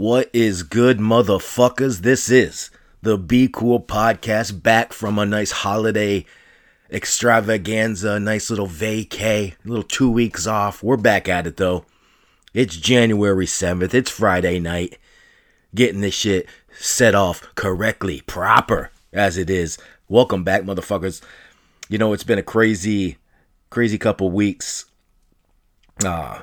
What 0.00 0.30
is 0.32 0.62
good, 0.62 0.98
motherfuckers? 0.98 1.98
This 1.98 2.30
is 2.30 2.70
the 3.02 3.18
Be 3.18 3.50
Cool 3.52 3.82
podcast 3.82 4.62
back 4.62 4.94
from 4.94 5.18
a 5.18 5.26
nice 5.26 5.50
holiday 5.50 6.24
extravaganza, 6.90 8.18
nice 8.18 8.48
little 8.48 8.66
vacay, 8.66 9.56
little 9.62 9.82
two 9.82 10.10
weeks 10.10 10.46
off. 10.46 10.82
We're 10.82 10.96
back 10.96 11.28
at 11.28 11.46
it 11.46 11.58
though. 11.58 11.84
It's 12.54 12.76
January 12.76 13.44
7th, 13.44 13.92
it's 13.92 14.10
Friday 14.10 14.58
night. 14.58 14.96
Getting 15.74 16.00
this 16.00 16.14
shit 16.14 16.48
set 16.72 17.14
off 17.14 17.54
correctly, 17.54 18.22
proper 18.22 18.92
as 19.12 19.36
it 19.36 19.50
is. 19.50 19.76
Welcome 20.08 20.44
back, 20.44 20.62
motherfuckers. 20.62 21.20
You 21.90 21.98
know, 21.98 22.14
it's 22.14 22.24
been 22.24 22.38
a 22.38 22.42
crazy, 22.42 23.18
crazy 23.68 23.98
couple 23.98 24.30
weeks. 24.30 24.86
Uh, 26.02 26.38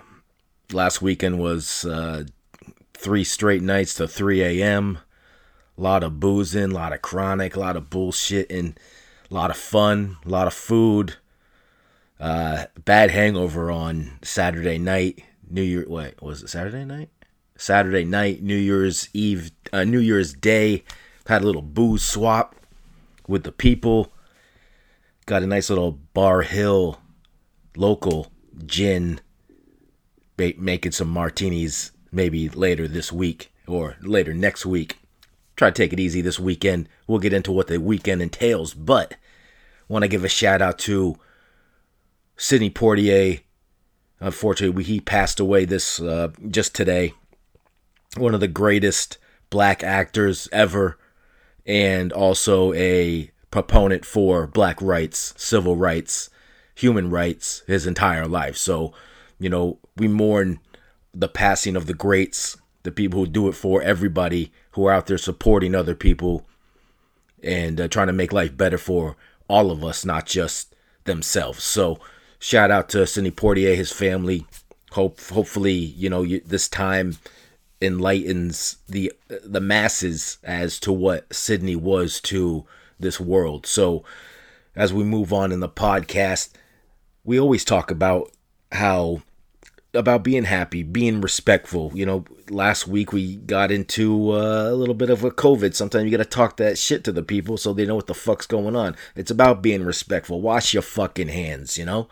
last 0.72 1.02
weekend 1.02 1.40
was 1.40 1.86
uh, 1.86 2.26
three 3.08 3.24
straight 3.24 3.62
nights 3.62 3.94
to 3.94 4.06
3 4.06 4.44
a.m. 4.44 4.98
A 5.78 5.82
lot 5.82 6.04
of 6.04 6.20
boozing, 6.20 6.72
a 6.72 6.74
lot 6.74 6.92
of 6.92 7.02
chronic, 7.02 7.56
a 7.56 7.60
lot 7.62 7.78
of 7.78 7.90
bullshit, 7.90 8.52
and 8.52 8.78
a 9.32 9.34
lot 9.34 9.50
of 9.50 9.56
fun, 9.56 10.18
a 10.26 10.30
lot 10.30 10.46
of 10.46 10.54
food. 10.54 11.16
Uh, 12.20 12.66
bad 12.84 13.10
hangover 13.10 13.72
on 13.72 14.20
Saturday 14.24 14.78
night. 14.78 15.24
New 15.50 15.62
Year, 15.62 15.86
what 15.88 16.22
was 16.22 16.44
it? 16.44 16.50
Saturday 16.50 16.84
night? 16.84 17.08
Saturday 17.56 18.04
night, 18.04 18.44
New 18.44 18.58
Year's 18.58 19.08
Eve, 19.14 19.52
uh, 19.72 19.86
New 19.86 20.02
Year's 20.02 20.34
Day. 20.34 20.84
Had 21.28 21.44
a 21.44 21.46
little 21.46 21.62
booze 21.62 22.04
swap 22.04 22.58
with 23.26 23.44
the 23.44 23.54
people. 23.54 24.12
Got 25.26 25.44
a 25.44 25.48
nice 25.48 25.70
little 25.70 25.94
Barr 26.14 26.42
Hill 26.42 27.00
local 27.78 28.34
gin. 28.66 29.22
Making 30.38 30.92
some 30.92 31.08
martinis 31.08 31.94
maybe 32.12 32.50
later 32.50 32.88
this 32.88 33.12
week 33.12 33.52
or 33.68 33.98
later 34.02 34.34
next 34.34 34.66
week. 34.66 34.98
Try 35.56 35.70
to 35.70 35.74
take 35.74 35.94
it 35.94 36.00
easy 36.00 36.22
this 36.22 36.40
weekend. 36.40 36.88
We'll 37.08 37.20
get 37.20 37.34
into 37.34 37.52
what 37.52 37.68
the 37.68 37.80
weekend 37.80 38.22
entails, 38.22 38.74
but 38.74 39.16
want 39.88 40.04
to 40.04 40.08
give 40.08 40.24
a 40.24 40.30
shout 40.30 40.62
out 40.62 40.78
to 40.80 41.18
Sidney 42.36 42.70
Poitier. 42.70 43.42
Unfortunately, 44.20 44.84
he 44.84 45.00
passed 45.00 45.40
away 45.40 45.66
this 45.66 46.00
uh, 46.00 46.30
just 46.50 46.76
today. 46.76 47.14
One 48.16 48.34
of 48.34 48.40
the 48.40 48.48
greatest 48.48 49.18
black 49.50 49.84
actors 49.84 50.48
ever, 50.52 50.98
and 51.66 52.12
also 52.12 52.74
a 52.74 53.32
proponent 53.52 54.06
for 54.06 54.48
black 54.48 54.82
rights, 54.82 55.34
civil 55.38 55.76
rights, 55.76 56.30
human 56.76 57.10
rights 57.10 57.64
his 57.68 57.88
entire 57.88 58.28
life. 58.28 58.58
So, 58.58 58.94
you 59.40 59.50
know, 59.50 59.80
we 59.96 60.08
mourn 60.08 60.60
the 61.20 61.28
passing 61.28 61.76
of 61.76 61.88
the 61.88 61.94
greats, 61.94 62.58
the 62.84 62.92
people 62.92 63.20
who 63.20 63.28
do 63.28 63.48
it 63.48 63.54
for 63.54 63.82
everybody, 63.82 64.52
who 64.72 64.86
are 64.86 64.94
out 64.94 65.08
there 65.08 65.18
supporting 65.18 65.74
other 65.74 65.96
people 65.96 66.46
and 67.42 67.82
uh, 67.82 67.88
trying 67.88 68.08
to 68.08 68.14
make 68.14 68.32
life 68.32 68.56
better 68.56 68.78
for 68.78 69.18
all 69.48 69.72
of 69.72 69.84
us, 69.84 70.06
not 70.06 70.26
just 70.26 70.76
themselves. 71.06 71.64
So, 71.64 72.00
shout 72.40 72.70
out 72.70 72.90
to 72.90 73.08
Sidney 73.08 73.32
Poitier, 73.32 73.76
his 73.76 73.92
family. 73.92 74.46
Hope, 74.92 75.20
hopefully, 75.22 75.74
you 75.74 76.10
know, 76.10 76.22
you, 76.22 76.42
this 76.46 76.70
time 76.70 77.18
enlightens 77.82 78.78
the 78.88 79.12
the 79.28 79.62
masses 79.62 80.38
as 80.44 80.80
to 80.80 80.92
what 80.92 81.34
Sidney 81.34 81.76
was 81.76 82.20
to 82.22 82.66
this 83.00 83.20
world. 83.20 83.66
So, 83.66 84.04
as 84.76 84.94
we 84.94 85.04
move 85.04 85.34
on 85.34 85.52
in 85.52 85.60
the 85.60 85.70
podcast, 85.70 86.52
we 87.24 87.40
always 87.40 87.66
talk 87.66 87.92
about 87.92 88.32
how 88.72 89.22
about 89.94 90.24
being 90.24 90.44
happy, 90.44 90.84
being 90.84 91.22
respectful. 91.22 91.92
You 91.94 92.06
know, 92.06 92.26
last 92.50 92.88
week 92.88 93.14
we 93.14 93.38
got 93.38 93.72
into 93.72 94.32
uh, 94.32 94.70
a 94.70 94.74
little 94.74 94.96
bit 94.96 95.10
of 95.10 95.24
a 95.24 95.32
COVID. 95.32 95.74
Sometimes 95.74 96.06
you 96.06 96.12
got 96.12 96.24
to 96.24 96.30
talk 96.30 96.58
that 96.58 96.78
shit 96.78 97.04
to 97.06 97.12
the 97.12 97.24
people 97.24 97.58
so 97.58 97.74
they 97.74 97.86
know 97.86 97.96
what 97.96 98.08
the 98.08 98.14
fuck's 98.14 98.46
going 98.46 98.76
on. 98.76 98.96
It's 99.16 99.32
about 99.32 99.62
being 99.62 99.84
respectful. 99.84 100.42
Wash 100.42 100.74
your 100.74 100.84
fucking 100.84 101.30
hands, 101.30 101.78
you 101.78 101.86
know? 101.86 102.08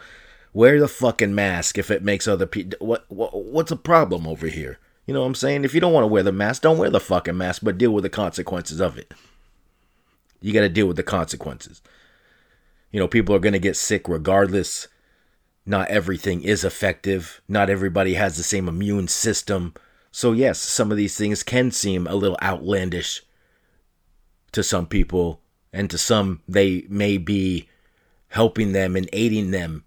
Wear 0.54 0.80
the 0.80 0.88
fucking 0.88 1.36
mask 1.36 1.78
if 1.78 1.92
it 1.92 2.02
makes 2.02 2.28
other 2.28 2.46
people. 2.46 2.78
What, 2.86 3.06
what 3.10 3.36
What's 3.36 3.70
the 3.70 3.76
problem 3.76 4.26
over 4.26 4.48
here? 4.48 4.80
You 5.06 5.14
know 5.14 5.22
what 5.22 5.28
I'm 5.28 5.36
saying? 5.36 5.66
If 5.66 5.74
you 5.74 5.82
don't 5.82 5.94
want 5.94 6.04
to 6.04 6.08
wear 6.08 6.24
the 6.24 6.32
mask, 6.32 6.62
don't 6.62 6.78
wear 6.78 6.90
the 6.90 7.00
fucking 7.00 7.38
mask, 7.38 7.62
but 7.64 7.78
deal 7.78 7.92
with 7.92 8.04
the 8.04 8.10
consequences 8.10 8.80
of 8.80 8.98
it. 8.98 9.14
You 10.42 10.54
got 10.54 10.62
to 10.62 10.70
deal 10.70 10.88
with 10.88 10.98
the 10.98 11.04
consequences. 11.04 11.82
You 12.92 13.00
know, 13.00 13.08
people 13.08 13.36
are 13.36 13.40
going 13.40 13.54
to 13.54 13.60
get 13.60 13.76
sick 13.76 14.08
regardless 14.08 14.88
not 15.66 15.90
everything 15.90 16.44
is 16.44 16.64
effective. 16.64 17.42
Not 17.48 17.70
everybody 17.70 18.14
has 18.14 18.38
the 18.38 18.44
same 18.44 18.68
immune 18.68 19.08
system. 19.08 19.74
So, 20.12 20.32
yes, 20.32 20.60
some 20.60 20.92
of 20.92 20.98
these 20.98 21.18
things 21.18 21.44
can 21.44 21.72
seem 21.72 22.08
a 22.08 22.16
little 22.16 22.38
outlandish 22.42 23.24
to 24.52 24.64
some 24.64 24.86
people, 24.88 25.42
and 25.74 25.90
to 25.90 25.98
some, 25.98 26.42
they 26.48 26.86
may 26.88 27.18
be 27.18 27.68
helping 28.30 28.72
them 28.72 28.96
and 28.96 29.10
aiding 29.12 29.52
them 29.52 29.84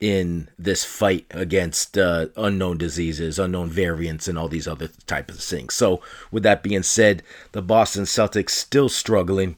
in 0.00 0.48
this 0.58 0.82
fight 0.82 1.26
against 1.30 1.98
uh, 1.98 2.26
unknown 2.36 2.78
diseases, 2.78 3.38
unknown 3.38 3.68
variants, 3.68 4.26
and 4.26 4.38
all 4.38 4.48
these 4.48 4.66
other 4.66 4.88
types 5.06 5.34
of 5.34 5.40
things. 5.40 5.74
So, 5.74 6.02
with 6.32 6.42
that 6.42 6.62
being 6.62 6.82
said, 6.82 7.22
the 7.52 7.62
Boston 7.62 8.04
Celtics 8.04 8.50
still 8.50 8.88
struggling. 8.88 9.56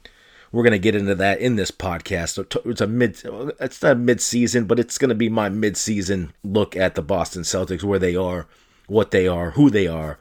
We're 0.53 0.61
going 0.61 0.73
to 0.73 0.79
get 0.79 0.93
into 0.93 1.15
that 1.15 1.39
in 1.39 1.55
this 1.55 1.71
podcast. 1.71 2.37
It's 2.69 2.81
a 2.81 2.85
mid, 2.85 3.19
it's 3.59 3.81
not 3.81 3.97
mid 3.97 4.21
season, 4.21 4.65
but 4.65 4.79
it's 4.79 4.99
going 4.99 5.09
to 5.09 5.15
be 5.15 5.27
my 5.27 5.49
mid 5.49 5.75
season 5.75 6.31
look 6.43 6.75
at 6.75 6.93
the 6.93 7.01
Boston 7.01 7.41
Celtics, 7.41 7.83
where 7.83 7.97
they 7.97 8.15
are, 8.15 8.45
what 8.85 9.09
they 9.09 9.27
are, 9.27 9.51
who 9.51 9.71
they 9.71 9.87
are, 9.87 10.19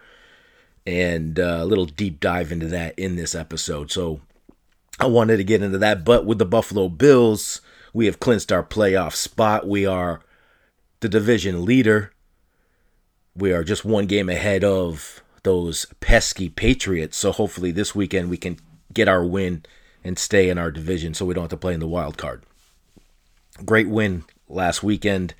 and 0.87 1.39
uh, 1.39 1.59
a 1.61 1.67
little 1.67 1.85
deep 1.85 2.19
dive 2.19 2.51
into 2.51 2.67
that 2.69 2.99
in 2.99 3.17
this 3.17 3.35
episode. 3.35 3.91
So 3.91 4.23
I 4.99 5.05
wanted 5.05 5.37
to 5.37 5.45
get 5.45 5.63
into 5.63 5.77
that, 5.77 6.03
but 6.03 6.25
with 6.25 6.39
the 6.39 6.47
Buffalo 6.47 6.89
Bills, 6.89 7.61
we 7.93 8.07
have 8.07 8.19
clinched 8.19 8.51
our 8.51 8.65
playoff 8.65 9.13
spot. 9.13 9.69
We 9.69 9.85
are 9.85 10.23
the 11.01 11.11
division 11.11 11.67
leader. 11.67 12.11
We 13.37 13.53
are 13.53 13.65
just 13.65 13.85
one 13.85 14.07
game 14.07 14.31
ahead 14.31 14.65
of 14.65 15.23
those 15.43 15.85
pesky 16.01 16.49
Patriots. 16.49 17.19
So 17.19 17.33
hopefully 17.33 17.71
this 17.71 17.95
weekend 17.95 18.31
we 18.31 18.39
can 18.39 18.59
get 18.95 19.09
our 19.09 19.25
win 19.27 19.67
and 20.05 20.19
stay 20.19 20.49
in 20.49 20.59
our 20.59 20.71
division 20.71 21.15
so 21.15 21.25
we 21.25 21.35
don't 21.35 21.45
have 21.45 21.51
to 21.51 21.57
play 21.57 21.75
in 21.75 21.81
the 21.81 21.87
wild 21.87 22.17
card. 22.17 22.43
Great 23.65 23.89
win 23.89 24.25
last 24.49 24.83
weekend. 24.83 25.35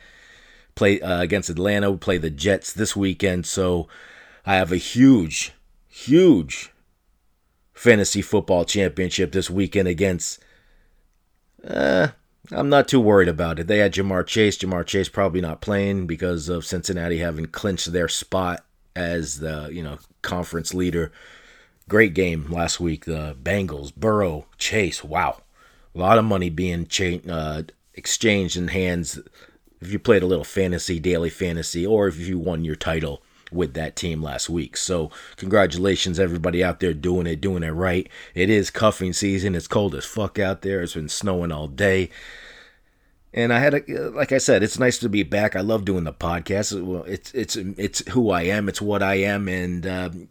Play 0.75 1.01
uh, 1.01 1.21
against 1.21 1.51
Atlanta. 1.51 1.91
We 1.91 1.99
play 1.99 2.19
the 2.19 2.31
Jets 2.31 2.73
this 2.73 2.97
weekend, 2.97 3.47
so 3.47 3.89
I 4.47 4.55
have 4.55 4.73
a 4.73 4.77
huge, 4.77 5.53
huge 5.89 6.73
fantasy 7.75 8.23
football 8.23 8.65
championship 8.65 9.33
this 9.33 9.51
weekend 9.51 9.89
against. 9.89 10.43
Uh, 11.67 12.09
I'm 12.51 12.69
not 12.69 12.89
too 12.89 13.01
worried 13.01 13.29
about 13.29 13.59
it. 13.59 13.67
They 13.67 13.79
had 13.79 13.93
Ja'Marr 13.93 14.27
Chase. 14.27 14.59
Ja'Marr 14.59 14.87
Chase 14.87 15.09
probably 15.09 15.41
not 15.41 15.61
playing 15.61 16.07
because 16.07 16.49
of 16.49 16.65
Cincinnati 16.65 17.19
having 17.19 17.47
clinched 17.47 17.93
their 17.93 18.09
spot 18.09 18.65
as 18.95 19.41
the 19.41 19.71
you 19.73 19.83
know 19.83 19.99
conference 20.23 20.75
leader 20.75 21.13
Great 21.93 22.15
game 22.15 22.47
last 22.49 22.81
week. 22.81 23.05
The 23.05 23.37
Bengals, 23.43 23.95
Burrow, 23.95 24.47
Chase. 24.57 25.05
Wow, 25.05 25.43
a 25.95 25.99
lot 25.99 26.17
of 26.17 26.25
money 26.25 26.49
being 26.49 26.87
cha- 26.87 27.21
uh, 27.29 27.65
exchanged 27.93 28.57
in 28.57 28.69
hands. 28.69 29.21
If 29.79 29.93
you 29.93 29.99
played 29.99 30.23
a 30.23 30.27
little 30.27 30.43
fantasy, 30.43 30.99
daily 30.99 31.29
fantasy, 31.29 31.87
or 31.87 32.09
if 32.09 32.17
you 32.17 32.39
won 32.39 32.65
your 32.65 32.77
title 32.77 33.23
with 33.53 33.75
that 33.75 33.95
team 33.95 34.23
last 34.23 34.49
week. 34.49 34.79
So, 34.79 35.11
congratulations, 35.37 36.19
everybody 36.19 36.65
out 36.65 36.81
there 36.81 36.95
doing 36.95 37.27
it, 37.27 37.43
doing 37.43 37.63
it 37.63 37.73
right. 37.73 38.09
It 38.35 38.49
is 38.49 38.71
cuffing 38.71 39.13
season. 39.13 39.55
It's 39.55 39.69
cold 39.69 39.95
as 39.95 40.07
fuck 40.07 40.39
out 40.39 40.63
there. 40.63 40.81
It's 40.81 40.95
been 40.95 41.11
snowing 41.11 41.53
all 41.53 41.69
day. 41.69 42.09
And 43.35 43.53
I 43.53 43.59
had 43.59 43.75
a, 43.75 44.09
like 44.09 44.33
I 44.33 44.39
said, 44.39 44.63
it's 44.63 44.79
nice 44.79 44.97
to 45.01 45.11
be 45.11 45.25
back. 45.25 45.55
I 45.55 45.61
love 45.61 45.85
doing 45.85 46.05
the 46.05 46.15
podcast. 46.15 47.07
It's 47.07 47.35
it's 47.35 47.57
it's 47.57 48.09
who 48.13 48.31
I 48.31 48.45
am. 48.45 48.71
It's 48.71 48.81
what 48.81 49.03
I 49.03 49.17
am, 49.17 49.47
and 49.47 49.87
um, 49.87 50.29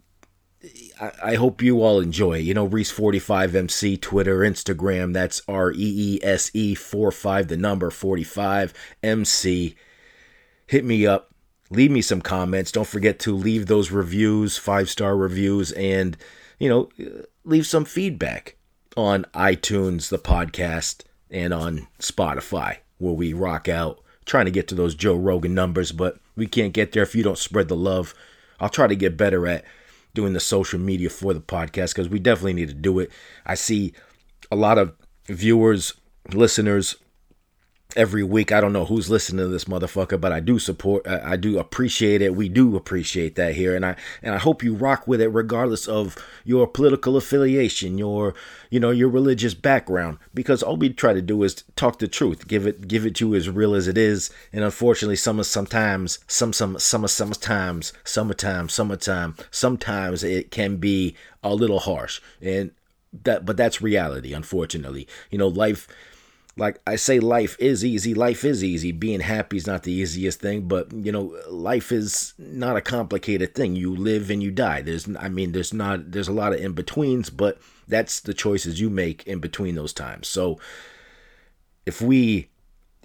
I, 1.00 1.34
hope 1.34 1.62
you 1.62 1.82
all 1.82 1.98
enjoy. 1.98 2.38
You 2.38 2.54
know, 2.54 2.68
Reese45MC, 2.68 4.00
Twitter, 4.00 4.38
Instagram. 4.38 5.12
That's 5.12 5.42
R 5.48 5.72
E 5.72 5.76
E 5.76 6.20
S 6.22 6.50
E 6.54 6.74
45, 6.74 7.48
the 7.48 7.56
number 7.56 7.90
45 7.90 8.72
MC. 9.02 9.74
Hit 10.66 10.84
me 10.84 11.06
up. 11.06 11.34
Leave 11.70 11.90
me 11.90 12.02
some 12.02 12.22
comments. 12.22 12.70
Don't 12.70 12.86
forget 12.86 13.18
to 13.20 13.34
leave 13.34 13.66
those 13.66 13.90
reviews, 13.90 14.58
five 14.58 14.88
star 14.88 15.16
reviews, 15.16 15.72
and, 15.72 16.16
you 16.58 16.68
know, 16.68 16.90
leave 17.44 17.66
some 17.66 17.84
feedback 17.84 18.56
on 18.96 19.24
iTunes, 19.34 20.10
the 20.10 20.18
podcast, 20.18 21.02
and 21.30 21.52
on 21.52 21.88
Spotify, 21.98 22.76
where 22.98 23.14
we 23.14 23.32
rock 23.32 23.68
out 23.68 24.02
trying 24.24 24.44
to 24.44 24.50
get 24.50 24.68
to 24.68 24.74
those 24.74 24.94
Joe 24.94 25.16
Rogan 25.16 25.54
numbers, 25.54 25.92
but 25.92 26.18
we 26.36 26.46
can't 26.46 26.72
get 26.72 26.92
there 26.92 27.02
if 27.02 27.14
you 27.14 27.22
don't 27.22 27.38
spread 27.38 27.68
the 27.68 27.76
love. 27.76 28.14
I'll 28.60 28.68
try 28.68 28.86
to 28.86 28.96
get 28.96 29.16
better 29.16 29.46
at 29.46 29.64
doing 30.14 30.32
the 30.32 30.40
social 30.40 30.78
media 30.78 31.10
for 31.10 31.32
the 31.34 31.40
podcast 31.40 31.94
because 31.94 32.08
we 32.08 32.18
definitely 32.18 32.54
need 32.54 32.68
to 32.68 32.74
do 32.74 32.98
it. 32.98 33.10
I 33.46 33.54
see 33.54 33.94
a 34.50 34.56
lot 34.56 34.78
of 34.78 34.94
viewers, 35.26 35.94
listeners 36.32 36.96
every 37.96 38.22
week. 38.22 38.52
I 38.52 38.60
don't 38.60 38.72
know 38.72 38.84
who's 38.84 39.10
listening 39.10 39.44
to 39.44 39.48
this 39.48 39.64
motherfucker, 39.64 40.20
but 40.20 40.32
I 40.32 40.40
do 40.40 40.58
support. 40.58 41.06
I 41.06 41.36
do 41.36 41.58
appreciate 41.58 42.22
it. 42.22 42.34
We 42.34 42.48
do 42.48 42.76
appreciate 42.76 43.34
that 43.36 43.54
here, 43.54 43.74
and 43.74 43.84
I 43.84 43.96
and 44.22 44.34
I 44.34 44.38
hope 44.38 44.62
you 44.62 44.74
rock 44.74 45.06
with 45.06 45.20
it 45.20 45.28
regardless 45.28 45.86
of 45.86 46.16
your 46.44 46.66
political 46.66 47.16
affiliation, 47.16 47.98
your 47.98 48.34
you 48.70 48.80
know 48.80 48.90
your 48.90 49.08
religious 49.08 49.54
background, 49.54 50.18
because 50.34 50.62
all 50.62 50.76
we 50.76 50.90
try 50.90 51.12
to 51.12 51.22
do 51.22 51.42
is 51.42 51.64
talk 51.76 51.98
the 51.98 52.08
truth, 52.08 52.48
give 52.48 52.66
it 52.66 52.88
give 52.88 53.06
it 53.06 53.14
to 53.16 53.28
you 53.28 53.34
as 53.34 53.48
real 53.48 53.74
as 53.74 53.88
it 53.88 53.98
is. 53.98 54.30
And 54.52 54.64
unfortunately, 54.64 55.16
some 55.16 55.42
sometimes 55.42 56.18
some 56.26 56.52
some 56.52 56.78
some 56.78 57.06
sometimes 57.06 57.92
summertime 58.04 58.68
summertime 58.68 59.34
sometimes 59.50 60.24
it 60.24 60.50
can 60.50 60.76
be 60.76 61.14
a 61.42 61.54
little 61.54 61.80
harsh, 61.80 62.20
and 62.40 62.70
that 63.24 63.44
but 63.44 63.56
that's 63.56 63.82
reality. 63.82 64.32
Unfortunately, 64.32 65.06
you 65.30 65.38
know 65.38 65.48
life 65.48 65.88
like 66.56 66.80
I 66.86 66.96
say, 66.96 67.18
life 67.18 67.56
is 67.58 67.84
easy. 67.84 68.12
Life 68.12 68.44
is 68.44 68.62
easy. 68.62 68.92
Being 68.92 69.20
happy 69.20 69.56
is 69.56 69.66
not 69.66 69.84
the 69.84 69.92
easiest 69.92 70.40
thing, 70.40 70.68
but 70.68 70.92
you 70.92 71.10
know, 71.10 71.34
life 71.48 71.90
is 71.90 72.34
not 72.38 72.76
a 72.76 72.82
complicated 72.82 73.54
thing. 73.54 73.74
You 73.74 73.96
live 73.96 74.30
and 74.30 74.42
you 74.42 74.50
die. 74.50 74.82
There's, 74.82 75.08
I 75.18 75.28
mean, 75.30 75.52
there's 75.52 75.72
not, 75.72 76.12
there's 76.12 76.28
a 76.28 76.32
lot 76.32 76.52
of 76.52 76.60
in 76.60 76.72
betweens, 76.72 77.30
but 77.30 77.58
that's 77.88 78.20
the 78.20 78.34
choices 78.34 78.80
you 78.80 78.90
make 78.90 79.26
in 79.26 79.38
between 79.38 79.76
those 79.76 79.94
times. 79.94 80.28
So 80.28 80.60
if 81.86 82.02
we, 82.02 82.50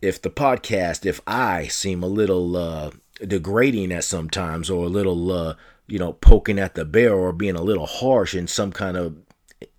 if 0.02 0.22
the 0.22 0.30
podcast, 0.30 1.06
if 1.06 1.22
I 1.26 1.68
seem 1.68 2.04
a 2.04 2.08
little 2.08 2.58
uh, 2.58 2.92
degrading 3.26 3.94
at 3.94 4.04
sometimes 4.04 4.70
or 4.70 4.86
a 4.86 4.90
little, 4.90 5.32
uh, 5.32 5.56
you 5.88 6.00
know, 6.00 6.14
poking 6.14 6.60
at 6.60 6.76
the 6.76 6.84
bear 6.84 7.16
or 7.16 7.32
being 7.32 7.56
a 7.56 7.64
little 7.64 7.86
harsh 7.86 8.36
in 8.36 8.48
some 8.48 8.74
kind 8.74 8.98
of 8.98 9.16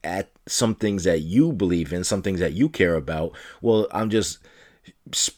at 0.02 0.30
some 0.48 0.74
things 0.74 1.04
that 1.04 1.20
you 1.20 1.52
believe 1.52 1.92
in, 1.92 2.04
some 2.04 2.22
things 2.22 2.40
that 2.40 2.52
you 2.52 2.68
care 2.68 2.94
about, 2.94 3.32
well, 3.60 3.86
I'm 3.92 4.10
just 4.10 4.38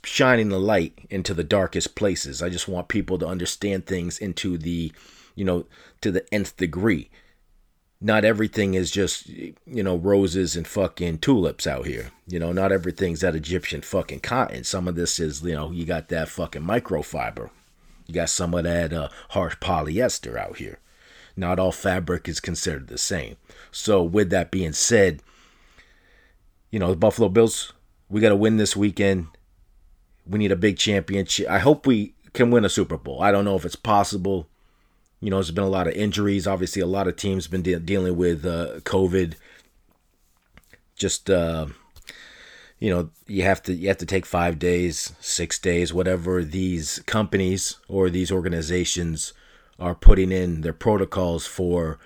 shining 0.04 0.48
the 0.48 0.60
light 0.60 1.06
into 1.10 1.34
the 1.34 1.44
darkest 1.44 1.94
places. 1.94 2.42
I 2.42 2.48
just 2.48 2.68
want 2.68 2.88
people 2.88 3.18
to 3.18 3.26
understand 3.26 3.86
things 3.86 4.18
into 4.18 4.56
the, 4.56 4.92
you 5.34 5.44
know, 5.44 5.66
to 6.00 6.10
the 6.10 6.32
nth 6.32 6.56
degree. 6.56 7.10
Not 8.00 8.24
everything 8.24 8.74
is 8.74 8.90
just, 8.90 9.28
you 9.28 9.54
know, 9.66 9.96
roses 9.96 10.56
and 10.56 10.66
fucking 10.66 11.18
tulips 11.18 11.66
out 11.66 11.86
here. 11.86 12.10
You 12.26 12.38
know, 12.38 12.52
not 12.52 12.72
everything's 12.72 13.20
that 13.20 13.34
Egyptian 13.34 13.82
fucking 13.82 14.20
cotton. 14.20 14.64
Some 14.64 14.88
of 14.88 14.94
this 14.94 15.20
is, 15.20 15.42
you 15.42 15.54
know, 15.54 15.70
you 15.70 15.84
got 15.84 16.08
that 16.08 16.30
fucking 16.30 16.62
microfiber. 16.62 17.50
You 18.06 18.14
got 18.14 18.30
some 18.30 18.54
of 18.54 18.64
that 18.64 18.92
uh, 18.92 19.08
harsh 19.30 19.56
polyester 19.56 20.36
out 20.36 20.56
here. 20.56 20.78
Not 21.40 21.58
all 21.58 21.72
fabric 21.72 22.28
is 22.28 22.38
considered 22.38 22.88
the 22.88 22.98
same. 22.98 23.36
So, 23.72 24.02
with 24.02 24.28
that 24.28 24.50
being 24.50 24.74
said, 24.74 25.22
you 26.70 26.78
know, 26.78 26.90
the 26.90 26.96
Buffalo 26.96 27.30
Bills, 27.30 27.72
we 28.10 28.20
got 28.20 28.28
to 28.28 28.36
win 28.36 28.58
this 28.58 28.76
weekend. 28.76 29.28
We 30.26 30.38
need 30.38 30.52
a 30.52 30.56
big 30.56 30.76
championship. 30.76 31.48
I 31.48 31.60
hope 31.60 31.86
we 31.86 32.12
can 32.34 32.50
win 32.50 32.66
a 32.66 32.68
Super 32.68 32.98
Bowl. 32.98 33.22
I 33.22 33.32
don't 33.32 33.46
know 33.46 33.56
if 33.56 33.64
it's 33.64 33.74
possible. 33.74 34.48
You 35.22 35.30
know, 35.30 35.36
there's 35.36 35.50
been 35.50 35.64
a 35.64 35.68
lot 35.68 35.86
of 35.86 35.94
injuries. 35.94 36.46
Obviously, 36.46 36.82
a 36.82 36.86
lot 36.86 37.08
of 37.08 37.16
teams 37.16 37.46
been 37.46 37.62
de- 37.62 37.80
dealing 37.80 38.18
with 38.18 38.44
uh, 38.44 38.80
COVID. 38.80 39.32
Just 40.94 41.30
uh, 41.30 41.68
you 42.78 42.90
know, 42.90 43.08
you 43.26 43.44
have 43.44 43.62
to 43.62 43.72
you 43.72 43.88
have 43.88 43.96
to 43.96 44.06
take 44.06 44.26
five 44.26 44.58
days, 44.58 45.14
six 45.20 45.58
days, 45.58 45.94
whatever 45.94 46.44
these 46.44 46.98
companies 47.06 47.78
or 47.88 48.10
these 48.10 48.30
organizations 48.30 49.32
are 49.80 49.94
putting 49.94 50.30
in 50.30 50.60
their 50.60 50.72
protocols 50.72 51.46
for 51.46 51.98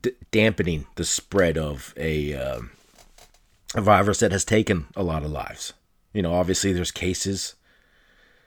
d- 0.00 0.12
dampening 0.30 0.86
the 0.96 1.04
spread 1.04 1.58
of 1.58 1.92
a, 1.96 2.34
uh, 2.34 2.60
a 3.74 3.80
virus 3.80 4.20
that 4.20 4.32
has 4.32 4.44
taken 4.44 4.86
a 4.96 5.02
lot 5.02 5.22
of 5.22 5.30
lives. 5.30 5.74
You 6.12 6.22
know, 6.22 6.34
obviously, 6.34 6.72
there's 6.72 6.90
cases 6.90 7.56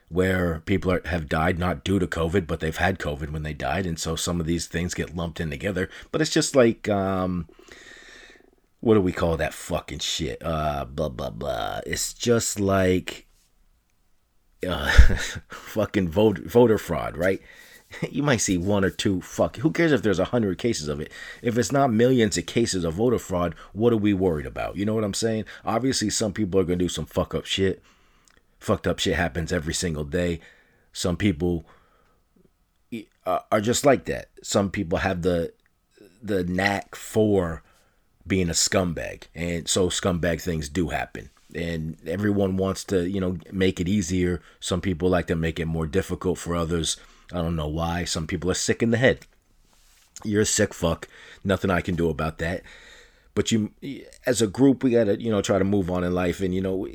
where 0.09 0.61
people 0.65 0.91
are, 0.91 1.01
have 1.05 1.29
died 1.29 1.59
not 1.59 1.83
due 1.83 1.99
to 1.99 2.07
COVID, 2.07 2.47
but 2.47 2.59
they've 2.59 2.75
had 2.75 2.97
COVID 2.97 3.29
when 3.29 3.43
they 3.43 3.53
died, 3.53 3.85
and 3.85 3.99
so 3.99 4.15
some 4.15 4.39
of 4.39 4.47
these 4.47 4.65
things 4.67 4.95
get 4.95 5.15
lumped 5.15 5.39
in 5.39 5.51
together. 5.51 5.87
But 6.11 6.21
it's 6.21 6.31
just 6.31 6.55
like, 6.55 6.89
um, 6.89 7.47
what 8.79 8.95
do 8.95 9.01
we 9.01 9.11
call 9.11 9.37
that 9.37 9.53
fucking 9.53 9.99
shit? 9.99 10.41
Uh, 10.43 10.85
blah 10.85 11.09
blah 11.09 11.29
blah. 11.29 11.81
It's 11.85 12.13
just 12.13 12.59
like, 12.59 13.27
uh, 14.67 14.89
fucking 15.49 16.09
vote, 16.09 16.39
voter 16.39 16.79
fraud, 16.79 17.15
right? 17.15 17.41
you 18.09 18.23
might 18.23 18.37
see 18.37 18.57
one 18.57 18.83
or 18.83 18.89
two 18.89 19.21
fuck 19.21 19.57
who 19.57 19.71
cares 19.71 19.91
if 19.91 20.01
there's 20.01 20.19
a 20.19 20.25
hundred 20.25 20.57
cases 20.57 20.87
of 20.87 20.99
it? 20.99 21.11
If 21.41 21.57
it's 21.57 21.71
not 21.71 21.91
millions 21.91 22.37
of 22.37 22.45
cases 22.45 22.83
of 22.83 22.95
voter 22.95 23.19
fraud 23.19 23.55
what 23.73 23.93
are 23.93 23.97
we 23.97 24.13
worried 24.13 24.45
about? 24.45 24.75
You 24.75 24.85
know 24.85 24.93
what 24.93 25.03
i'm 25.03 25.13
saying? 25.13 25.45
Obviously 25.65 26.09
some 26.09 26.33
people 26.33 26.59
are 26.59 26.63
gonna 26.63 26.77
do 26.77 26.89
some 26.89 27.05
fuck 27.05 27.33
up 27.33 27.45
shit. 27.45 27.81
Fucked 28.59 28.87
up 28.87 28.99
shit 28.99 29.15
happens 29.15 29.51
every 29.51 29.73
single 29.73 30.03
day. 30.03 30.39
Some 30.91 31.17
people 31.17 31.65
uh, 33.25 33.39
are 33.51 33.61
just 33.61 33.85
like 33.85 34.05
that. 34.05 34.29
Some 34.43 34.69
people 34.69 34.99
have 34.99 35.21
the 35.21 35.53
the 36.21 36.43
knack 36.43 36.95
for 36.95 37.63
being 38.27 38.49
a 38.49 38.53
scumbag 38.53 39.23
and 39.33 39.67
so 39.67 39.89
scumbag 39.89 40.41
things 40.41 40.69
do 40.69 40.89
happen. 40.89 41.29
And 41.55 41.97
everyone 42.05 42.57
wants 42.57 42.83
to 42.85 43.09
you 43.09 43.19
know 43.19 43.37
make 43.51 43.79
it 43.79 43.87
easier. 43.87 44.41
Some 44.59 44.81
people 44.81 45.09
like 45.09 45.27
to 45.27 45.35
make 45.35 45.59
it 45.59 45.65
more 45.65 45.87
difficult 45.87 46.37
for 46.37 46.55
others 46.55 46.97
I 47.31 47.37
don't 47.37 47.55
know 47.55 47.67
why. 47.67 48.05
Some 48.05 48.27
people 48.27 48.49
are 48.49 48.55
sick 48.55 48.81
in 48.81 48.91
the 48.91 48.97
head. 48.97 49.25
You're 50.23 50.41
a 50.41 50.45
sick 50.45 50.73
fuck. 50.73 51.07
Nothing 51.43 51.69
I 51.69 51.81
can 51.81 51.95
do 51.95 52.09
about 52.09 52.39
that. 52.39 52.63
But 53.35 53.51
you, 53.51 53.71
as 54.25 54.41
a 54.41 54.47
group, 54.47 54.83
we 54.83 54.91
gotta, 54.91 55.21
you 55.21 55.31
know, 55.31 55.41
try 55.41 55.59
to 55.59 55.63
move 55.63 55.89
on 55.89 56.03
in 56.03 56.13
life, 56.13 56.41
and 56.41 56.53
you 56.53 56.61
know, 56.61 56.87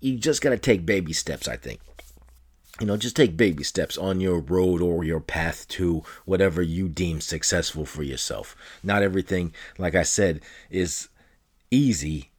you 0.00 0.18
just 0.18 0.40
gotta 0.40 0.58
take 0.58 0.86
baby 0.86 1.12
steps. 1.12 1.46
I 1.46 1.56
think. 1.56 1.80
You 2.80 2.86
know, 2.86 2.96
just 2.96 3.14
take 3.14 3.36
baby 3.36 3.62
steps 3.62 3.98
on 3.98 4.20
your 4.20 4.40
road 4.40 4.80
or 4.80 5.04
your 5.04 5.20
path 5.20 5.68
to 5.68 6.02
whatever 6.24 6.62
you 6.62 6.88
deem 6.88 7.20
successful 7.20 7.84
for 7.84 8.02
yourself. 8.02 8.56
Not 8.82 9.02
everything, 9.02 9.52
like 9.78 9.94
I 9.94 10.02
said, 10.02 10.40
is 10.70 11.08
easy, 11.70 12.30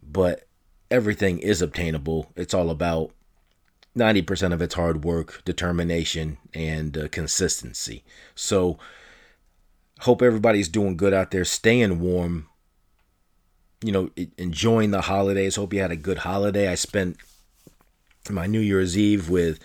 but 0.00 0.46
everything 0.90 1.40
is 1.40 1.60
obtainable. 1.60 2.30
It's 2.36 2.54
all 2.54 2.70
about 2.70 3.10
90% 3.96 4.52
of 4.52 4.62
it's 4.62 4.74
hard 4.74 5.04
work, 5.04 5.42
determination, 5.44 6.38
and 6.54 6.96
uh, 6.96 7.08
consistency. 7.08 8.04
So, 8.34 8.78
hope 10.00 10.22
everybody's 10.22 10.68
doing 10.68 10.96
good 10.96 11.12
out 11.12 11.30
there, 11.30 11.44
staying 11.44 12.00
warm, 12.00 12.48
you 13.82 13.92
know, 13.92 14.10
enjoying 14.38 14.92
the 14.92 15.02
holidays. 15.02 15.56
Hope 15.56 15.72
you 15.72 15.80
had 15.80 15.90
a 15.90 15.96
good 15.96 16.18
holiday. 16.18 16.68
I 16.68 16.74
spent 16.74 17.16
my 18.30 18.46
New 18.46 18.60
Year's 18.60 18.96
Eve 18.96 19.28
with 19.28 19.58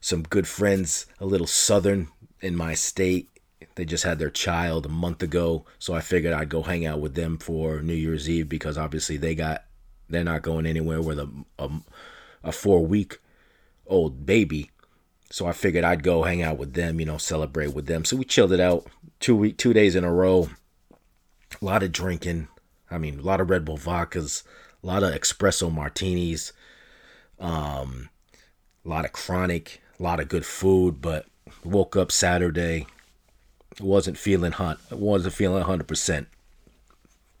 some 0.00 0.22
good 0.22 0.46
friends, 0.46 1.06
a 1.20 1.26
little 1.26 1.46
southern 1.46 2.08
in 2.40 2.56
my 2.56 2.74
state. 2.74 3.28
They 3.74 3.84
just 3.84 4.04
had 4.04 4.18
their 4.18 4.30
child 4.30 4.86
a 4.86 4.90
month 4.90 5.22
ago, 5.22 5.66
so 5.78 5.92
I 5.92 6.00
figured 6.00 6.32
I'd 6.32 6.48
go 6.48 6.62
hang 6.62 6.86
out 6.86 7.00
with 7.00 7.14
them 7.14 7.36
for 7.36 7.82
New 7.82 7.94
Year's 7.94 8.28
Eve 8.28 8.48
because 8.48 8.78
obviously 8.78 9.18
they 9.18 9.34
got 9.34 9.64
they're 10.08 10.24
not 10.24 10.42
going 10.42 10.64
anywhere 10.64 11.02
with 11.02 11.18
a 11.18 11.28
a, 11.58 11.68
a 12.44 12.52
four 12.52 12.86
week 12.86 13.18
old 13.88 14.26
baby. 14.26 14.70
So 15.30 15.46
I 15.46 15.52
figured 15.52 15.84
I'd 15.84 16.02
go 16.02 16.22
hang 16.22 16.42
out 16.42 16.58
with 16.58 16.74
them, 16.74 17.00
you 17.00 17.06
know, 17.06 17.18
celebrate 17.18 17.74
with 17.74 17.86
them. 17.86 18.04
So 18.04 18.16
we 18.16 18.24
chilled 18.24 18.52
it 18.52 18.60
out 18.60 18.86
two 19.18 19.34
week, 19.34 19.58
two 19.58 19.72
days 19.72 19.96
in 19.96 20.04
a 20.04 20.12
row. 20.12 20.50
A 21.60 21.64
lot 21.64 21.82
of 21.82 21.92
drinking. 21.92 22.48
I 22.90 22.98
mean, 22.98 23.18
a 23.18 23.22
lot 23.22 23.40
of 23.40 23.50
Red 23.50 23.64
Bull 23.64 23.78
vodkas, 23.78 24.44
a 24.82 24.86
lot 24.86 25.02
of 25.02 25.12
espresso 25.14 25.72
martinis, 25.72 26.52
um, 27.40 28.08
a 28.84 28.88
lot 28.88 29.04
of 29.04 29.12
chronic, 29.12 29.80
a 29.98 30.02
lot 30.02 30.20
of 30.20 30.28
good 30.28 30.46
food. 30.46 31.00
But 31.00 31.26
woke 31.64 31.96
up 31.96 32.12
Saturday, 32.12 32.86
wasn't 33.80 34.18
feeling 34.18 34.52
hot. 34.52 34.78
wasn't 34.90 35.34
feeling 35.34 35.64
100% 35.64 36.26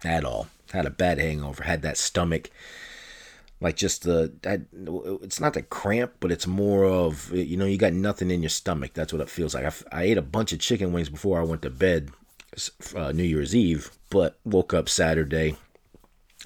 at 0.04 0.24
all. 0.24 0.48
Had 0.72 0.86
a 0.86 0.90
bad 0.90 1.18
hangover. 1.18 1.62
Had 1.62 1.82
that 1.82 1.96
stomach 1.96 2.50
like 3.60 3.76
just 3.76 4.02
the 4.02 4.32
that 4.42 4.62
it's 5.22 5.40
not 5.40 5.54
the 5.54 5.62
cramp 5.62 6.12
but 6.20 6.30
it's 6.30 6.46
more 6.46 6.84
of 6.84 7.32
you 7.32 7.56
know 7.56 7.64
you 7.64 7.78
got 7.78 7.92
nothing 7.92 8.30
in 8.30 8.42
your 8.42 8.50
stomach. 8.50 8.92
That's 8.94 9.12
what 9.12 9.22
it 9.22 9.30
feels 9.30 9.54
like. 9.54 9.64
I, 9.64 10.00
I 10.00 10.02
ate 10.04 10.18
a 10.18 10.22
bunch 10.22 10.52
of 10.52 10.60
chicken 10.60 10.92
wings 10.92 11.08
before 11.08 11.40
i 11.40 11.44
went 11.44 11.62
to 11.62 11.70
bed 11.70 12.10
uh, 12.94 13.12
new 13.12 13.22
year's 13.22 13.54
eve 13.54 13.90
but 14.08 14.38
woke 14.44 14.72
up 14.72 14.88
saturday 14.88 15.56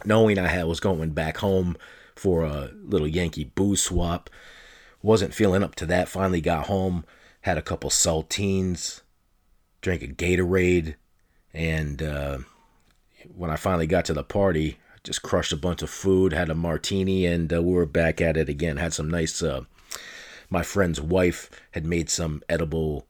knowing 0.05 0.39
i 0.39 0.49
had 0.49 0.65
was 0.65 0.81
going 0.81 1.11
back 1.11 1.39
home 1.39 1.77
for 2.17 2.45
a 2.45 2.71
little 2.83 3.09
yankee 3.09 3.45
booze 3.45 3.83
swap. 3.83 4.29
Wasn't 5.03 5.33
feeling 5.33 5.63
up 5.63 5.75
to 5.77 5.87
that. 5.87 6.09
Finally 6.09 6.43
got 6.43 6.67
home 6.67 7.05
had 7.43 7.57
a 7.57 7.63
couple 7.63 7.91
saltines 7.91 9.01
drank 9.81 10.03
a 10.03 10.07
gatorade 10.07 10.95
and 11.55 12.03
uh, 12.03 12.39
when 13.35 13.51
i 13.51 13.57
finally 13.57 13.87
got 13.87 14.05
to 14.05 14.13
the 14.13 14.23
party 14.23 14.79
just 15.05 15.23
crushed 15.23 15.53
a 15.53 15.57
bunch 15.57 15.83
of 15.83 15.91
food, 15.91 16.33
had 16.33 16.51
a 16.51 16.55
martini, 16.55 17.27
and 17.27 17.53
uh, 17.53 17.63
we 17.63 17.73
were 17.73 17.87
back 17.87 18.21
at 18.21 18.37
it 18.37 18.49
again. 18.49 18.77
Had 18.77 18.93
some 18.93 19.11
nice. 19.11 19.43
Uh, 19.43 19.63
my 20.49 20.63
friend's 20.63 21.01
wife 21.01 21.51
had 21.73 21.87
made 21.87 22.11
some 22.11 22.43
edible 22.49 23.07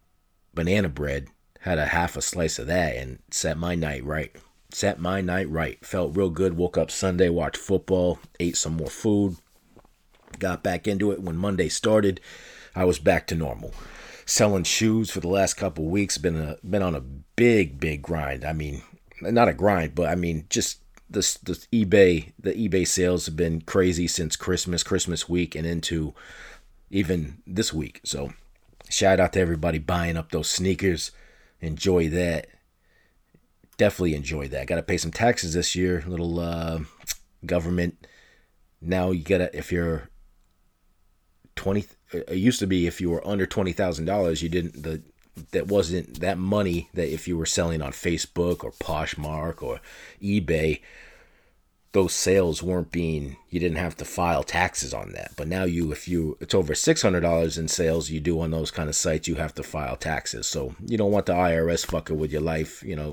banana 0.54 0.88
bread. 0.88 1.28
Had 1.60 1.78
a 1.78 1.86
half 1.86 2.16
a 2.16 2.22
slice 2.22 2.58
of 2.58 2.66
that 2.68 2.96
and 2.96 3.18
set 3.30 3.58
my 3.58 3.74
night 3.74 4.04
right. 4.04 4.34
Set 4.72 4.98
my 4.98 5.20
night 5.20 5.48
right. 5.50 5.84
Felt 5.84 6.16
real 6.16 6.30
good. 6.30 6.56
Woke 6.56 6.78
up 6.78 6.90
Sunday, 6.90 7.28
watched 7.28 7.56
football, 7.56 8.18
ate 8.38 8.56
some 8.56 8.76
more 8.76 8.88
food. 8.88 9.36
Got 10.38 10.62
back 10.62 10.86
into 10.86 11.10
it 11.10 11.20
when 11.20 11.36
Monday 11.36 11.68
started. 11.68 12.20
I 12.74 12.84
was 12.84 12.98
back 12.98 13.26
to 13.28 13.34
normal. 13.34 13.74
Selling 14.24 14.64
shoes 14.64 15.10
for 15.10 15.20
the 15.20 15.28
last 15.28 15.54
couple 15.54 15.86
weeks. 15.86 16.18
Been 16.18 16.36
a 16.36 16.56
been 16.64 16.82
on 16.82 16.94
a 16.94 17.00
big 17.00 17.80
big 17.80 18.00
grind. 18.00 18.44
I 18.44 18.52
mean, 18.52 18.82
not 19.20 19.48
a 19.48 19.52
grind, 19.54 19.94
but 19.94 20.08
I 20.08 20.14
mean 20.14 20.46
just 20.48 20.80
the 21.10 21.38
the 21.42 21.84
eBay 21.84 22.32
the 22.38 22.52
eBay 22.52 22.86
sales 22.86 23.26
have 23.26 23.36
been 23.36 23.60
crazy 23.62 24.06
since 24.06 24.36
Christmas, 24.36 24.82
Christmas 24.82 25.28
week, 25.28 25.54
and 25.54 25.66
into 25.66 26.14
even 26.90 27.38
this 27.46 27.72
week. 27.72 28.00
So 28.04 28.32
shout 28.88 29.20
out 29.20 29.32
to 29.34 29.40
everybody 29.40 29.78
buying 29.78 30.16
up 30.16 30.30
those 30.30 30.48
sneakers. 30.48 31.10
Enjoy 31.60 32.08
that. 32.10 32.46
Definitely 33.76 34.14
enjoy 34.14 34.48
that. 34.48 34.66
Got 34.66 34.76
to 34.76 34.82
pay 34.82 34.98
some 34.98 35.10
taxes 35.10 35.54
this 35.54 35.74
year. 35.74 36.04
Little 36.06 36.38
uh, 36.38 36.80
government. 37.44 38.06
Now 38.80 39.10
you 39.10 39.22
gotta 39.22 39.54
if 39.56 39.72
you're 39.72 40.08
twenty. 41.56 41.86
It 42.12 42.36
used 42.36 42.60
to 42.60 42.66
be 42.66 42.86
if 42.86 43.00
you 43.00 43.10
were 43.10 43.26
under 43.26 43.46
twenty 43.46 43.72
thousand 43.72 44.04
dollars, 44.04 44.42
you 44.42 44.48
didn't 44.48 44.82
the 44.82 45.02
that 45.52 45.68
wasn't 45.68 46.20
that 46.20 46.38
money 46.38 46.88
that 46.94 47.12
if 47.12 47.26
you 47.26 47.36
were 47.36 47.46
selling 47.46 47.82
on 47.82 47.92
Facebook 47.92 48.62
or 48.64 48.72
Poshmark 48.72 49.62
or 49.62 49.80
eBay, 50.22 50.80
those 51.92 52.14
sales 52.14 52.62
weren't 52.62 52.92
being 52.92 53.36
you 53.48 53.58
didn't 53.58 53.78
have 53.78 53.96
to 53.96 54.04
file 54.04 54.44
taxes 54.44 54.94
on 54.94 55.12
that. 55.12 55.32
But 55.36 55.48
now 55.48 55.64
you 55.64 55.90
if 55.92 56.06
you 56.06 56.36
it's 56.40 56.54
over 56.54 56.74
six 56.74 57.02
hundred 57.02 57.20
dollars 57.20 57.58
in 57.58 57.68
sales 57.68 58.10
you 58.10 58.20
do 58.20 58.40
on 58.40 58.50
those 58.50 58.70
kind 58.70 58.88
of 58.88 58.94
sites, 58.94 59.26
you 59.28 59.36
have 59.36 59.54
to 59.56 59.62
file 59.62 59.96
taxes. 59.96 60.46
So 60.46 60.74
you 60.86 60.96
don't 60.96 61.12
want 61.12 61.26
the 61.26 61.34
IRS 61.34 61.86
fucking 61.86 62.18
with 62.18 62.32
your 62.32 62.42
life, 62.42 62.82
you 62.82 62.96
know. 62.96 63.10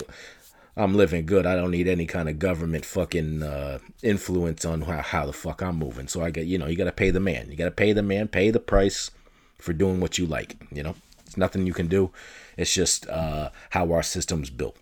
I'm 0.79 0.93
living 0.93 1.25
good. 1.25 1.47
I 1.47 1.55
don't 1.55 1.71
need 1.71 1.87
any 1.87 2.05
kind 2.05 2.29
of 2.29 2.37
government 2.37 2.85
fucking 2.85 3.41
uh, 3.41 3.79
influence 4.03 4.63
on 4.63 4.83
how, 4.83 5.01
how 5.01 5.25
the 5.25 5.33
fuck 5.33 5.63
I'm 5.63 5.77
moving. 5.77 6.07
So 6.07 6.21
I 6.21 6.29
get, 6.29 6.45
you 6.45 6.59
know, 6.59 6.67
you 6.67 6.75
got 6.77 6.83
to 6.83 6.91
pay 6.91 7.09
the 7.09 7.19
man. 7.19 7.49
You 7.49 7.57
got 7.57 7.65
to 7.65 7.71
pay 7.71 7.93
the 7.93 8.03
man, 8.03 8.27
pay 8.27 8.51
the 8.51 8.59
price 8.59 9.09
for 9.57 9.73
doing 9.73 9.99
what 9.99 10.19
you 10.19 10.27
like, 10.27 10.55
you 10.71 10.83
know? 10.83 10.93
Nothing 11.35 11.65
you 11.65 11.73
can 11.73 11.87
do. 11.87 12.11
It's 12.55 12.73
just 12.73 13.07
uh, 13.09 13.49
how 13.71 13.91
our 13.91 14.03
system's 14.03 14.49
built. 14.49 14.77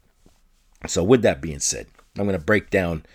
So, 0.88 1.04
with 1.04 1.22
that 1.24 1.42
being 1.42 1.60
said, 1.60 1.88
I'm 2.18 2.26
going 2.26 2.38
to 2.38 2.46
break 2.46 2.70
down 2.70 3.06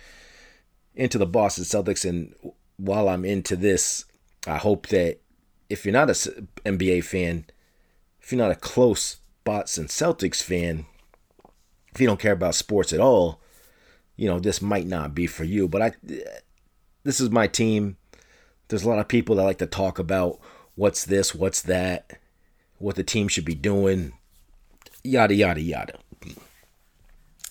into 0.94 1.18
the 1.18 1.26
Boston 1.26 1.64
Celtics. 1.64 2.08
And 2.08 2.34
while 2.76 3.08
I'm 3.08 3.24
into 3.24 3.56
this, 3.56 4.04
I 4.46 4.56
hope 4.56 4.88
that 4.88 5.18
if 5.68 5.84
you're 5.84 5.92
not 5.92 6.08
an 6.08 6.48
NBA 6.64 7.04
fan, 7.04 7.46
if 8.20 8.32
you're 8.32 8.40
not 8.40 8.50
a 8.50 8.56
close 8.56 9.18
Boston 9.44 9.86
Celtics 9.86 10.42
fan, 10.42 10.86
if 11.94 12.00
you 12.00 12.06
don't 12.06 12.20
care 12.20 12.32
about 12.32 12.54
sports 12.54 12.92
at 12.92 13.00
all, 13.00 13.40
you 14.16 14.28
know, 14.28 14.38
this 14.38 14.60
might 14.60 14.86
not 14.86 15.14
be 15.14 15.26
for 15.26 15.44
you. 15.44 15.68
But 15.68 15.82
I, 15.82 15.92
this 17.04 17.20
is 17.20 17.30
my 17.30 17.46
team. 17.46 17.96
There's 18.68 18.84
a 18.84 18.88
lot 18.88 18.98
of 18.98 19.08
people 19.08 19.36
that 19.36 19.44
like 19.44 19.58
to 19.58 19.66
talk 19.66 19.98
about 19.98 20.38
what's 20.74 21.04
this, 21.04 21.34
what's 21.34 21.62
that 21.62 22.20
what 22.80 22.96
the 22.96 23.04
team 23.04 23.28
should 23.28 23.44
be 23.44 23.54
doing, 23.54 24.12
yada, 25.04 25.34
yada, 25.34 25.60
yada. 25.60 25.98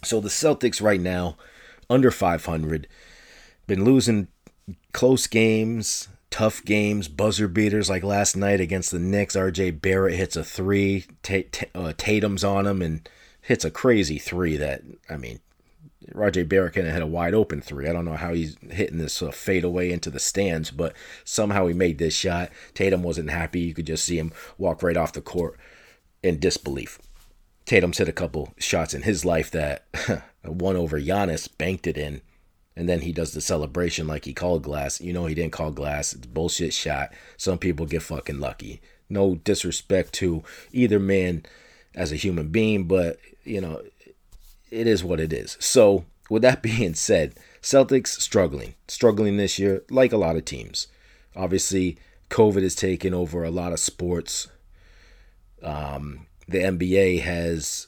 So 0.03 0.19
the 0.19 0.29
Celtics 0.29 0.81
right 0.81 0.99
now, 0.99 1.37
under 1.89 2.09
500, 2.09 2.87
been 3.67 3.85
losing 3.85 4.27
close 4.91 5.27
games, 5.27 6.07
tough 6.31 6.65
games, 6.65 7.07
buzzer 7.07 7.47
beaters 7.47 7.89
like 7.89 8.03
last 8.03 8.35
night 8.35 8.59
against 8.59 8.91
the 8.91 8.99
Knicks. 8.99 9.35
RJ 9.35 9.79
Barrett 9.81 10.15
hits 10.15 10.35
a 10.35 10.43
three, 10.43 11.05
uh, 11.75 11.93
Tatum's 11.95 12.43
on 12.43 12.65
him 12.65 12.81
and 12.81 13.07
hits 13.41 13.63
a 13.63 13.71
crazy 13.71 14.17
three 14.17 14.57
that, 14.57 14.81
I 15.09 15.17
mean, 15.17 15.39
Kind 16.07 16.87
of 16.87 16.93
had 16.93 17.01
a 17.01 17.07
wide 17.07 17.33
open 17.33 17.61
three. 17.61 17.87
I 17.87 17.93
don't 17.93 18.05
know 18.05 18.15
how 18.15 18.33
he's 18.33 18.55
hitting 18.69 18.97
this 18.99 19.21
uh, 19.21 19.31
fade 19.31 19.63
away 19.63 19.91
into 19.91 20.09
the 20.09 20.19
stands, 20.19 20.71
but 20.71 20.93
somehow 21.23 21.67
he 21.67 21.73
made 21.73 21.97
this 21.97 22.13
shot. 22.13 22.49
Tatum 22.73 23.03
wasn't 23.03 23.29
happy. 23.29 23.59
You 23.59 23.73
could 23.73 23.87
just 23.87 24.05
see 24.05 24.17
him 24.17 24.31
walk 24.57 24.81
right 24.81 24.97
off 24.97 25.13
the 25.13 25.21
court 25.21 25.57
in 26.23 26.39
disbelief. 26.39 26.99
Tatum's 27.65 27.97
hit 27.97 28.09
a 28.09 28.13
couple 28.13 28.53
shots 28.57 28.93
in 28.93 29.03
his 29.03 29.25
life 29.25 29.51
that 29.51 29.85
one 30.43 30.75
over 30.75 30.99
Giannis 30.99 31.49
banked 31.57 31.85
it 31.85 31.97
in, 31.97 32.21
and 32.75 32.87
then 32.87 33.01
he 33.01 33.11
does 33.11 33.33
the 33.33 33.41
celebration 33.41 34.07
like 34.07 34.25
he 34.25 34.33
called 34.33 34.63
glass. 34.63 35.01
You 35.01 35.13
know 35.13 35.25
he 35.25 35.35
didn't 35.35 35.51
call 35.51 35.71
glass. 35.71 36.13
It's 36.13 36.25
bullshit 36.25 36.73
shot. 36.73 37.13
Some 37.37 37.57
people 37.57 37.85
get 37.85 38.03
fucking 38.03 38.39
lucky. 38.39 38.81
No 39.09 39.35
disrespect 39.35 40.13
to 40.13 40.43
either 40.71 40.99
man 40.99 41.45
as 41.93 42.11
a 42.11 42.15
human 42.15 42.47
being, 42.47 42.85
but 42.85 43.19
you 43.43 43.61
know 43.61 43.81
it 44.71 44.87
is 44.87 45.03
what 45.03 45.19
it 45.19 45.33
is. 45.33 45.57
So, 45.59 46.05
with 46.29 46.41
that 46.43 46.61
being 46.63 46.93
said, 46.93 47.35
Celtics 47.61 48.07
struggling, 48.07 48.75
struggling 48.87 49.37
this 49.37 49.59
year, 49.59 49.83
like 49.89 50.11
a 50.11 50.17
lot 50.17 50.35
of 50.35 50.45
teams. 50.45 50.87
Obviously, 51.35 51.97
COVID 52.29 52.63
has 52.63 52.75
taken 52.75 53.13
over 53.13 53.43
a 53.43 53.51
lot 53.51 53.73
of 53.73 53.79
sports. 53.79 54.47
Um, 55.61 56.27
the 56.47 56.59
NBA 56.59 57.21
has 57.21 57.87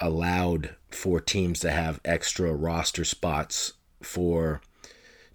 allowed 0.00 0.74
for 0.90 1.20
teams 1.20 1.60
to 1.60 1.70
have 1.70 2.00
extra 2.04 2.52
roster 2.52 3.04
spots 3.04 3.74
for 4.02 4.60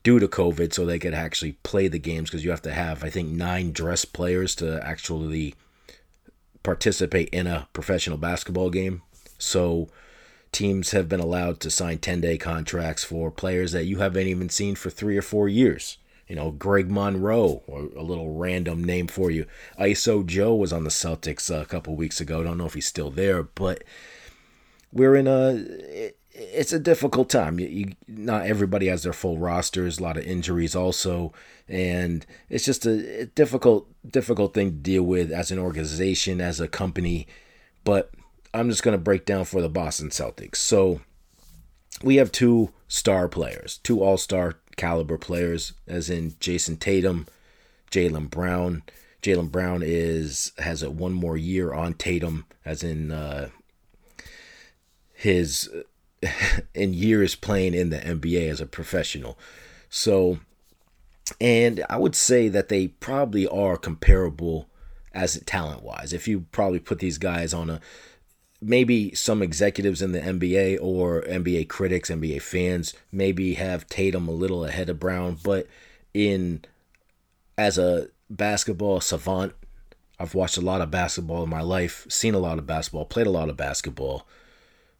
due 0.04 0.20
to 0.20 0.28
COVID, 0.28 0.74
so 0.74 0.86
they 0.86 1.00
could 1.00 1.14
actually 1.14 1.54
play 1.64 1.88
the 1.88 2.00
games 2.00 2.30
because 2.30 2.44
you 2.44 2.52
have 2.52 2.62
to 2.64 2.74
have, 2.74 3.04
I 3.04 3.10
think, 3.10 3.30
nine 3.30 3.72
dress 3.72 4.06
players 4.06 4.56
to 4.56 4.86
actually 4.86 5.56
participate 6.64 7.30
in 7.30 7.48
a 7.48 7.68
professional 7.74 8.18
basketball 8.18 8.70
game. 8.70 9.02
So 9.38 9.90
teams 10.52 10.92
have 10.92 11.08
been 11.08 11.20
allowed 11.20 11.60
to 11.60 11.70
sign 11.70 12.00
10 12.00 12.22
day 12.22 12.38
contracts 12.38 13.04
for 13.04 13.32
players 13.32 13.72
that 13.72 13.86
you 13.86 14.00
haven't 14.00 14.28
even 14.28 14.50
seen 14.50 14.76
for 14.76 14.90
three 14.90 15.18
or 15.18 15.22
four 15.22 15.48
years. 15.48 15.98
You 16.28 16.36
know, 16.36 16.52
Greg 16.52 16.92
Monroe, 16.92 17.64
or 17.66 17.90
a 17.98 18.04
little 18.04 18.36
random 18.36 18.84
name 18.84 19.08
for 19.08 19.32
you. 19.32 19.48
ISO 19.80 20.24
Joe 20.24 20.54
was 20.54 20.72
on 20.72 20.84
the 20.84 20.92
Celtics 20.92 21.50
uh, 21.50 21.62
a 21.62 21.66
couple 21.66 21.96
weeks 21.96 22.22
ago. 22.22 22.44
Don't 22.44 22.60
know 22.60 22.68
if 22.68 22.76
he's 22.76 22.86
still 22.86 23.10
there, 23.10 23.42
but 23.42 23.84
we're 24.94 25.16
in 25.16 25.28
a. 25.28 26.12
It's 26.32 26.72
a 26.72 26.80
difficult 26.80 27.30
time. 27.30 27.60
You, 27.60 27.68
you, 27.68 27.92
not 28.08 28.46
everybody 28.46 28.88
has 28.88 29.02
their 29.02 29.14
full 29.14 29.40
rosters. 29.40 29.98
A 29.98 30.04
lot 30.04 30.18
of 30.18 30.24
injuries 30.24 30.76
also, 30.76 31.34
and 31.68 32.28
it's 32.48 32.64
just 32.64 32.86
a 32.86 33.26
difficult, 33.26 33.88
difficult 34.08 34.54
thing 34.54 34.70
to 34.70 34.78
deal 34.78 35.04
with 35.04 35.32
as 35.32 35.50
an 35.50 35.58
organization, 35.58 36.40
as 36.40 36.60
a 36.60 36.68
company. 36.68 37.28
But 37.84 38.12
I'm 38.54 38.70
just 38.70 38.84
going 38.84 38.98
to 38.98 39.04
break 39.04 39.26
down 39.26 39.46
for 39.46 39.62
the 39.62 39.70
Boston 39.70 40.10
Celtics. 40.10 40.58
So 40.58 41.02
we 42.04 42.16
have 42.18 42.32
two 42.32 42.72
star 42.88 43.28
players, 43.28 43.80
two 43.84 44.02
all 44.02 44.18
star 44.18 44.56
caliber 44.76 45.18
players, 45.18 45.74
as 45.88 46.10
in 46.10 46.32
Jayson 46.40 46.78
Tatum, 46.78 47.28
Jaylen 47.92 48.30
Brown. 48.30 48.84
Jaylen 49.22 49.52
Brown 49.52 49.82
is 49.84 50.54
has 50.58 50.82
a 50.82 50.90
one 50.90 51.14
more 51.14 51.38
year 51.38 51.74
on 51.74 51.94
Tatum, 51.94 52.46
as 52.66 52.84
in 52.84 53.12
uh, 53.12 53.50
his 55.14 55.70
in 56.74 56.94
years 56.94 57.36
playing 57.36 57.74
in 57.74 57.90
the 57.90 57.98
NBA 58.00 58.50
as 58.50 58.62
a 58.62 58.66
professional. 58.66 59.38
So, 59.90 60.40
and 61.42 61.84
I 61.90 61.98
would 61.98 62.16
say 62.16 62.48
that 62.48 62.70
they 62.70 62.88
probably 62.88 63.48
are 63.48 63.78
comparable 63.78 64.70
as 65.14 65.40
talent 65.46 65.84
wise. 65.84 66.14
If 66.14 66.28
you 66.28 66.46
probably 66.52 66.80
put 66.80 67.00
these 67.00 67.18
guys 67.18 67.54
on 67.54 67.70
a 67.70 67.82
maybe 68.62 69.14
some 69.16 69.42
executives 69.42 70.02
in 70.02 70.12
the 70.12 70.20
NBA 70.20 70.80
or 70.82 71.22
NBA 71.24 71.70
critics, 71.70 72.10
NBA 72.10 72.42
fans 72.42 72.94
maybe 73.12 73.54
have 73.56 73.88
Tatum 73.88 74.28
a 74.28 74.32
little 74.32 74.66
ahead 74.66 74.90
of 74.90 75.00
Brown, 75.00 75.38
but 75.44 75.68
in 76.14 76.66
as 77.58 77.78
a 77.78 78.08
basketball 78.30 79.02
savant, 79.02 79.54
I've 80.20 80.36
watched 80.36 80.58
a 80.58 80.62
lot 80.62 80.82
of 80.82 80.92
basketball 80.92 81.44
in 81.44 81.50
my 81.50 81.62
life, 81.62 82.06
seen 82.10 82.34
a 82.34 82.40
lot 82.40 82.58
of 82.58 82.68
basketball, 82.68 83.06
played 83.06 83.28
a 83.28 83.32
lot 83.32 83.50
of 83.50 83.56
basketball, 83.56 84.28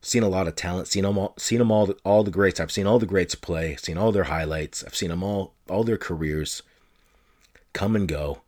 seen 0.02 0.24
a 0.24 0.30
lot 0.30 0.48
of 0.48 0.56
talent, 0.56 0.88
seen 0.88 1.04
them 1.04 1.18
all, 1.18 1.34
seen 1.38 1.60
them 1.60 1.72
all, 1.72 1.94
all 2.06 2.24
the 2.24 2.32
greats. 2.32 2.60
I've 2.60 2.72
seen 2.72 2.88
all 2.88 3.00
the 3.00 3.06
greats 3.06 3.36
play, 3.36 3.76
seen 3.76 3.98
all 3.98 4.14
their 4.14 4.26
highlights. 4.26 4.84
I've 4.84 4.96
seen 4.96 5.10
them 5.10 5.24
all, 5.24 5.54
all 5.70 5.84
their 5.84 5.98
careers 5.98 6.62
come 7.74 7.96
and 7.96 8.08
go. 8.08 8.42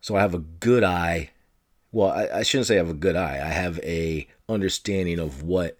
So 0.00 0.16
I 0.16 0.20
have 0.20 0.34
a 0.34 0.38
good 0.38 0.82
eye 0.82 1.30
well, 1.92 2.10
I, 2.10 2.38
I 2.38 2.42
shouldn't 2.42 2.68
say 2.68 2.74
I 2.74 2.78
have 2.78 2.90
a 2.90 2.94
good 2.94 3.16
eye. 3.16 3.36
I 3.36 3.50
have 3.50 3.78
a 3.80 4.26
understanding 4.48 5.18
of 5.18 5.42
what 5.42 5.78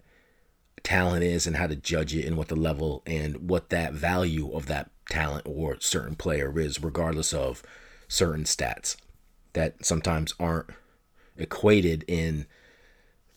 talent 0.83 1.23
is 1.23 1.45
and 1.45 1.55
how 1.55 1.67
to 1.67 1.75
judge 1.75 2.15
it 2.15 2.25
and 2.25 2.37
what 2.37 2.47
the 2.47 2.55
level 2.55 3.03
and 3.05 3.49
what 3.49 3.69
that 3.69 3.93
value 3.93 4.51
of 4.53 4.65
that 4.67 4.89
talent 5.09 5.43
or 5.45 5.79
certain 5.79 6.15
player 6.15 6.57
is, 6.59 6.83
regardless 6.83 7.33
of 7.33 7.63
certain 8.07 8.43
stats 8.43 8.95
that 9.53 9.85
sometimes 9.85 10.33
aren't 10.39 10.69
equated 11.37 12.03
in 12.07 12.45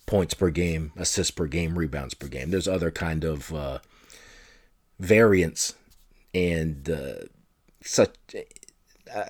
points 0.07 0.35
per 0.35 0.51
game, 0.51 0.93
assists 0.97 1.31
per 1.31 1.47
game, 1.47 1.79
rebounds 1.79 2.15
per 2.15 2.29
game. 2.29 2.51
There's 2.51 2.69
other 2.69 2.91
kind 2.91 3.25
of 3.25 3.53
uh, 3.55 3.79
variance 4.99 5.75
and 6.35 6.89
uh, 6.89 7.27
such. 7.83 8.15
Uh, 9.15 9.25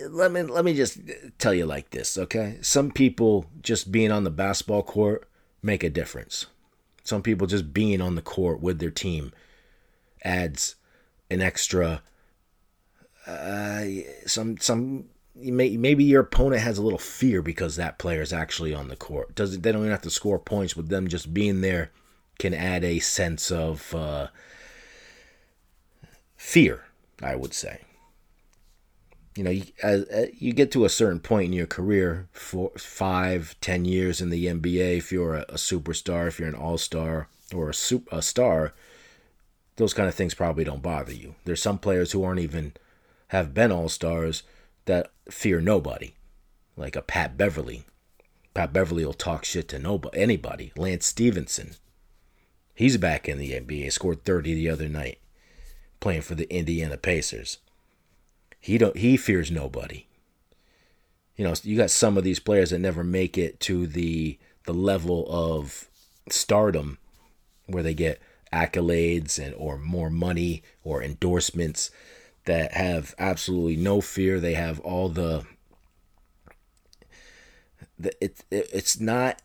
let 0.00 0.32
me 0.32 0.42
let 0.42 0.64
me 0.64 0.74
just 0.74 0.98
tell 1.38 1.54
you 1.54 1.66
like 1.66 1.90
this, 1.90 2.18
okay? 2.18 2.58
Some 2.62 2.90
people 2.90 3.46
just 3.62 3.92
being 3.92 4.10
on 4.10 4.24
the 4.24 4.30
basketball 4.30 4.82
court 4.82 5.28
make 5.62 5.82
a 5.82 5.90
difference. 5.90 6.46
Some 7.04 7.22
people 7.22 7.46
just 7.46 7.72
being 7.72 8.00
on 8.00 8.14
the 8.14 8.22
court 8.22 8.60
with 8.60 8.78
their 8.78 8.90
team 8.90 9.32
adds 10.24 10.76
an 11.30 11.40
extra 11.40 12.02
uh, 13.26 13.84
some 14.26 14.58
some 14.58 15.04
may, 15.34 15.76
maybe 15.76 16.04
your 16.04 16.22
opponent 16.22 16.62
has 16.62 16.78
a 16.78 16.82
little 16.82 16.98
fear 16.98 17.42
because 17.42 17.76
that 17.76 17.98
player 17.98 18.22
is 18.22 18.32
actually 18.32 18.74
on 18.74 18.88
the 18.88 18.96
court. 18.96 19.34
Doesn't 19.34 19.62
they 19.62 19.72
don't 19.72 19.82
even 19.82 19.90
have 19.90 20.02
to 20.02 20.10
score 20.10 20.38
points, 20.38 20.74
but 20.74 20.88
them 20.88 21.08
just 21.08 21.32
being 21.32 21.60
there 21.60 21.90
can 22.38 22.52
add 22.52 22.84
a 22.84 22.98
sense 22.98 23.50
of 23.50 23.94
uh, 23.94 24.28
fear. 26.36 26.84
I 27.22 27.36
would 27.36 27.54
say. 27.54 27.82
You 29.34 29.44
know, 29.44 29.50
you, 29.50 29.64
as, 29.82 30.04
uh, 30.04 30.26
you 30.38 30.52
get 30.52 30.70
to 30.72 30.84
a 30.84 30.88
certain 30.88 31.18
point 31.18 31.46
in 31.46 31.52
your 31.52 31.66
career, 31.66 32.28
four, 32.32 32.70
five, 32.78 33.56
ten 33.60 33.84
years 33.84 34.20
in 34.20 34.30
the 34.30 34.46
NBA. 34.46 34.98
If 34.98 35.10
you're 35.10 35.34
a, 35.34 35.42
a 35.48 35.54
superstar, 35.54 36.28
if 36.28 36.38
you're 36.38 36.48
an 36.48 36.54
all 36.54 36.78
star 36.78 37.28
or 37.52 37.70
a, 37.70 37.74
super, 37.74 38.16
a 38.16 38.22
star, 38.22 38.74
those 39.76 39.94
kind 39.94 40.08
of 40.08 40.14
things 40.14 40.34
probably 40.34 40.64
don't 40.64 40.82
bother 40.82 41.12
you. 41.12 41.34
There's 41.44 41.62
some 41.62 41.78
players 41.78 42.12
who 42.12 42.22
aren't 42.22 42.40
even 42.40 42.74
have 43.28 43.54
been 43.54 43.72
all 43.72 43.88
stars 43.88 44.44
that 44.84 45.10
fear 45.30 45.60
nobody, 45.60 46.14
like 46.76 46.94
a 46.94 47.02
Pat 47.02 47.36
Beverley. 47.36 47.84
Pat 48.54 48.72
Beverley 48.72 49.04
will 49.04 49.12
talk 49.12 49.44
shit 49.44 49.68
to 49.68 49.78
nobody, 49.78 50.18
anybody. 50.18 50.72
Lance 50.76 51.06
Stephenson, 51.06 51.72
he's 52.74 52.96
back 52.96 53.28
in 53.28 53.38
the 53.38 53.52
NBA. 53.52 53.90
Scored 53.90 54.24
30 54.24 54.54
the 54.54 54.70
other 54.70 54.88
night, 54.88 55.18
playing 55.98 56.22
for 56.22 56.36
the 56.36 56.48
Indiana 56.54 56.96
Pacers. 56.96 57.58
He 58.64 58.78
don't. 58.78 58.96
He 58.96 59.18
fears 59.18 59.50
nobody. 59.50 60.06
You 61.36 61.44
know, 61.44 61.52
you 61.64 61.76
got 61.76 61.90
some 61.90 62.16
of 62.16 62.24
these 62.24 62.38
players 62.38 62.70
that 62.70 62.78
never 62.78 63.04
make 63.04 63.36
it 63.36 63.60
to 63.60 63.86
the 63.86 64.38
the 64.64 64.72
level 64.72 65.26
of 65.28 65.86
stardom 66.30 66.96
where 67.66 67.82
they 67.82 67.92
get 67.92 68.22
accolades 68.50 69.38
and 69.38 69.54
or 69.56 69.76
more 69.76 70.08
money 70.08 70.62
or 70.82 71.02
endorsements 71.02 71.90
that 72.46 72.72
have 72.72 73.14
absolutely 73.18 73.76
no 73.76 74.00
fear. 74.00 74.40
They 74.40 74.54
have 74.54 74.80
all 74.80 75.10
the, 75.10 75.44
the 77.98 78.12
it, 78.24 78.44
it 78.50 78.70
it's 78.72 78.98
not 78.98 79.42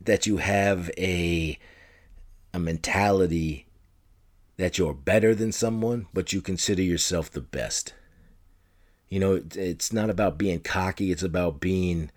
that 0.00 0.26
you 0.26 0.38
have 0.38 0.90
a 0.98 1.56
a 2.52 2.58
mentality 2.58 3.66
that 4.56 4.76
you're 4.76 4.92
better 4.92 5.36
than 5.36 5.52
someone, 5.52 6.08
but 6.12 6.32
you 6.32 6.40
consider 6.40 6.82
yourself 6.82 7.30
the 7.30 7.40
best. 7.40 7.92
You 9.08 9.20
know, 9.20 9.34
it, 9.34 9.56
it's 9.56 9.92
not 9.92 10.10
about 10.10 10.38
being 10.38 10.60
cocky, 10.60 11.10
it's 11.10 11.22
about 11.22 11.60
being 11.60 12.10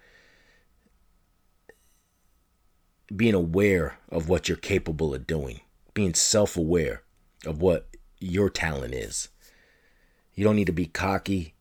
being 3.14 3.34
aware 3.34 3.98
of 4.10 4.30
what 4.30 4.48
you're 4.48 4.58
capable 4.58 5.14
of 5.14 5.28
doing, 5.28 5.60
being 5.94 6.14
self-aware 6.14 7.04
of 7.46 7.62
what 7.62 7.90
your 8.20 8.50
talent 8.50 8.94
is. 8.94 9.28
You 10.34 10.46
don't 10.46 10.56
need 10.56 10.68
to 10.68 10.74
be 10.74 10.86
cocky. 10.86 11.54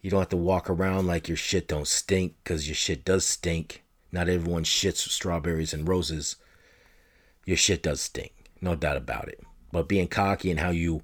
You 0.00 0.10
don't 0.10 0.20
have 0.20 0.28
to 0.28 0.36
walk 0.36 0.70
around 0.70 1.06
like 1.06 1.26
your 1.26 1.36
shit 1.36 1.66
don't 1.66 1.88
stink 1.88 2.36
because 2.42 2.68
your 2.68 2.76
shit 2.76 3.04
does 3.04 3.24
stink. 3.24 3.82
Not 4.12 4.28
everyone 4.28 4.64
shits 4.64 5.08
strawberries 5.08 5.74
and 5.74 5.88
roses. 5.88 6.36
Your 7.44 7.56
shit 7.56 7.82
does 7.82 8.00
stink, 8.00 8.32
no 8.60 8.76
doubt 8.76 8.96
about 8.96 9.28
it. 9.28 9.40
But 9.72 9.88
being 9.88 10.06
cocky 10.06 10.50
and 10.50 10.60
how 10.60 10.70
you 10.70 11.02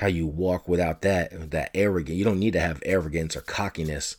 how 0.00 0.06
you 0.06 0.26
walk 0.26 0.66
without 0.66 1.02
that 1.02 1.50
that 1.50 1.70
arrogance. 1.74 2.16
You 2.16 2.24
don't 2.24 2.38
need 2.38 2.54
to 2.54 2.60
have 2.60 2.82
arrogance 2.86 3.36
or 3.36 3.42
cockiness, 3.42 4.16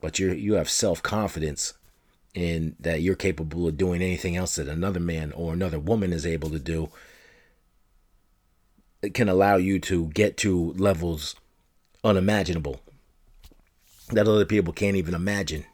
but 0.00 0.18
you 0.18 0.32
you 0.32 0.54
have 0.54 0.70
self 0.70 1.02
confidence 1.02 1.74
in 2.32 2.74
that 2.80 3.02
you're 3.02 3.14
capable 3.14 3.68
of 3.68 3.76
doing 3.76 4.00
anything 4.00 4.34
else 4.34 4.56
that 4.56 4.66
another 4.66 5.00
man 5.00 5.30
or 5.32 5.52
another 5.52 5.78
woman 5.78 6.12
is 6.12 6.24
able 6.24 6.48
to 6.48 6.58
do 6.58 6.88
it 9.02 9.14
can 9.14 9.28
allow 9.28 9.56
you 9.56 9.80
to 9.80 10.06
get 10.08 10.36
to 10.36 10.72
levels 10.74 11.34
unimaginable 12.04 12.80
that 14.12 14.28
other 14.28 14.44
people 14.44 14.72
can't 14.72 14.96
even 14.96 15.12
imagine 15.12 15.64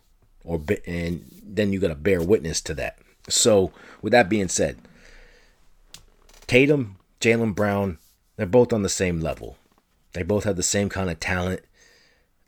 or 0.44 0.58
be, 0.58 0.78
and 0.86 1.26
then 1.42 1.74
you 1.74 1.78
got 1.78 1.88
to 1.88 1.94
bear 1.94 2.22
witness 2.22 2.62
to 2.62 2.72
that 2.72 2.98
so 3.28 3.70
with 4.00 4.12
that 4.12 4.30
being 4.30 4.48
said 4.48 4.78
tatum 6.46 6.96
Jaylen 7.20 7.54
brown 7.54 7.98
they're 8.36 8.46
both 8.46 8.72
on 8.72 8.82
the 8.82 8.88
same 8.88 9.20
level 9.20 9.56
they 10.12 10.22
both 10.22 10.44
have 10.44 10.56
the 10.56 10.62
same 10.62 10.88
kind 10.88 11.10
of 11.10 11.20
talent 11.20 11.60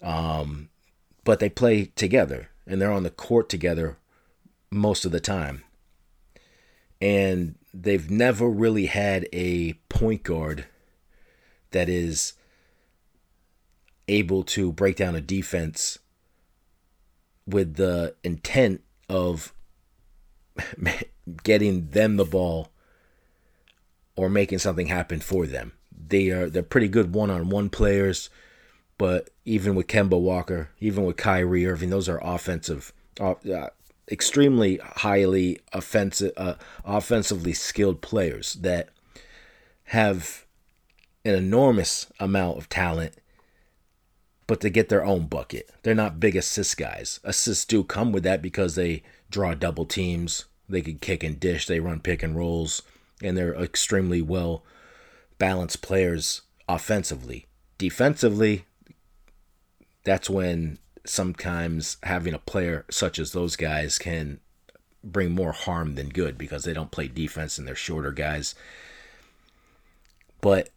um, 0.03 0.68
but 1.24 1.40
they 1.40 1.48
play 1.48 1.87
together 1.96 2.51
and 2.66 2.81
they're 2.81 2.92
on 2.92 3.03
the 3.03 3.11
court 3.11 3.48
together 3.48 3.98
most 4.70 5.05
of 5.05 5.12
the 5.12 5.20
time 5.20 5.64
and 7.01 7.55
they've 7.72 8.11
never 8.11 8.48
really 8.48 8.87
had 8.87 9.27
a 9.33 9.74
point 9.88 10.22
guard 10.22 10.66
that 11.70 11.88
is 11.88 12.35
able 14.09 14.42
to 14.42 14.72
break 14.72 14.96
down 14.96 15.14
a 15.14 15.20
defense 15.20 15.98
with 17.46 17.74
the 17.74 18.14
intent 18.24 18.83
of 19.09 19.53
getting 21.42 21.90
them 21.90 22.16
the 22.16 22.24
ball 22.24 22.70
or 24.16 24.29
making 24.29 24.59
something 24.59 24.87
happen 24.87 25.20
for 25.20 25.46
them. 25.46 25.72
They 26.06 26.30
are 26.30 26.48
they're 26.48 26.62
pretty 26.62 26.88
good 26.88 27.14
one-on-one 27.14 27.70
players, 27.70 28.30
but 28.96 29.30
even 29.44 29.74
with 29.74 29.87
Kemba 29.87 30.20
Walker, 30.20 30.70
even 30.80 31.04
with 31.04 31.16
Kyrie 31.16 31.66
Irving, 31.66 31.90
those 31.90 32.08
are 32.08 32.20
offensive 32.22 32.92
uh, 33.20 33.68
extremely 34.11 34.76
highly 34.78 35.61
offensive, 35.72 36.32
uh, 36.37 36.54
offensively 36.84 37.52
skilled 37.52 38.00
players 38.00 38.54
that 38.54 38.88
have 39.84 40.44
an 41.24 41.34
enormous 41.34 42.06
amount 42.20 42.58
of 42.58 42.68
talent, 42.68 43.14
but 44.46 44.61
to 44.61 44.70
get 44.70 44.88
their 44.88 45.04
own 45.04 45.26
bucket. 45.26 45.70
They're 45.82 45.94
not 45.94 46.20
big 46.20 46.37
assist 46.37 46.76
guys. 46.76 47.20
Assists 47.24 47.64
do 47.64 47.84
come 47.84 48.12
with 48.12 48.22
that 48.22 48.40
because 48.40 48.74
they 48.74 49.02
draw 49.30 49.54
double 49.54 49.84
teams, 49.84 50.46
they 50.68 50.80
can 50.80 50.98
kick 50.98 51.22
and 51.22 51.38
dish, 51.38 51.66
they 51.66 51.80
run 51.80 52.00
pick 52.00 52.22
and 52.22 52.37
rolls, 52.37 52.82
and 53.22 53.37
they're 53.37 53.54
extremely 53.54 54.22
well 54.22 54.64
balanced 55.38 55.83
players 55.83 56.42
offensively. 56.68 57.46
Defensively, 57.79 58.64
that's 60.05 60.29
when 60.29 60.79
sometimes 61.05 61.96
having 62.03 62.35
a 62.35 62.38
player 62.38 62.85
such 62.90 63.18
as 63.18 63.33
those 63.33 63.57
guys 63.57 63.98
can 63.98 64.40
bring 65.03 65.31
more 65.31 65.53
harm 65.53 65.94
than 65.94 66.09
good 66.09 66.37
because 66.37 66.64
they 66.64 66.74
don't 66.74 66.90
play 66.90 67.09
defense 67.09 67.59
and 67.59 67.66
they're 67.66 67.74
shorter 67.74 68.12
guys. 68.12 68.55
But 70.40 70.70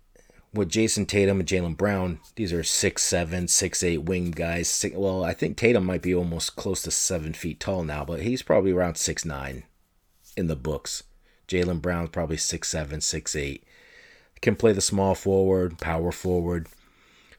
with 0.53 0.69
Jayson 0.69 1.05
Tatum 1.05 1.39
and 1.39 1.47
Jaylen 1.47 1.77
Brown, 1.77 2.19
these 2.35 2.53
are 2.53 2.63
six 2.63 3.03
seven, 3.03 3.47
six 3.47 3.83
eight 3.83 4.03
wing 4.03 4.31
guys. 4.31 4.67
Six, 4.67 4.95
well, 4.95 5.23
I 5.23 5.33
think 5.33 5.57
Tatum 5.57 5.85
might 5.85 6.01
be 6.01 6.13
almost 6.13 6.55
close 6.55 6.81
to 6.83 6.91
seven 6.91 7.33
feet 7.33 7.59
tall 7.59 7.83
now, 7.83 8.03
but 8.03 8.21
he's 8.21 8.41
probably 8.41 8.71
around 8.71 8.95
six 8.95 9.25
nine 9.25 9.63
in 10.35 10.47
the 10.47 10.55
books. 10.55 11.03
Jaylen 11.47 11.81
Brown's 11.81 12.09
probably 12.09 12.37
six 12.37 12.69
seven, 12.69 13.01
six 13.01 13.35
eight. 13.35 13.63
Can 14.41 14.55
play 14.55 14.73
the 14.73 14.81
small 14.81 15.15
forward, 15.15 15.77
power 15.79 16.11
forward. 16.11 16.67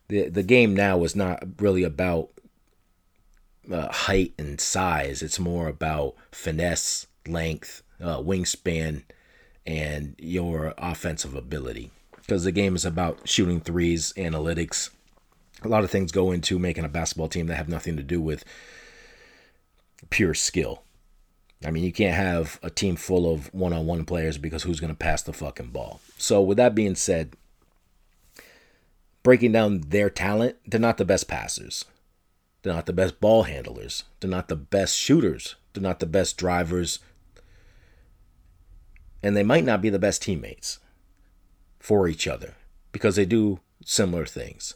The 0.08 0.28
the 0.28 0.42
game 0.42 0.74
now 0.74 1.02
is 1.04 1.16
not 1.16 1.42
really 1.60 1.82
about 1.82 2.30
uh, 3.70 3.92
height 3.92 4.34
and 4.38 4.60
size. 4.60 5.22
It's 5.22 5.38
more 5.38 5.68
about 5.68 6.14
finesse, 6.30 7.06
length, 7.26 7.82
uh, 8.00 8.18
wingspan, 8.18 9.02
and 9.66 10.14
your 10.18 10.74
offensive 10.78 11.34
ability. 11.34 11.90
Because 12.16 12.44
the 12.44 12.52
game 12.52 12.76
is 12.76 12.84
about 12.84 13.28
shooting 13.28 13.60
threes, 13.60 14.12
analytics. 14.16 14.90
A 15.62 15.68
lot 15.68 15.84
of 15.84 15.90
things 15.90 16.12
go 16.12 16.30
into 16.32 16.58
making 16.58 16.84
a 16.84 16.88
basketball 16.88 17.28
team 17.28 17.46
that 17.46 17.56
have 17.56 17.68
nothing 17.68 17.96
to 17.96 18.02
do 18.02 18.20
with 18.20 18.44
pure 20.10 20.34
skill. 20.34 20.82
I 21.64 21.70
mean, 21.70 21.85
you 21.85 21.92
can't 21.92 22.14
have 22.14 22.59
a 22.62 22.70
team 22.70 22.96
full 22.96 23.33
of 23.33 23.53
one 23.55 23.72
on 23.72 23.87
one 23.87 24.05
players 24.05 24.38
because 24.38 24.62
who's 24.62 24.81
going 24.81 24.92
to 24.92 24.98
pass 24.98 25.22
the 25.22 25.33
fucking 25.33 25.68
ball? 25.68 26.01
So, 26.18 26.40
with 26.40 26.57
that 26.57 26.75
being 26.75 26.94
said, 26.94 27.37
breaking 29.22 29.53
down 29.53 29.83
their 29.88 30.11
talent, 30.11 30.57
they're 30.66 30.81
not 30.81 30.98
the 30.98 31.05
best 31.05 31.29
passers. 31.29 31.85
They're 32.62 32.75
not 32.75 32.87
the 32.87 32.92
best 32.92 33.20
ball 33.20 33.44
handlers. 33.44 34.05
They're 34.20 34.31
not 34.31 34.48
the 34.48 34.57
best 34.57 34.96
shooters. 34.96 35.57
They're 35.72 35.83
not 35.83 36.01
the 36.01 36.07
best 36.07 36.37
drivers. 36.37 37.01
And 39.22 39.37
they 39.37 39.42
might 39.42 39.64
not 39.64 39.83
be 39.83 39.90
the 39.90 39.98
best 39.98 40.22
teammates 40.22 40.79
for 41.79 42.09
each 42.09 42.27
other 42.27 42.55
because 42.92 43.16
they 43.16 43.25
do 43.25 43.61
similar 43.85 44.27
things. 44.27 44.75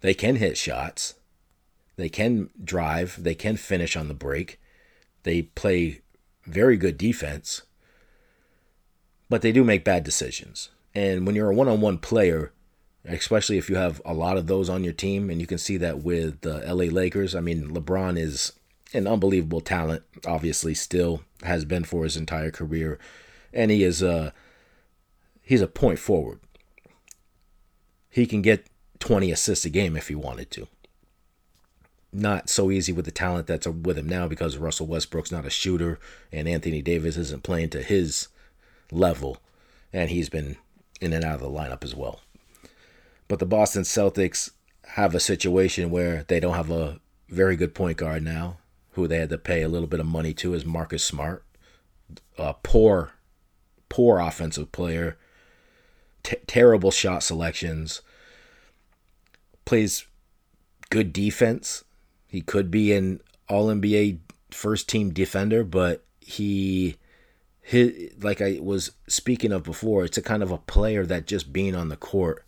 They 0.00 0.14
can 0.14 0.36
hit 0.36 0.56
shots, 0.56 1.14
they 1.96 2.08
can 2.08 2.50
drive, 2.62 3.22
they 3.22 3.34
can 3.34 3.56
finish 3.56 3.96
on 3.96 4.08
the 4.08 4.14
break, 4.14 4.60
they 5.22 5.42
play 5.42 6.00
very 6.44 6.76
good 6.76 6.98
defense, 6.98 7.62
but 9.28 9.42
they 9.42 9.52
do 9.52 9.64
make 9.64 9.84
bad 9.84 10.04
decisions. 10.04 10.70
And 10.94 11.26
when 11.26 11.34
you're 11.34 11.50
a 11.50 11.54
one 11.54 11.68
on 11.68 11.80
one 11.80 11.98
player, 11.98 12.52
especially 13.04 13.58
if 13.58 13.68
you 13.68 13.76
have 13.76 14.00
a 14.04 14.14
lot 14.14 14.36
of 14.36 14.46
those 14.46 14.68
on 14.68 14.84
your 14.84 14.92
team, 14.92 15.30
and 15.30 15.40
you 15.40 15.46
can 15.46 15.58
see 15.58 15.76
that 15.78 16.02
with 16.02 16.40
the 16.42 16.58
LA 16.66 16.84
Lakers. 16.84 17.34
I 17.34 17.40
mean, 17.40 17.70
LeBron 17.70 18.18
is 18.18 18.52
an 18.94 19.06
unbelievable 19.06 19.60
talent, 19.60 20.02
obviously, 20.26 20.74
still 20.74 21.22
has 21.42 21.64
been 21.64 21.84
for 21.84 22.04
his 22.04 22.16
entire 22.16 22.50
career, 22.50 22.98
and 23.52 23.70
he 23.70 23.82
is 23.82 24.02
a 24.02 24.32
he's 25.42 25.62
a 25.62 25.66
point 25.66 25.98
forward. 25.98 26.40
He 28.08 28.26
can 28.26 28.42
get 28.42 28.66
20 29.00 29.32
assists 29.32 29.64
a 29.64 29.70
game 29.70 29.96
if 29.96 30.08
he 30.08 30.14
wanted 30.14 30.50
to. 30.52 30.68
Not 32.12 32.50
so 32.50 32.70
easy 32.70 32.92
with 32.92 33.06
the 33.06 33.10
talent 33.10 33.46
that's 33.46 33.66
with 33.66 33.96
him 33.96 34.08
now 34.08 34.28
because 34.28 34.58
Russell 34.58 34.86
Westbrook's 34.86 35.32
not 35.32 35.46
a 35.46 35.50
shooter 35.50 35.98
and 36.30 36.46
Anthony 36.46 36.82
Davis 36.82 37.16
isn't 37.16 37.42
playing 37.42 37.70
to 37.70 37.82
his 37.82 38.28
level, 38.90 39.38
and 39.92 40.10
he's 40.10 40.28
been 40.28 40.56
in 41.00 41.12
and 41.12 41.24
out 41.24 41.36
of 41.36 41.40
the 41.40 41.48
lineup 41.48 41.82
as 41.82 41.94
well. 41.94 42.20
But 43.28 43.38
the 43.38 43.46
Boston 43.46 43.82
Celtics 43.82 44.50
have 44.88 45.14
a 45.14 45.20
situation 45.20 45.90
where 45.90 46.24
they 46.28 46.38
don't 46.38 46.54
have 46.54 46.70
a 46.70 47.00
very 47.30 47.56
good 47.56 47.74
point 47.74 47.96
guard 47.96 48.22
now, 48.22 48.58
who 48.92 49.08
they 49.08 49.16
had 49.16 49.30
to 49.30 49.38
pay 49.38 49.62
a 49.62 49.68
little 49.68 49.88
bit 49.88 50.00
of 50.00 50.06
money 50.06 50.34
to, 50.34 50.52
is 50.52 50.66
Marcus 50.66 51.02
Smart. 51.02 51.44
A 52.36 52.54
poor, 52.62 53.12
poor 53.88 54.18
offensive 54.18 54.70
player, 54.70 55.16
T- 56.22 56.36
terrible 56.46 56.90
shot 56.90 57.22
selections, 57.22 58.02
plays 59.64 60.06
good 60.90 61.12
defense. 61.12 61.84
He 62.32 62.40
could 62.40 62.70
be 62.70 62.94
an 62.94 63.20
All 63.46 63.66
NBA 63.66 64.20
first 64.50 64.88
team 64.88 65.12
defender, 65.12 65.62
but 65.62 66.02
he, 66.18 66.96
he, 67.60 68.08
like 68.22 68.40
I 68.40 68.58
was 68.58 68.92
speaking 69.06 69.52
of 69.52 69.64
before, 69.64 70.06
it's 70.06 70.16
a 70.16 70.22
kind 70.22 70.42
of 70.42 70.50
a 70.50 70.56
player 70.56 71.04
that 71.04 71.26
just 71.26 71.52
being 71.52 71.74
on 71.74 71.90
the 71.90 71.96
court 71.96 72.42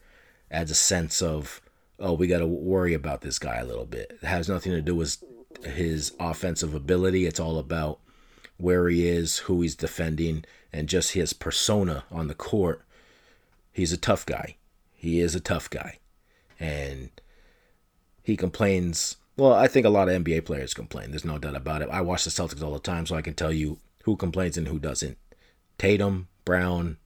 adds 0.50 0.70
a 0.70 0.74
sense 0.74 1.20
of, 1.20 1.60
oh, 2.00 2.14
we 2.14 2.26
got 2.26 2.38
to 2.38 2.46
worry 2.46 2.94
about 2.94 3.20
this 3.20 3.38
guy 3.38 3.56
a 3.56 3.64
little 3.66 3.84
bit. 3.84 4.18
It 4.22 4.26
has 4.26 4.48
nothing 4.48 4.72
to 4.72 4.80
do 4.80 4.94
with 4.94 5.22
his 5.62 6.12
offensive 6.18 6.74
ability. 6.74 7.26
It's 7.26 7.38
all 7.38 7.58
about 7.58 7.98
where 8.56 8.88
he 8.88 9.06
is, 9.06 9.40
who 9.40 9.60
he's 9.60 9.76
defending, 9.76 10.46
and 10.72 10.88
just 10.88 11.12
his 11.12 11.34
persona 11.34 12.04
on 12.10 12.28
the 12.28 12.34
court. 12.34 12.86
He's 13.70 13.92
a 13.92 13.98
tough 13.98 14.24
guy. 14.24 14.56
He 14.94 15.20
is 15.20 15.34
a 15.34 15.40
tough 15.40 15.68
guy. 15.68 15.98
And 16.58 17.10
he 18.22 18.34
complains. 18.34 19.18
Well, 19.36 19.52
I 19.52 19.66
think 19.66 19.84
a 19.84 19.90
lot 19.90 20.08
of 20.08 20.22
NBA 20.22 20.44
players 20.44 20.74
complain. 20.74 21.10
There's 21.10 21.24
no 21.24 21.38
doubt 21.38 21.56
about 21.56 21.82
it. 21.82 21.88
I 21.90 22.00
watch 22.00 22.24
the 22.24 22.30
Celtics 22.30 22.62
all 22.62 22.72
the 22.72 22.78
time, 22.78 23.04
so 23.06 23.16
I 23.16 23.22
can 23.22 23.34
tell 23.34 23.52
you 23.52 23.78
who 24.04 24.16
complains 24.16 24.56
and 24.56 24.68
who 24.68 24.78
doesn't. 24.78 25.18
Tatum, 25.76 26.28
Brown, 26.44 26.98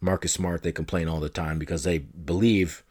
Marcus 0.00 0.32
Smart, 0.32 0.62
they 0.62 0.72
complain 0.72 1.08
all 1.08 1.20
the 1.20 1.30
time 1.30 1.58
because 1.58 1.84
they 1.84 1.98
believe, 1.98 2.84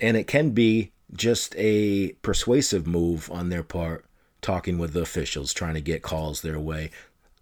and 0.00 0.16
it 0.16 0.26
can 0.26 0.50
be 0.50 0.92
just 1.12 1.54
a 1.56 2.12
persuasive 2.22 2.86
move 2.86 3.30
on 3.30 3.50
their 3.50 3.62
part, 3.62 4.04
talking 4.40 4.76
with 4.78 4.92
the 4.92 5.02
officials, 5.02 5.52
trying 5.52 5.74
to 5.74 5.80
get 5.80 6.02
calls 6.02 6.40
their 6.40 6.58
way. 6.58 6.90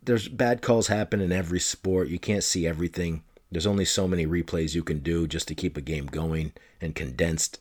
There's 0.03 0.29
bad 0.29 0.61
calls 0.61 0.89
happen 0.89 1.23
in 1.23 1.33
every 1.33 1.61
sport. 1.61 2.09
You 2.09 2.19
can't 2.19 2.45
see 2.45 2.67
everything. 2.67 3.23
There's 3.51 3.67
only 3.67 3.87
so 3.87 4.07
many 4.07 4.27
replays 4.27 4.75
you 4.75 4.83
can 4.83 4.99
do 4.99 5.27
just 5.27 5.49
to 5.49 5.55
keep 5.55 5.79
a 5.79 5.81
game 5.81 6.07
going 6.07 6.53
and 6.83 6.95
condensed 6.95 7.61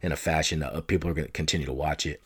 in 0.00 0.12
a 0.12 0.16
fashion 0.16 0.60
that 0.60 0.86
people 0.86 1.10
are 1.10 1.14
going 1.14 1.26
to 1.26 1.32
continue 1.32 1.66
to 1.66 1.72
watch 1.72 2.06
it. 2.06 2.22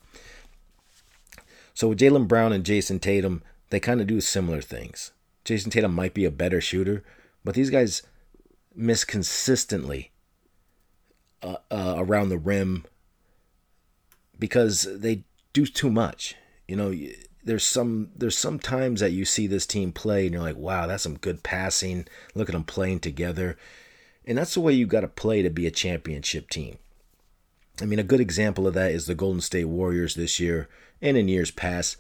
So 1.75 1.89
with 1.89 1.99
Jaylen 1.99 2.29
Brown 2.29 2.53
and 2.53 2.65
Jayson 2.65 3.01
Tatum, 3.01 3.43
they 3.71 3.81
kind 3.81 4.01
of 4.01 4.07
do 4.07 4.21
similar 4.21 4.61
things. 4.61 5.13
Jayson 5.45 5.71
Tatum 5.71 5.95
might 5.95 6.15
be 6.15 6.25
a 6.25 6.31
better 6.31 6.61
shooter, 6.61 7.03
but 7.45 7.55
these 7.55 7.71
guys 7.71 8.03
miss 8.75 9.05
consistently 9.05 10.13
uh, 11.43 11.57
uh, 11.71 11.95
around 11.97 12.29
the 12.29 12.39
rim 12.39 12.85
because 14.39 14.83
they 14.83 15.25
do 15.53 15.67
too 15.67 15.91
much. 15.91 16.37
You 16.69 16.77
know, 16.77 16.95
there's 17.45 17.65
some 17.65 18.11
there's 18.15 18.37
some 18.37 18.59
times 18.59 19.01
that 19.01 19.13
you 19.13 19.25
see 19.25 19.47
this 19.47 19.67
team 19.67 19.93
play 19.93 20.27
and 20.27 20.35
you're 20.35 20.43
like, 20.43 20.57
wow, 20.57 20.87
that's 20.87 21.03
some 21.03 21.19
good 21.19 21.43
passing. 21.43 22.07
Look 22.35 22.49
at 22.49 22.53
them 22.53 22.65
playing 22.65 23.01
together, 23.01 23.57
and 24.25 24.39
that's 24.39 24.55
the 24.55 24.61
way 24.61 24.73
you 24.73 24.87
got 24.87 25.01
to 25.01 25.09
play 25.09 25.43
to 25.43 25.51
be 25.51 25.67
a 25.67 25.71
championship 25.71 26.51
team. 26.51 26.79
I 27.81 27.85
mean, 27.85 27.99
a 27.99 28.05
good 28.05 28.21
example 28.21 28.67
of 28.67 28.75
that 28.75 28.93
is 28.93 29.07
the 29.07 29.15
Golden 29.15 29.41
State 29.41 29.65
Warriors 29.65 30.15
this 30.15 30.39
year 30.39 30.69
and 31.01 31.17
in 31.17 31.29
years 31.29 31.51
past. 31.51 31.97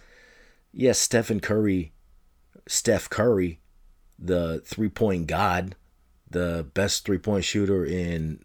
Yes, 0.72 0.98
Stephen 0.98 1.40
Curry, 1.40 1.92
Steph 2.66 3.08
Curry 3.08 3.60
the 4.22 4.62
three 4.64 4.88
point 4.88 5.26
god, 5.26 5.74
the 6.30 6.66
best 6.74 7.04
three 7.04 7.18
point 7.18 7.44
shooter 7.44 7.84
in 7.84 8.44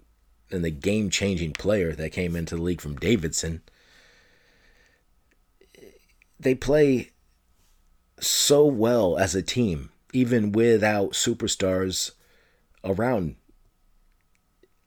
and 0.50 0.64
the 0.64 0.72
game 0.72 1.10
changing 1.10 1.54
player 1.54 1.94
that 1.94 2.12
came 2.12 2.36
into 2.36 2.56
the 2.56 2.62
league 2.62 2.82
from 2.82 2.96
Davidson. 2.96 3.62
They 6.40 6.56
play 6.56 7.12
so 8.20 8.66
well 8.66 9.18
as 9.18 9.36
a 9.36 9.42
team, 9.42 9.92
even 10.14 10.52
without 10.52 11.12
superstars 11.12 12.12
around 12.84 13.36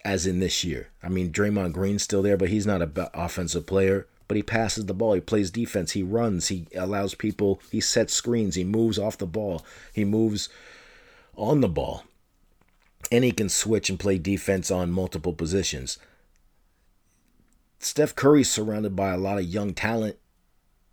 as 0.04 0.26
in 0.26 0.40
this 0.40 0.64
year. 0.64 0.88
I 1.02 1.08
mean, 1.08 1.32
Draymond 1.32 1.72
Green's 1.72 2.02
still 2.02 2.22
there, 2.22 2.36
but 2.36 2.48
he's 2.48 2.66
not 2.66 2.82
an 2.82 2.92
offensive 3.14 3.66
player. 3.66 4.06
But 4.28 4.36
he 4.36 4.44
passes 4.44 4.86
the 4.86 4.94
ball, 4.94 5.14
he 5.14 5.20
plays 5.20 5.50
defense, 5.50 5.90
he 5.90 6.04
runs, 6.04 6.46
he 6.46 6.68
allows 6.76 7.16
people, 7.16 7.60
he 7.72 7.80
sets 7.80 8.14
screens, 8.14 8.54
he 8.54 8.62
moves 8.62 8.96
off 8.96 9.18
the 9.18 9.26
ball, 9.26 9.64
he 9.92 10.04
moves 10.04 10.48
on 11.34 11.62
the 11.62 11.68
ball. 11.68 12.04
And 13.10 13.24
he 13.24 13.32
can 13.32 13.48
switch 13.48 13.90
and 13.90 13.98
play 13.98 14.18
defense 14.18 14.70
on 14.70 14.92
multiple 14.92 15.32
positions. 15.32 15.98
Steph 17.80 18.14
Curry's 18.14 18.48
surrounded 18.48 18.94
by 18.94 19.10
a 19.10 19.18
lot 19.18 19.38
of 19.38 19.46
young 19.46 19.74
talent, 19.74 20.16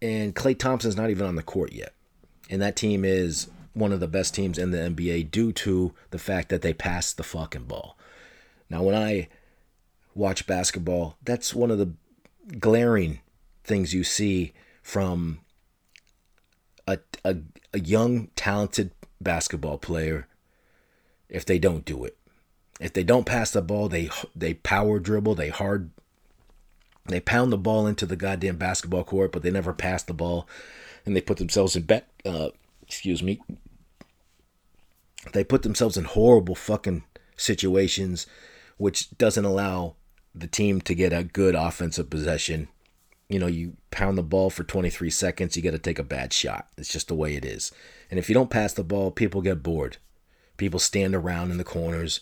and 0.02 0.34
Klay 0.34 0.58
Thompson's 0.58 0.98
not 0.98 1.12
even 1.12 1.28
on 1.28 1.36
the 1.36 1.44
court 1.44 1.74
yet. 1.74 1.94
And 2.50 2.60
that 2.64 2.76
team 2.76 3.06
is 3.06 3.52
one 3.74 3.92
of 3.92 4.00
the 4.00 4.08
best 4.08 4.34
teams 4.34 4.58
in 4.58 4.72
the 4.72 4.78
NBA 4.78 5.30
due 5.30 5.52
to 5.52 5.94
the 6.10 6.18
fact 6.18 6.50
that 6.50 6.64
they 6.64 6.74
pass 6.74 7.14
the 7.14 7.24
fucking 7.24 7.66
ball. 7.66 7.97
Now, 8.70 8.84
when 8.84 8.96
I 8.96 9.30
watch 10.14 10.48
basketball, 10.48 11.18
that's 11.24 11.54
one 11.54 11.72
of 11.72 11.78
the 11.78 11.94
glaring 12.60 13.22
things 13.64 13.94
you 13.94 14.04
see 14.04 14.54
from 14.82 15.40
a, 16.88 17.00
a, 17.24 17.38
a 17.74 17.80
young, 17.80 18.30
talented 18.36 18.92
basketball 19.22 19.78
player 19.78 20.28
if 21.30 21.46
they 21.46 21.60
don't 21.60 21.86
do 21.86 22.06
it. 22.06 22.18
If 22.80 22.94
they 22.94 23.04
don't 23.04 23.26
pass 23.26 23.52
the 23.52 23.62
ball, 23.62 23.90
they 23.90 24.10
they 24.36 24.54
power 24.54 25.00
dribble, 25.00 25.36
they 25.36 25.50
hard 25.50 25.90
they 27.06 27.20
pound 27.20 27.52
the 27.52 27.58
ball 27.58 27.88
into 27.88 28.06
the 28.06 28.16
goddamn 28.16 28.58
basketball 28.58 29.04
court, 29.04 29.32
but 29.32 29.42
they 29.42 29.52
never 29.52 29.74
pass 29.74 30.04
the 30.04 30.14
ball 30.14 30.48
and 31.06 31.16
they 31.16 31.22
put 31.22 31.38
themselves 31.38 31.76
in 31.76 31.84
bet 31.84 32.08
uh, 32.26 32.50
excuse 32.84 33.24
me. 33.24 33.42
They 35.34 35.44
put 35.44 35.64
themselves 35.64 35.98
in 35.98 36.06
horrible 36.06 36.56
fucking 36.56 37.04
situations 37.36 38.28
which 38.78 39.16
doesn't 39.18 39.46
allow 39.46 39.96
the 40.34 40.48
team 40.48 40.82
to 40.82 40.96
get 40.96 41.14
a 41.14 41.24
good 41.24 41.56
offensive 41.56 42.10
possession. 42.10 42.68
You 43.30 43.40
know, 43.40 43.48
you 43.48 43.76
pound 43.92 44.18
the 44.18 44.24
ball 44.24 44.50
for 44.50 44.64
23 44.64 45.10
seconds, 45.10 45.56
you 45.56 45.64
got 45.64 45.72
to 45.72 45.80
take 45.80 46.00
a 46.00 46.04
bad 46.04 46.32
shot. 46.32 46.68
It's 46.78 46.92
just 46.92 47.10
the 47.10 47.16
way 47.16 47.36
it 47.36 47.44
is. 47.44 47.72
And 48.10 48.20
if 48.20 48.30
you 48.30 48.34
don't 48.34 48.50
pass 48.50 48.74
the 48.74 48.84
ball, 48.84 49.12
people 49.12 49.42
get 49.42 49.64
bored. 49.64 49.98
People 50.56 50.80
stand 50.80 51.14
around 51.14 51.52
in 51.52 51.58
the 51.58 51.64
corners 51.64 52.20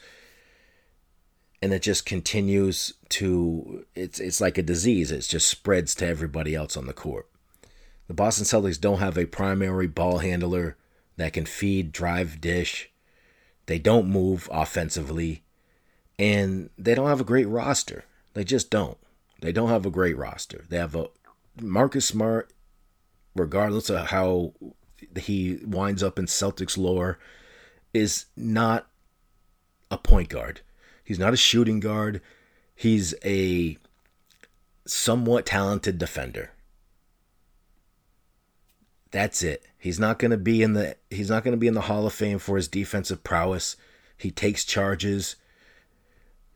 and 1.61 1.73
it 1.73 1.81
just 1.81 2.05
continues 2.05 2.93
to 3.09 3.85
it's 3.95 4.19
it's 4.19 4.41
like 4.41 4.57
a 4.57 4.63
disease. 4.63 5.11
It 5.11 5.21
just 5.21 5.47
spreads 5.47 5.95
to 5.95 6.07
everybody 6.07 6.53
else 6.53 6.77
on 6.77 6.85
the 6.85 6.93
court. 6.93 7.27
The 8.07 8.13
Boston 8.13 8.45
Celtics 8.45 8.79
don't 8.79 8.99
have 8.99 9.17
a 9.17 9.25
primary 9.25 9.87
ball 9.87 10.19
handler 10.19 10.77
that 11.17 11.33
can 11.33 11.45
feed, 11.45 11.91
drive, 11.91 12.39
dish. 12.39 12.91
They 13.65 13.79
don't 13.79 14.07
move 14.07 14.47
offensively 14.51 15.44
and 16.17 16.69
they 16.77 16.95
don't 16.95 17.07
have 17.07 17.21
a 17.21 17.25
great 17.25 17.47
roster. 17.47 18.05
They 18.33 18.43
just 18.43 18.69
don't. 18.69 18.97
They 19.41 19.51
don't 19.51 19.69
have 19.69 19.85
a 19.85 19.91
great 19.91 20.17
roster. 20.17 20.65
They 20.69 20.77
have 20.77 20.95
a 20.95 21.07
Marcus 21.61 22.05
Smart 22.05 22.51
regardless 23.35 23.89
of 23.89 24.07
how 24.07 24.53
he 25.17 25.59
winds 25.65 26.01
up 26.01 26.17
in 26.17 26.25
Celtics 26.25 26.77
lore 26.77 27.19
is 27.93 28.25
not 28.35 28.87
a 29.91 29.97
point 29.97 30.29
guard. 30.29 30.61
He's 31.03 31.19
not 31.19 31.33
a 31.33 31.37
shooting 31.37 31.79
guard. 31.79 32.21
He's 32.73 33.13
a 33.23 33.77
somewhat 34.85 35.45
talented 35.45 35.97
defender. 35.97 36.51
That's 39.11 39.43
it. 39.43 39.63
He's 39.77 39.99
not 39.99 40.19
going 40.19 40.31
to 40.31 40.37
be 40.37 40.61
in 40.61 40.73
the 40.73 40.97
he's 41.09 41.29
not 41.29 41.43
going 41.43 41.53
to 41.53 41.59
be 41.59 41.67
in 41.67 41.73
the 41.73 41.81
Hall 41.81 42.05
of 42.05 42.13
Fame 42.13 42.39
for 42.39 42.57
his 42.57 42.67
defensive 42.67 43.23
prowess. 43.23 43.77
He 44.17 44.31
takes 44.31 44.65
charges. 44.65 45.35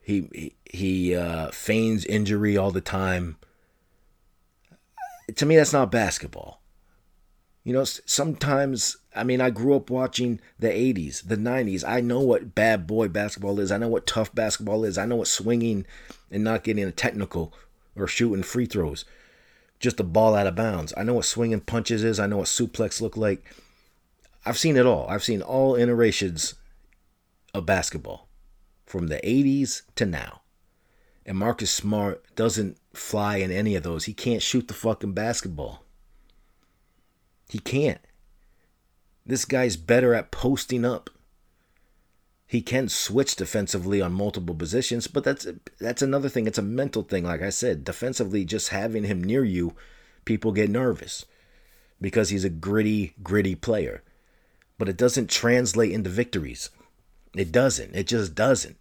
He 0.02 0.54
he, 0.64 1.14
uh, 1.14 1.50
feigns 1.50 2.04
injury 2.04 2.56
all 2.56 2.70
the 2.70 2.80
time. 2.80 3.36
To 5.36 5.46
me, 5.46 5.56
that's 5.56 5.72
not 5.72 5.92
basketball. 5.92 6.60
You 7.64 7.72
know, 7.74 7.84
sometimes 7.84 8.96
I 9.14 9.24
mean, 9.24 9.40
I 9.40 9.50
grew 9.50 9.74
up 9.74 9.90
watching 9.90 10.40
the 10.58 10.68
80s, 10.68 11.26
the 11.26 11.36
90s. 11.36 11.84
I 11.86 12.00
know 12.00 12.20
what 12.20 12.54
bad 12.54 12.86
boy 12.86 13.08
basketball 13.08 13.58
is. 13.58 13.72
I 13.72 13.76
know 13.76 13.88
what 13.88 14.06
tough 14.06 14.34
basketball 14.34 14.84
is. 14.84 14.96
I 14.96 15.04
know 15.04 15.16
what 15.16 15.28
swinging 15.28 15.84
and 16.30 16.44
not 16.44 16.62
getting 16.62 16.84
a 16.84 16.92
technical 16.92 17.52
or 17.96 18.06
shooting 18.06 18.44
free 18.44 18.66
throws, 18.66 19.04
just 19.80 19.98
a 19.98 20.04
ball 20.04 20.36
out 20.36 20.46
of 20.46 20.54
bounds. 20.54 20.94
I 20.96 21.02
know 21.02 21.14
what 21.14 21.24
swinging 21.24 21.60
punches 21.60 22.04
is. 22.04 22.20
I 22.20 22.26
know 22.26 22.38
what 22.38 22.46
suplex 22.46 23.00
look 23.00 23.16
like. 23.16 23.44
I've 24.46 24.58
seen 24.58 24.76
it 24.76 24.86
all. 24.86 25.06
I've 25.08 25.24
seen 25.24 25.42
all 25.42 25.74
iterations 25.74 26.54
of 27.52 27.66
basketball 27.66 28.29
from 28.90 29.06
the 29.06 29.20
80s 29.22 29.82
to 29.94 30.04
now. 30.04 30.40
And 31.24 31.38
Marcus 31.38 31.70
Smart 31.70 32.24
doesn't 32.34 32.76
fly 32.92 33.36
in 33.36 33.52
any 33.52 33.76
of 33.76 33.84
those. 33.84 34.04
He 34.04 34.12
can't 34.12 34.42
shoot 34.42 34.66
the 34.66 34.74
fucking 34.74 35.12
basketball. 35.12 35.84
He 37.48 37.60
can't. 37.60 38.00
This 39.24 39.44
guy's 39.44 39.76
better 39.76 40.12
at 40.12 40.32
posting 40.32 40.84
up. 40.84 41.08
He 42.48 42.62
can 42.62 42.88
switch 42.88 43.36
defensively 43.36 44.00
on 44.00 44.12
multiple 44.12 44.56
positions, 44.56 45.06
but 45.06 45.22
that's 45.22 45.46
that's 45.78 46.02
another 46.02 46.28
thing. 46.28 46.48
It's 46.48 46.58
a 46.58 46.62
mental 46.62 47.04
thing. 47.04 47.22
Like 47.22 47.42
I 47.42 47.50
said, 47.50 47.84
defensively, 47.84 48.44
just 48.44 48.70
having 48.70 49.04
him 49.04 49.22
near 49.22 49.44
you, 49.44 49.76
people 50.24 50.50
get 50.50 50.68
nervous 50.68 51.26
because 52.00 52.30
he's 52.30 52.44
a 52.44 52.50
gritty, 52.50 53.14
gritty 53.22 53.54
player. 53.54 54.02
But 54.78 54.88
it 54.88 54.96
doesn't 54.96 55.30
translate 55.30 55.92
into 55.92 56.10
victories. 56.10 56.70
It 57.34 57.52
doesn't. 57.52 57.94
It 57.94 58.06
just 58.06 58.34
doesn't. 58.34 58.76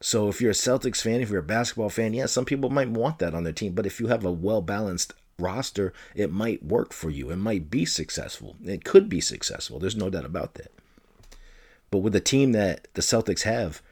So 0.00 0.28
if 0.28 0.40
you're 0.40 0.50
a 0.50 0.54
Celtics 0.54 1.00
fan, 1.00 1.20
if 1.20 1.30
you're 1.30 1.40
a 1.40 1.44
basketball 1.44 1.88
fan, 1.88 2.12
yeah, 2.12 2.26
some 2.26 2.44
people 2.44 2.70
might 2.70 2.88
want 2.88 3.18
that 3.20 3.34
on 3.34 3.44
their 3.44 3.52
team. 3.52 3.72
But 3.72 3.86
if 3.86 4.00
you 4.00 4.08
have 4.08 4.24
a 4.24 4.32
well 4.32 4.60
balanced 4.60 5.14
roster, 5.38 5.92
it 6.14 6.32
might 6.32 6.64
work 6.64 6.92
for 6.92 7.10
you. 7.10 7.30
It 7.30 7.36
might 7.36 7.70
be 7.70 7.84
successful. 7.84 8.56
It 8.64 8.84
could 8.84 9.08
be 9.08 9.20
successful. 9.20 9.78
There's 9.78 9.96
no 9.96 10.10
doubt 10.10 10.24
about 10.24 10.54
that. 10.54 10.72
But 11.90 11.98
with 11.98 12.12
the 12.14 12.20
team 12.20 12.52
that 12.52 12.88
the 12.94 13.02
Celtics 13.02 13.42
have, 13.42 13.82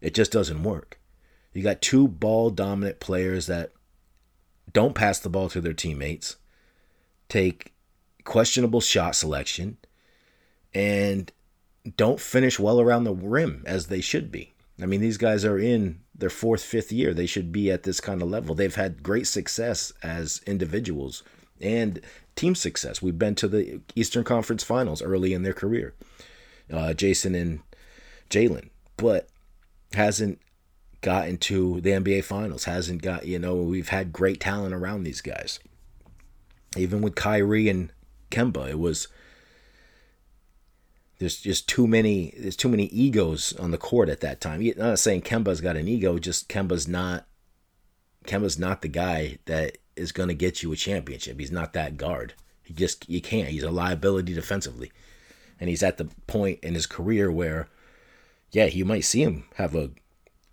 it 0.00 0.14
just 0.14 0.32
doesn't 0.32 0.62
work. 0.62 0.98
You 1.52 1.62
got 1.62 1.80
two 1.80 2.08
ball 2.08 2.50
dominant 2.50 3.00
players 3.00 3.46
that 3.46 3.70
don't 4.72 4.94
pass 4.94 5.20
the 5.20 5.30
ball 5.30 5.48
to 5.50 5.60
their 5.60 5.72
teammates, 5.72 6.36
take 7.28 7.72
questionable 8.24 8.80
shot 8.80 9.14
selection, 9.14 9.78
and 10.74 11.30
don't 11.96 12.20
finish 12.20 12.58
well 12.58 12.80
around 12.80 13.04
the 13.04 13.14
rim 13.14 13.62
as 13.66 13.86
they 13.86 14.00
should 14.00 14.32
be. 14.32 14.54
I 14.82 14.86
mean, 14.86 15.00
these 15.00 15.18
guys 15.18 15.44
are 15.44 15.58
in 15.58 16.00
their 16.14 16.30
fourth, 16.30 16.62
fifth 16.62 16.90
year. 16.90 17.14
They 17.14 17.26
should 17.26 17.52
be 17.52 17.70
at 17.70 17.84
this 17.84 18.00
kind 18.00 18.22
of 18.22 18.28
level. 18.28 18.54
They've 18.54 18.74
had 18.74 19.02
great 19.02 19.26
success 19.26 19.92
as 20.02 20.40
individuals 20.46 21.22
and 21.60 22.00
team 22.34 22.54
success. 22.54 23.00
We've 23.00 23.18
been 23.18 23.36
to 23.36 23.48
the 23.48 23.80
Eastern 23.94 24.24
Conference 24.24 24.64
Finals 24.64 25.02
early 25.02 25.32
in 25.32 25.42
their 25.42 25.52
career, 25.52 25.94
uh, 26.72 26.92
Jayson 26.94 27.34
and 27.34 27.60
Jaylen, 28.30 28.70
but 28.96 29.28
hasn't 29.92 30.40
gotten 31.00 31.36
to 31.36 31.80
the 31.82 31.90
NBA 31.90 32.24
Finals. 32.24 32.64
Hasn't 32.64 33.02
got, 33.02 33.26
you 33.26 33.38
know, 33.38 33.54
we've 33.56 33.90
had 33.90 34.12
great 34.12 34.40
talent 34.40 34.74
around 34.74 35.04
these 35.04 35.20
guys. 35.20 35.60
Even 36.76 37.02
with 37.02 37.14
Kyrie 37.14 37.68
and 37.68 37.92
Kemba, 38.30 38.70
it 38.70 38.78
was 38.80 39.06
there's 41.18 41.40
just 41.40 41.68
too 41.68 41.86
many 41.86 42.34
there's 42.36 42.56
too 42.56 42.68
many 42.68 42.84
egos 42.86 43.52
on 43.54 43.70
the 43.70 43.78
court 43.78 44.08
at 44.08 44.20
that 44.20 44.40
time. 44.40 44.60
I'm 44.60 44.72
not 44.76 44.98
saying 44.98 45.22
Kemba's 45.22 45.60
got 45.60 45.76
an 45.76 45.88
ego, 45.88 46.18
just 46.18 46.48
Kemba's 46.48 46.88
not 46.88 47.26
Kemba's 48.26 48.58
not 48.58 48.82
the 48.82 48.88
guy 48.88 49.38
that 49.46 49.78
is 49.96 50.12
going 50.12 50.28
to 50.28 50.34
get 50.34 50.62
you 50.62 50.72
a 50.72 50.76
championship. 50.76 51.38
He's 51.38 51.52
not 51.52 51.72
that 51.74 51.96
guard. 51.96 52.34
He 52.62 52.74
just 52.74 53.08
you 53.08 53.20
can't. 53.20 53.48
He's 53.48 53.62
a 53.62 53.70
liability 53.70 54.34
defensively. 54.34 54.90
And 55.60 55.70
he's 55.70 55.82
at 55.82 55.98
the 55.98 56.06
point 56.26 56.58
in 56.62 56.74
his 56.74 56.86
career 56.86 57.30
where 57.30 57.68
yeah, 58.50 58.66
you 58.66 58.84
might 58.84 59.04
see 59.04 59.22
him 59.22 59.44
have 59.56 59.74
a 59.74 59.90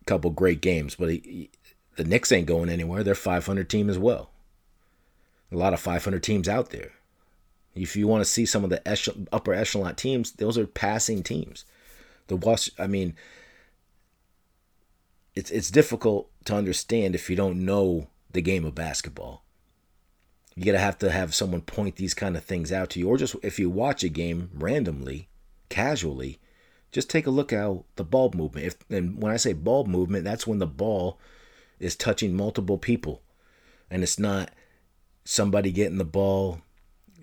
couple 0.06 0.32
great 0.32 0.62
games, 0.62 0.95
but 0.95 1.10
he, 1.10 1.52
the 1.95 2.04
Knicks 2.04 2.32
ain't 2.32 2.47
going 2.47 2.69
anywhere. 2.69 3.04
They're 3.04 3.15
500 3.15 3.69
team 3.69 3.89
as 3.89 4.00
well. 4.00 4.32
A 5.52 5.56
lot 5.56 5.74
of 5.74 5.80
500 5.80 6.24
teams 6.24 6.47
out 6.47 6.69
there. 6.69 6.91
If 7.76 7.96
you 7.96 8.08
want 8.08 8.22
to 8.22 8.30
see 8.30 8.46
some 8.46 8.64
of 8.64 8.70
the 8.70 9.28
upper 9.32 9.54
echelon 9.54 9.96
teams, 9.96 10.34
those 10.34 10.58
are 10.58 10.68
passing 10.68 11.24
teams. 11.24 11.66
The 12.28 12.36
watch, 12.36 12.70
I 12.78 12.88
mean, 12.88 13.16
it's 15.36 15.52
it's 15.52 15.72
difficult 15.72 16.30
to 16.46 16.56
understand 16.56 17.16
if 17.16 17.30
you 17.30 17.36
don't 17.36 17.64
know 17.66 18.08
the 18.32 18.42
game 18.42 18.66
of 18.66 18.76
basketball. 18.76 19.44
You 20.56 20.66
gotta 20.66 20.80
have 20.80 20.98
to 21.00 21.12
have 21.12 21.34
someone 21.34 21.62
point 21.62 21.96
these 21.96 22.14
kind 22.14 22.36
of 22.36 22.44
things 22.44 22.72
out 22.72 22.90
to 22.92 23.00
you, 23.00 23.08
or 23.08 23.18
just 23.18 23.36
if 23.42 23.58
you 23.58 23.70
watch 23.70 24.04
a 24.04 24.10
game 24.10 24.50
randomly, 24.54 25.30
casually, 25.70 26.40
just 26.92 27.10
take 27.10 27.26
a 27.26 27.32
look 27.32 27.54
at 27.54 27.72
the 27.96 28.04
ball 28.04 28.32
movement. 28.36 28.68
If 28.68 28.76
and 28.90 29.22
when 29.22 29.32
I 29.32 29.38
say 29.38 29.54
ball 29.54 29.86
movement, 29.86 30.26
that's 30.26 30.46
when 30.46 30.60
the 30.60 30.68
ball 30.68 31.20
is 31.80 31.96
touching 31.96 32.36
multiple 32.36 32.78
people, 32.78 33.22
and 33.90 34.04
it's 34.04 34.20
not 34.20 34.52
somebody 35.24 35.72
getting 35.72 35.98
the 35.98 36.04
ball 36.06 36.62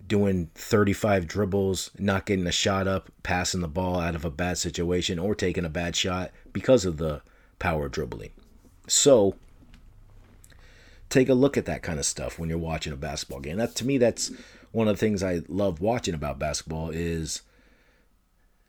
doing 0.08 0.50
35 0.54 1.26
dribbles, 1.26 1.90
not 1.98 2.26
getting 2.26 2.46
a 2.46 2.52
shot 2.52 2.88
up, 2.88 3.10
passing 3.22 3.60
the 3.60 3.68
ball 3.68 4.00
out 4.00 4.14
of 4.14 4.24
a 4.24 4.30
bad 4.30 4.58
situation, 4.58 5.18
or 5.18 5.34
taking 5.34 5.64
a 5.64 5.70
bad 5.70 5.94
shot 5.94 6.30
because 6.52 6.84
of 6.84 6.96
the 6.96 7.22
power 7.58 7.88
dribbling. 7.88 8.30
So, 8.86 9.36
take 11.10 11.28
a 11.28 11.34
look 11.34 11.56
at 11.56 11.66
that 11.66 11.82
kind 11.82 11.98
of 11.98 12.06
stuff 12.06 12.38
when 12.38 12.48
you're 12.48 12.58
watching 12.58 12.92
a 12.92 12.96
basketball 12.96 13.40
game. 13.40 13.58
That 13.58 13.76
to 13.76 13.86
me, 13.86 13.98
that's 13.98 14.32
one 14.72 14.88
of 14.88 14.96
the 14.96 15.00
things 15.00 15.22
I 15.22 15.42
love 15.48 15.80
watching 15.80 16.14
about 16.14 16.38
basketball 16.38 16.90
is 16.90 17.42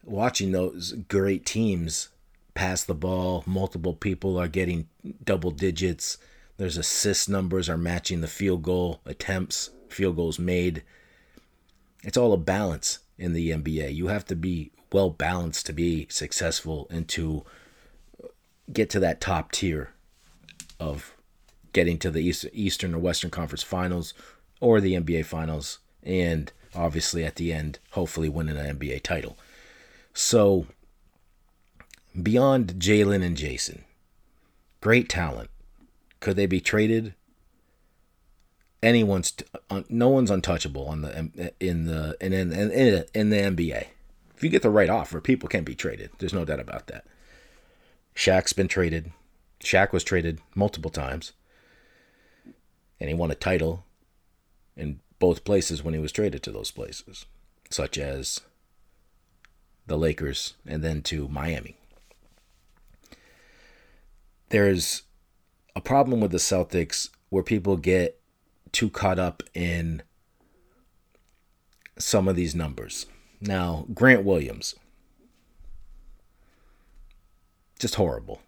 watching 0.03 0.51
those 0.51 0.93
great 1.07 1.45
teams 1.45 2.09
pass 2.53 2.83
the 2.83 2.95
ball. 2.95 3.43
Multiple 3.45 3.93
people 3.93 4.37
are 4.37 4.47
getting 4.47 4.87
double 5.23 5.51
digits. 5.51 6.17
There's 6.57 6.77
assist 6.77 7.29
numbers 7.29 7.69
are 7.69 7.77
matching 7.77 8.21
the 8.21 8.27
field 8.27 8.63
goal 8.63 9.01
attempts, 9.05 9.69
field 9.87 10.17
goals 10.17 10.39
made 10.39 10.83
it's 12.03 12.17
all 12.17 12.33
a 12.33 12.37
balance 12.37 12.99
in 13.17 13.33
the 13.33 13.51
NBA. 13.51 13.93
You 13.93 14.07
have 14.07 14.25
to 14.25 14.35
be 14.35 14.71
well 14.91 15.09
balanced 15.09 15.65
to 15.67 15.73
be 15.73 16.07
successful 16.09 16.87
and 16.89 17.07
to 17.09 17.43
get 18.71 18.89
to 18.91 18.99
that 18.99 19.21
top 19.21 19.51
tier 19.51 19.91
of 20.79 21.13
getting 21.73 21.97
to 21.99 22.09
the 22.09 22.23
Eastern 22.53 22.95
or 22.95 22.99
Western 22.99 23.29
Conference 23.29 23.63
Finals 23.63 24.13
or 24.59 24.81
the 24.81 24.93
NBA 24.93 25.25
Finals, 25.25 25.79
and 26.03 26.51
obviously 26.75 27.23
at 27.23 27.35
the 27.35 27.53
end, 27.53 27.79
hopefully 27.91 28.29
winning 28.29 28.57
an 28.57 28.77
NBA 28.77 29.03
title. 29.03 29.37
So, 30.13 30.65
beyond 32.21 32.73
Jaylen 32.73 33.23
and 33.23 33.37
Jayson, 33.37 33.83
great 34.81 35.09
talent. 35.09 35.49
Could 36.19 36.35
they 36.35 36.45
be 36.45 36.59
traded? 36.59 37.13
Anyone's 38.81 39.33
uh, 39.69 39.83
no 39.89 40.09
one's 40.09 40.31
untouchable 40.31 40.87
on 40.87 41.01
the 41.01 41.09
uh, 41.17 41.49
in 41.59 41.85
the 41.85 42.17
in 42.21 42.33
in, 42.33 42.51
in 42.51 43.05
in 43.13 43.29
the 43.29 43.37
NBA. 43.37 43.87
If 44.35 44.43
you 44.43 44.49
get 44.49 44.61
the 44.61 44.69
right 44.69 44.89
offer, 44.89 45.19
people 45.19 45.49
can 45.49 45.63
be 45.63 45.75
traded. 45.75 46.11
There's 46.17 46.33
no 46.33 46.45
doubt 46.45 46.61
about 46.61 46.87
that. 46.87 47.05
Shaq's 48.15 48.53
been 48.53 48.67
traded. 48.67 49.11
Shaq 49.61 49.91
was 49.91 50.03
traded 50.03 50.39
multiple 50.55 50.91
times. 50.91 51.33
And 52.99 53.09
he 53.09 53.15
won 53.15 53.31
a 53.31 53.35
title 53.35 53.85
in 54.75 54.99
both 55.19 55.43
places 55.43 55.83
when 55.83 55.93
he 55.93 55.99
was 55.99 56.11
traded 56.11 56.43
to 56.43 56.51
those 56.51 56.71
places, 56.71 57.25
such 57.69 57.97
as 57.97 58.41
the 59.87 59.97
Lakers 59.97 60.55
and 60.65 60.83
then 60.83 61.01
to 61.03 61.27
Miami. 61.27 61.75
There's 64.49 65.03
a 65.75 65.81
problem 65.81 66.21
with 66.21 66.31
the 66.31 66.37
Celtics 66.37 67.09
where 67.29 67.43
people 67.43 67.77
get 67.77 68.18
too 68.71 68.89
caught 68.89 69.19
up 69.19 69.43
in 69.53 70.01
some 71.97 72.27
of 72.27 72.35
these 72.35 72.55
numbers. 72.55 73.05
Now, 73.41 73.85
Grant 73.93 74.23
Williams, 74.23 74.75
just 77.79 77.95
horrible. 77.95 78.41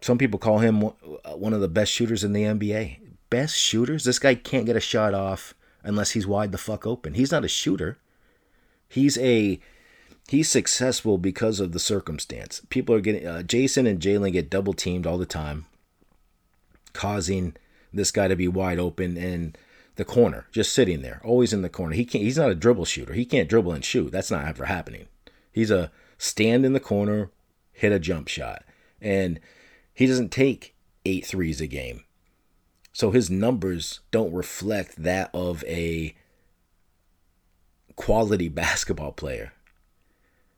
Some 0.00 0.18
people 0.18 0.38
call 0.38 0.58
him 0.58 0.80
one 0.80 1.54
of 1.54 1.60
the 1.60 1.68
best 1.68 1.90
shooters 1.90 2.24
in 2.24 2.32
the 2.32 2.42
NBA. 2.42 2.98
Best 3.30 3.56
shooters? 3.56 4.04
This 4.04 4.18
guy 4.18 4.34
can't 4.34 4.66
get 4.66 4.76
a 4.76 4.80
shot 4.80 5.14
off 5.14 5.54
unless 5.82 6.10
he's 6.10 6.26
wide 6.26 6.52
the 6.52 6.58
fuck 6.58 6.86
open. 6.86 7.14
He's 7.14 7.32
not 7.32 7.44
a 7.44 7.48
shooter. 7.48 7.98
He's 8.88 9.16
a 9.18 9.60
he's 10.28 10.48
successful 10.48 11.18
because 11.18 11.60
of 11.60 11.72
the 11.72 11.78
circumstance. 11.78 12.60
People 12.68 12.94
are 12.94 13.00
getting 13.00 13.26
uh, 13.26 13.42
Jayson 13.42 13.86
and 13.86 14.00
Jaylen 14.00 14.32
get 14.32 14.50
double 14.50 14.74
teamed 14.74 15.06
all 15.06 15.18
the 15.18 15.26
time, 15.26 15.66
causing 16.92 17.54
this 17.94 18.10
guy 18.10 18.28
to 18.28 18.36
be 18.36 18.48
wide 18.48 18.78
open 18.78 19.16
in 19.16 19.54
the 19.96 20.04
corner, 20.04 20.46
just 20.50 20.72
sitting 20.72 21.02
there, 21.02 21.20
always 21.24 21.52
in 21.52 21.62
the 21.62 21.68
corner. 21.68 21.94
He 21.94 22.04
can't. 22.04 22.24
He's 22.24 22.38
not 22.38 22.50
a 22.50 22.54
dribble 22.54 22.84
shooter. 22.84 23.14
He 23.14 23.24
can't 23.24 23.48
dribble 23.48 23.72
and 23.72 23.84
shoot. 23.84 24.10
That's 24.10 24.30
not 24.30 24.46
ever 24.46 24.66
happening. 24.66 25.06
He's 25.52 25.70
a 25.70 25.92
stand 26.18 26.64
in 26.66 26.72
the 26.72 26.80
corner, 26.80 27.30
hit 27.72 27.92
a 27.92 27.98
jump 27.98 28.28
shot, 28.28 28.64
and 29.00 29.38
he 29.92 30.06
doesn't 30.06 30.30
take 30.30 30.74
eight 31.04 31.24
threes 31.24 31.60
a 31.60 31.66
game. 31.66 32.04
So 32.92 33.10
his 33.10 33.30
numbers 33.30 34.00
don't 34.10 34.32
reflect 34.32 35.02
that 35.02 35.30
of 35.32 35.64
a 35.64 36.14
quality 37.96 38.48
basketball 38.50 39.12
player. 39.12 39.52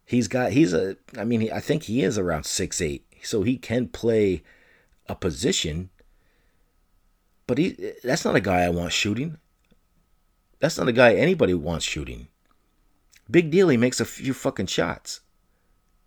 He's 0.04 0.28
got 0.28 0.52
he's 0.52 0.72
a 0.72 0.96
I 1.18 1.24
mean 1.24 1.50
I 1.52 1.60
think 1.60 1.84
he 1.84 2.02
is 2.02 2.16
around 2.16 2.46
six 2.46 2.80
eight, 2.80 3.04
so 3.22 3.42
he 3.42 3.58
can 3.58 3.88
play 3.88 4.42
a 5.08 5.14
position 5.14 5.90
but 7.46 7.58
he 7.58 7.92
that's 8.02 8.24
not 8.24 8.36
a 8.36 8.40
guy 8.40 8.62
I 8.62 8.70
want 8.70 8.92
shooting. 8.92 9.38
That's 10.58 10.78
not 10.78 10.88
a 10.88 10.92
guy 10.92 11.14
anybody 11.14 11.54
wants 11.54 11.84
shooting. 11.84 12.28
Big 13.30 13.50
deal, 13.50 13.68
he 13.68 13.76
makes 13.76 14.00
a 14.00 14.04
few 14.04 14.32
fucking 14.32 14.66
shots. 14.66 15.20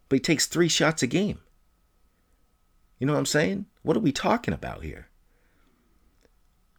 But 0.07 0.17
he 0.17 0.19
takes 0.21 0.47
three 0.47 0.69
shots 0.69 1.03
a 1.03 1.07
game. 1.07 1.39
You 2.97 3.07
know 3.07 3.13
what 3.13 3.19
I'm 3.19 3.25
saying? 3.25 3.65
What 3.83 3.95
are 3.95 4.01
we 4.01 4.11
talking 4.11 4.53
about 4.53 4.83
here? 4.83 5.07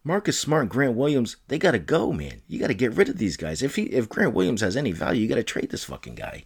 Marcus 0.03 0.39
Smart 0.39 0.69
Grant 0.71 0.97
Williams, 0.97 1.37
they 1.49 1.59
gotta 1.59 1.79
go, 1.79 2.13
man. 2.13 2.43
You 2.49 2.59
gotta 2.59 2.75
get 2.75 2.95
rid 2.95 3.09
of 3.09 3.19
these 3.19 3.37
guys. 3.37 3.63
If 3.63 3.77
he 3.77 3.85
if 3.85 4.09
Grant 4.09 4.35
Williams 4.35 4.63
has 4.63 4.77
any 4.77 4.93
value, 4.93 5.23
you 5.23 5.29
gotta 5.29 5.43
trade 5.43 5.71
this 5.71 5.85
fucking 5.85 6.15
guy. 6.15 6.45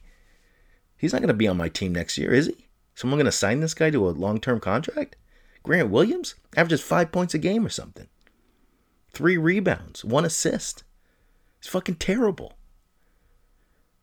He's 0.96 1.12
not 1.12 1.22
gonna 1.22 1.34
be 1.34 1.48
on 1.48 1.56
my 1.56 1.68
team 1.68 1.92
next 1.92 2.18
year, 2.18 2.32
is 2.32 2.46
he? 2.46 2.66
Someone 2.94 3.18
gonna 3.18 3.32
sign 3.32 3.60
this 3.60 3.74
guy 3.74 3.90
to 3.90 4.08
a 4.08 4.10
long 4.10 4.40
term 4.40 4.60
contract? 4.60 5.16
Grant 5.64 5.90
Williams 5.90 6.36
averages 6.56 6.80
five 6.80 7.10
points 7.10 7.34
a 7.34 7.38
game 7.38 7.66
or 7.66 7.70
something. 7.70 8.06
Three 9.10 9.36
rebounds, 9.36 10.04
one 10.04 10.24
assist. 10.24 10.84
It's 11.58 11.68
fucking 11.68 11.96
terrible. 11.96 12.52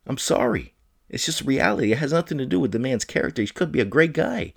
I'm 0.06 0.18
sorry. 0.18 0.74
It's 1.10 1.26
just 1.26 1.42
reality. 1.42 1.94
It 1.94 2.00
has 2.00 2.12
nothing 2.12 2.38
to 2.38 2.46
do 2.46 2.60
with 2.60 2.74
the 2.74 2.80
man's 2.80 3.06
character. 3.06 3.42
He 3.42 3.48
could 3.48 3.72
be 3.72 3.80
a 3.80 3.86
great 3.86 4.14
guy. 4.14 4.54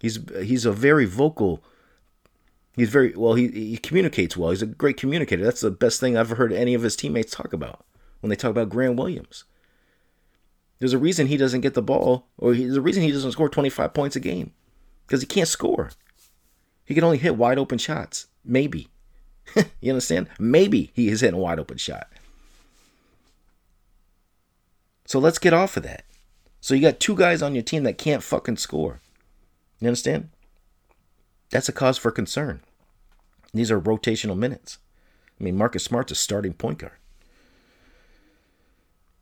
He's 0.00 0.18
he's 0.42 0.64
a 0.64 0.72
very 0.72 1.04
vocal 1.04 1.62
He's 2.76 2.88
very 2.88 3.14
well. 3.14 3.34
He 3.34 3.48
he 3.48 3.76
communicates 3.76 4.36
well. 4.36 4.50
He's 4.50 4.62
a 4.62 4.66
great 4.66 4.96
communicator. 4.96 5.44
That's 5.44 5.60
the 5.60 5.70
best 5.70 6.00
thing 6.00 6.16
I've 6.16 6.28
ever 6.28 6.36
heard 6.36 6.52
any 6.52 6.74
of 6.74 6.82
his 6.82 6.96
teammates 6.96 7.32
talk 7.32 7.52
about 7.52 7.84
when 8.20 8.30
they 8.30 8.36
talk 8.36 8.50
about 8.50 8.68
Grant 8.68 8.96
Williams. 8.96 9.44
There's 10.78 10.92
a 10.92 10.98
reason 10.98 11.26
he 11.26 11.36
doesn't 11.36 11.60
get 11.60 11.74
the 11.74 11.82
ball, 11.82 12.28
or 12.38 12.54
there's 12.54 12.76
a 12.76 12.80
reason 12.80 13.02
he 13.02 13.12
doesn't 13.12 13.32
score 13.32 13.50
25 13.50 13.92
points 13.92 14.16
a 14.16 14.20
game 14.20 14.52
because 15.06 15.20
he 15.20 15.26
can't 15.26 15.48
score. 15.48 15.90
He 16.90 16.94
can 16.94 17.04
only 17.04 17.18
hit 17.18 17.36
wide 17.36 17.56
open 17.56 17.78
shots. 17.78 18.26
Maybe. 18.44 18.88
you 19.80 19.92
understand? 19.92 20.26
Maybe 20.40 20.90
he 20.92 21.06
is 21.06 21.20
hitting 21.20 21.38
a 21.38 21.40
wide 21.40 21.60
open 21.60 21.76
shot. 21.76 22.08
So 25.06 25.20
let's 25.20 25.38
get 25.38 25.52
off 25.52 25.76
of 25.76 25.84
that. 25.84 26.04
So 26.60 26.74
you 26.74 26.80
got 26.80 26.98
two 26.98 27.14
guys 27.14 27.42
on 27.42 27.54
your 27.54 27.62
team 27.62 27.84
that 27.84 27.96
can't 27.96 28.24
fucking 28.24 28.56
score. 28.56 29.00
You 29.78 29.86
understand? 29.86 30.30
That's 31.50 31.68
a 31.68 31.72
cause 31.72 31.96
for 31.96 32.10
concern. 32.10 32.60
These 33.54 33.70
are 33.70 33.80
rotational 33.80 34.36
minutes. 34.36 34.78
I 35.40 35.44
mean, 35.44 35.56
Marcus 35.56 35.84
Smart's 35.84 36.10
a 36.10 36.16
starting 36.16 36.54
point 36.54 36.78
guard. 36.78 36.98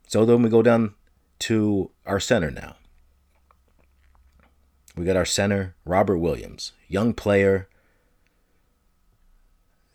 So 0.06 0.24
then 0.24 0.40
we 0.40 0.48
go 0.48 0.62
down 0.62 0.94
to 1.40 1.90
our 2.06 2.18
center 2.18 2.50
now. 2.50 2.76
We 4.98 5.04
got 5.04 5.16
our 5.16 5.24
center, 5.24 5.76
Robert 5.84 6.18
Williams, 6.18 6.72
young 6.88 7.14
player. 7.14 7.68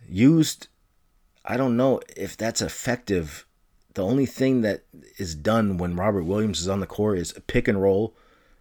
Used, 0.08 0.70
I 1.44 1.58
don't 1.58 1.76
know 1.76 2.00
if 2.16 2.38
that's 2.38 2.62
effective. 2.62 3.46
The 3.96 4.04
only 4.04 4.26
thing 4.26 4.62
that 4.62 4.86
is 5.18 5.36
done 5.36 5.78
when 5.78 5.98
Robert 5.98 6.24
Williams 6.24 6.62
is 6.62 6.70
on 6.70 6.80
the 6.80 6.88
court 6.88 7.18
is 7.18 7.36
a 7.36 7.42
pick 7.42 7.68
and 7.68 7.82
roll. 7.82 8.16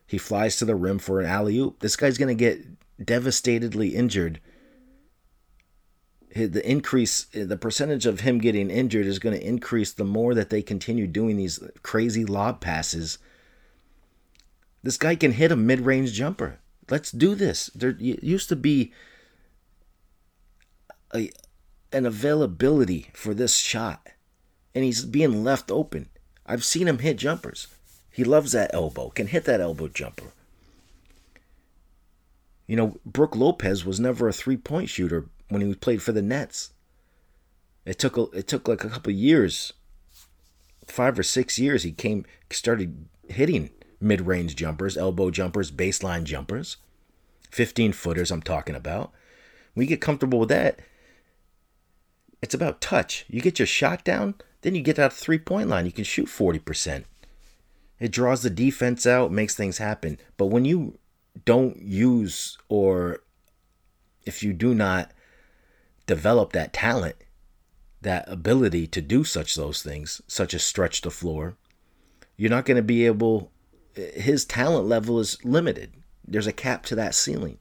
He 0.05 0.18
flies 0.18 0.57
to 0.57 0.64
the 0.64 0.74
rim 0.74 0.98
for 0.98 1.20
an 1.20 1.26
alley 1.26 1.59
oop. 1.59 1.78
This 1.78 1.94
guy's 1.94 2.18
going 2.18 2.37
to 2.37 2.44
get 2.44 2.66
devastatedly 3.00 3.92
injured, 3.92 4.40
the 6.35 6.68
increase, 6.68 7.26
the 7.33 7.57
percentage 7.57 8.07
of 8.07 8.20
him 8.20 8.38
getting 8.38 8.70
injured 8.70 9.07
is 9.07 9.18
going 9.18 9.38
to 9.38 9.46
increase 9.46 9.92
the 9.92 10.05
more 10.05 10.35
that 10.35 10.50
they 10.50 10.62
continue 10.62 11.07
doing 11.07 11.37
these 11.37 11.61
crazy 11.83 12.24
lob 12.24 12.61
passes. 12.61 13.18
This 14.82 14.96
guy 14.96 15.14
can 15.14 15.32
hit 15.32 15.52
a 15.52 15.56
mid 15.56 15.80
range 15.80 16.12
jumper. 16.12 16.58
Let's 16.90 17.12
do 17.12 17.34
this. 17.34 17.70
There 17.74 17.96
used 17.98 18.48
to 18.48 18.56
be 18.56 18.92
a, 21.14 21.30
an 21.92 22.06
availability 22.06 23.10
for 23.14 23.34
this 23.34 23.56
shot, 23.58 24.08
and 24.74 24.84
he's 24.84 25.04
being 25.04 25.44
left 25.44 25.70
open. 25.70 26.08
I've 26.44 26.64
seen 26.64 26.88
him 26.88 26.98
hit 26.98 27.18
jumpers. 27.18 27.68
He 28.10 28.24
loves 28.24 28.52
that 28.52 28.74
elbow, 28.74 29.10
can 29.10 29.28
hit 29.28 29.44
that 29.44 29.60
elbow 29.60 29.88
jumper. 29.88 30.32
You 32.66 32.76
know, 32.76 33.00
Brook 33.06 33.36
Lopez 33.36 33.84
was 33.84 34.00
never 34.00 34.28
a 34.28 34.32
three 34.32 34.56
point 34.56 34.88
shooter 34.88 35.28
when 35.48 35.62
he 35.62 35.74
played 35.74 36.02
for 36.02 36.12
the 36.12 36.22
Nets. 36.22 36.72
It 37.84 37.98
took 37.98 38.16
a, 38.16 38.22
it 38.32 38.48
took 38.48 38.68
like 38.68 38.84
a 38.84 38.88
couple 38.88 39.12
years, 39.12 39.72
five 40.86 41.18
or 41.18 41.22
six 41.22 41.58
years. 41.58 41.82
He 41.84 41.92
came 41.92 42.24
started 42.50 43.08
hitting 43.28 43.70
mid 44.02 44.22
range 44.22 44.56
jumpers, 44.56 44.96
elbow 44.96 45.30
jumpers, 45.30 45.70
baseline 45.70 46.24
jumpers, 46.24 46.76
fifteen 47.50 47.92
footers. 47.92 48.30
I'm 48.30 48.42
talking 48.42 48.74
about. 48.74 49.12
When 49.74 49.84
you 49.84 49.88
get 49.88 50.00
comfortable 50.00 50.40
with 50.40 50.50
that, 50.50 50.80
it's 52.42 52.54
about 52.54 52.80
touch. 52.80 53.24
You 53.28 53.40
get 53.40 53.58
your 53.58 53.66
shot 53.66 54.04
down, 54.04 54.34
then 54.62 54.74
you 54.74 54.82
get 54.82 54.98
out 54.98 55.12
of 55.12 55.18
three 55.18 55.38
point 55.38 55.68
line. 55.68 55.86
You 55.86 55.92
can 55.92 56.04
shoot 56.04 56.28
forty 56.28 56.58
percent. 56.58 57.06
It 58.00 58.10
draws 58.10 58.42
the 58.42 58.50
defense 58.50 59.06
out, 59.06 59.30
makes 59.30 59.54
things 59.54 59.78
happen. 59.78 60.18
But 60.36 60.46
when 60.46 60.64
you 60.64 60.98
don't 61.44 61.80
use 61.80 62.58
or 62.68 63.22
if 64.24 64.42
you 64.42 64.52
do 64.52 64.74
not 64.74 65.12
develop 66.06 66.52
that 66.52 66.72
talent, 66.72 67.14
that 68.00 68.28
ability 68.28 68.88
to 68.88 69.00
do 69.00 69.22
such 69.22 69.54
those 69.54 69.82
things, 69.82 70.20
such 70.26 70.52
as 70.52 70.64
stretch 70.64 71.02
the 71.02 71.10
floor, 71.12 71.56
you're 72.36 72.50
not 72.50 72.64
going 72.64 72.76
to 72.76 72.82
be 72.82 73.06
able 73.06 73.51
his 73.94 74.44
talent 74.44 74.87
level 74.87 75.18
is 75.20 75.42
limited. 75.44 75.92
There's 76.26 76.46
a 76.46 76.52
cap 76.52 76.85
to 76.87 76.94
that 76.94 77.14
ceiling. 77.14 77.59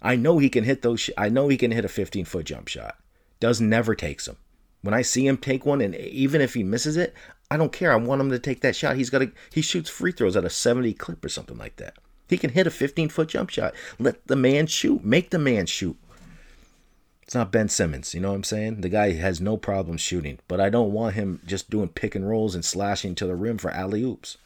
I 0.00 0.16
know 0.16 0.38
he 0.38 0.48
can 0.48 0.64
hit 0.64 0.82
those 0.82 1.10
I 1.16 1.28
know 1.28 1.48
he 1.48 1.56
can 1.56 1.72
hit 1.72 1.84
a 1.84 1.88
15-foot 1.88 2.44
jump 2.44 2.68
shot. 2.68 2.96
Does 3.40 3.60
never 3.60 3.94
takes 3.94 4.28
him. 4.28 4.36
When 4.82 4.94
I 4.94 5.02
see 5.02 5.26
him 5.26 5.36
take 5.36 5.66
one 5.66 5.80
and 5.80 5.94
even 5.94 6.40
if 6.40 6.54
he 6.54 6.62
misses 6.62 6.96
it, 6.96 7.14
I 7.50 7.56
don't 7.56 7.72
care. 7.72 7.92
I 7.92 7.96
want 7.96 8.20
him 8.20 8.30
to 8.30 8.38
take 8.38 8.60
that 8.60 8.76
shot. 8.76 8.96
He's 8.96 9.10
got 9.10 9.22
a 9.22 9.32
he 9.52 9.62
shoots 9.62 9.90
free 9.90 10.12
throws 10.12 10.36
at 10.36 10.44
a 10.44 10.50
70 10.50 10.92
clip 10.94 11.24
or 11.24 11.28
something 11.28 11.58
like 11.58 11.76
that. 11.76 11.94
He 12.28 12.38
can 12.38 12.50
hit 12.50 12.66
a 12.66 12.70
15 12.70 13.08
foot 13.08 13.28
jump 13.28 13.50
shot. 13.50 13.74
Let 13.98 14.26
the 14.26 14.36
man 14.36 14.66
shoot. 14.66 15.04
Make 15.04 15.30
the 15.30 15.38
man 15.38 15.66
shoot. 15.66 15.96
It's 17.22 17.34
not 17.34 17.50
Ben 17.50 17.68
Simmons, 17.68 18.14
you 18.14 18.20
know 18.20 18.28
what 18.28 18.36
I'm 18.36 18.44
saying? 18.44 18.82
The 18.82 18.88
guy 18.88 19.12
has 19.14 19.40
no 19.40 19.56
problem 19.56 19.96
shooting, 19.96 20.38
but 20.46 20.60
I 20.60 20.70
don't 20.70 20.92
want 20.92 21.16
him 21.16 21.40
just 21.44 21.68
doing 21.68 21.88
pick 21.88 22.14
and 22.14 22.28
rolls 22.28 22.54
and 22.54 22.64
slashing 22.64 23.16
to 23.16 23.26
the 23.26 23.34
rim 23.34 23.58
for 23.58 23.72
alley 23.72 24.04
oops. 24.04 24.38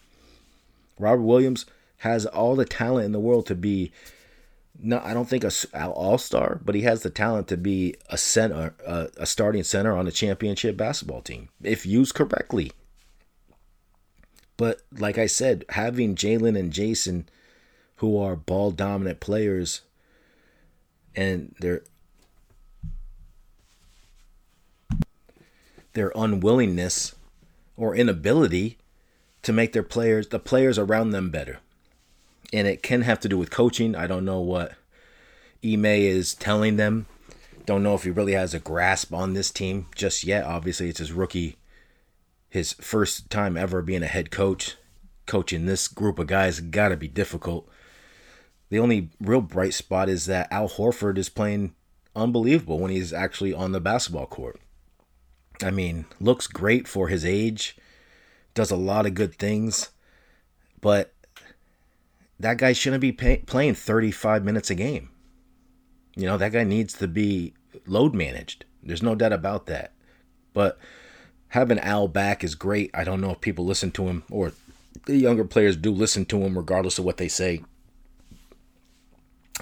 Robert 1.00 1.22
Williams 1.22 1.66
has 1.98 2.26
all 2.26 2.56
the 2.56 2.64
talent 2.64 3.06
in 3.06 3.12
the 3.12 3.20
world 3.20 3.46
to 3.46 3.54
be 3.54 3.92
no, 4.82 5.00
I 5.04 5.12
don't 5.12 5.28
think 5.28 5.44
a 5.44 5.50
all 5.88 6.16
star, 6.16 6.60
but 6.64 6.74
he 6.74 6.82
has 6.82 7.02
the 7.02 7.10
talent 7.10 7.48
to 7.48 7.56
be 7.58 7.96
a 8.08 8.16
center, 8.16 8.74
a, 8.86 9.08
a 9.18 9.26
starting 9.26 9.62
center 9.62 9.94
on 9.94 10.06
a 10.06 10.12
championship 10.12 10.76
basketball 10.76 11.20
team 11.20 11.50
if 11.62 11.84
used 11.84 12.14
correctly. 12.14 12.72
But 14.56 14.80
like 14.92 15.18
I 15.18 15.26
said, 15.26 15.64
having 15.70 16.14
Jaylen 16.14 16.58
and 16.58 16.72
Jayson, 16.72 17.26
who 17.96 18.18
are 18.18 18.36
ball 18.36 18.70
dominant 18.70 19.20
players 19.20 19.82
and 21.14 21.54
their 21.60 21.82
their 25.92 26.12
unwillingness 26.14 27.14
or 27.76 27.96
inability 27.96 28.78
to 29.42 29.52
make 29.52 29.72
their 29.72 29.82
players 29.82 30.28
the 30.28 30.38
players 30.38 30.78
around 30.78 31.10
them 31.10 31.30
better. 31.30 31.58
And 32.52 32.66
it 32.66 32.82
can 32.82 33.02
have 33.02 33.20
to 33.20 33.28
do 33.28 33.38
with 33.38 33.50
coaching. 33.50 33.94
I 33.94 34.06
don't 34.06 34.24
know 34.24 34.40
what 34.40 34.74
Ime 35.64 35.84
is 35.84 36.34
telling 36.34 36.76
them. 36.76 37.06
Don't 37.66 37.82
know 37.82 37.94
if 37.94 38.04
he 38.04 38.10
really 38.10 38.32
has 38.32 38.54
a 38.54 38.58
grasp 38.58 39.12
on 39.12 39.34
this 39.34 39.50
team 39.50 39.86
just 39.94 40.24
yet. 40.24 40.44
Obviously, 40.44 40.88
it's 40.88 40.98
his 40.98 41.12
rookie, 41.12 41.56
his 42.48 42.72
first 42.72 43.30
time 43.30 43.56
ever 43.56 43.82
being 43.82 44.02
a 44.02 44.08
head 44.08 44.30
coach. 44.30 44.76
Coaching 45.26 45.66
this 45.66 45.86
group 45.86 46.18
of 46.18 46.26
guys 46.26 46.58
got 46.58 46.88
to 46.88 46.96
be 46.96 47.06
difficult. 47.06 47.68
The 48.70 48.80
only 48.80 49.10
real 49.20 49.40
bright 49.40 49.74
spot 49.74 50.08
is 50.08 50.26
that 50.26 50.50
Al 50.50 50.68
Horford 50.68 51.18
is 51.18 51.28
playing 51.28 51.74
unbelievable 52.16 52.80
when 52.80 52.90
he's 52.90 53.12
actually 53.12 53.54
on 53.54 53.70
the 53.72 53.80
basketball 53.80 54.26
court. 54.26 54.60
I 55.62 55.70
mean, 55.70 56.06
looks 56.20 56.46
great 56.46 56.88
for 56.88 57.08
his 57.08 57.24
age, 57.24 57.76
does 58.54 58.70
a 58.70 58.76
lot 58.76 59.06
of 59.06 59.14
good 59.14 59.34
things, 59.36 59.90
but 60.80 61.14
that 62.38 62.58
guy 62.58 62.72
shouldn't 62.72 63.00
be 63.00 63.12
pay- 63.12 63.38
playing 63.38 63.74
35 63.74 64.44
minutes 64.44 64.70
a 64.70 64.74
game. 64.74 65.10
You 66.16 66.26
know, 66.26 66.38
that 66.38 66.52
guy 66.52 66.64
needs 66.64 66.94
to 66.94 67.08
be 67.08 67.54
load 67.86 68.14
managed. 68.14 68.64
There's 68.82 69.02
no 69.02 69.14
doubt 69.14 69.32
about 69.32 69.66
that. 69.66 69.92
But 70.52 70.78
having 71.48 71.78
Al 71.78 72.08
back 72.08 72.42
is 72.42 72.54
great. 72.54 72.90
I 72.94 73.04
don't 73.04 73.20
know 73.20 73.32
if 73.32 73.40
people 73.40 73.64
listen 73.64 73.90
to 73.92 74.04
him 74.04 74.24
or 74.30 74.52
the 75.06 75.16
younger 75.16 75.44
players 75.44 75.76
do 75.76 75.92
listen 75.92 76.24
to 76.26 76.42
him 76.42 76.56
regardless 76.56 76.98
of 76.98 77.04
what 77.04 77.18
they 77.18 77.28
say. 77.28 77.62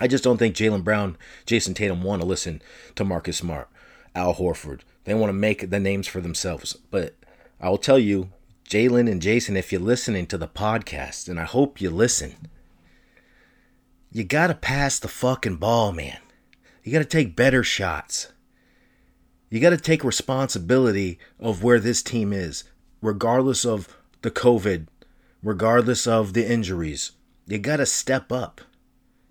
I 0.00 0.06
just 0.06 0.24
don't 0.24 0.38
think 0.38 0.54
Jaylen 0.54 0.84
Brown, 0.84 1.16
Jayson 1.46 1.74
Tatum 1.74 2.02
want 2.02 2.22
to 2.22 2.28
listen 2.28 2.62
to 2.94 3.04
Marcus 3.04 3.38
Smart, 3.38 3.68
Al 4.14 4.34
Horford. 4.34 4.80
They 5.04 5.14
want 5.14 5.30
to 5.30 5.34
make 5.34 5.70
the 5.70 5.80
names 5.80 6.06
for 6.06 6.20
themselves. 6.20 6.74
But 6.90 7.16
I 7.60 7.68
will 7.68 7.78
tell 7.78 7.98
you, 7.98 8.30
Jaylen 8.68 9.10
and 9.10 9.22
Jayson, 9.22 9.56
if 9.56 9.72
you're 9.72 9.80
listening 9.80 10.26
to 10.26 10.36
the 10.36 10.46
podcast, 10.46 11.26
and 11.26 11.40
I 11.40 11.44
hope 11.44 11.80
you 11.80 11.88
listen, 11.88 12.34
you 14.12 14.24
got 14.24 14.48
to 14.48 14.54
pass 14.54 14.98
the 14.98 15.08
fucking 15.08 15.56
ball, 15.56 15.90
man. 15.90 16.18
You 16.84 16.92
got 16.92 16.98
to 16.98 17.06
take 17.06 17.34
better 17.34 17.62
shots. 17.62 18.30
You 19.48 19.58
got 19.58 19.70
to 19.70 19.78
take 19.78 20.04
responsibility 20.04 21.18
of 21.40 21.62
where 21.62 21.80
this 21.80 22.02
team 22.02 22.30
is, 22.30 22.64
regardless 23.00 23.64
of 23.64 23.96
the 24.20 24.30
COVID, 24.30 24.88
regardless 25.42 26.06
of 26.06 26.34
the 26.34 26.46
injuries. 26.46 27.12
You 27.46 27.56
got 27.56 27.78
to 27.78 27.86
step 27.86 28.30
up. 28.30 28.60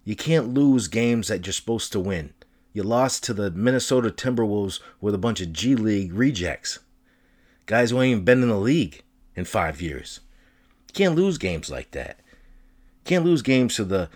You 0.04 0.16
can't 0.16 0.56
lose 0.56 0.88
games 0.88 1.28
that 1.28 1.46
you're 1.46 1.54
supposed 1.54 1.92
to 1.92 2.00
win. 2.00 2.34
You 2.74 2.82
lost 2.82 3.24
to 3.26 3.36
the 3.36 3.52
Minnesota 3.52 4.10
Timberwolves 4.10 4.80
with 5.00 5.14
a 5.14 5.20
bunch 5.20 5.42
of 5.42 5.54
G 5.54 5.76
League 5.76 6.14
rejects. 6.14 6.80
Guys 7.68 7.92
who 7.92 8.02
ain't 8.02 8.12
even 8.14 8.26
been 8.26 8.42
in 8.42 8.50
the 8.50 8.58
league 8.58 9.04
in 9.38 9.46
five 9.46 9.82
years. 9.82 10.20
Can't 10.94 11.16
lose 11.16 11.38
games 11.38 11.70
like 11.70 11.92
that. 11.92 12.20
Can't 13.06 13.24
lose 13.24 13.44
games 13.44 13.76
to 13.76 13.86
the 13.86 14.10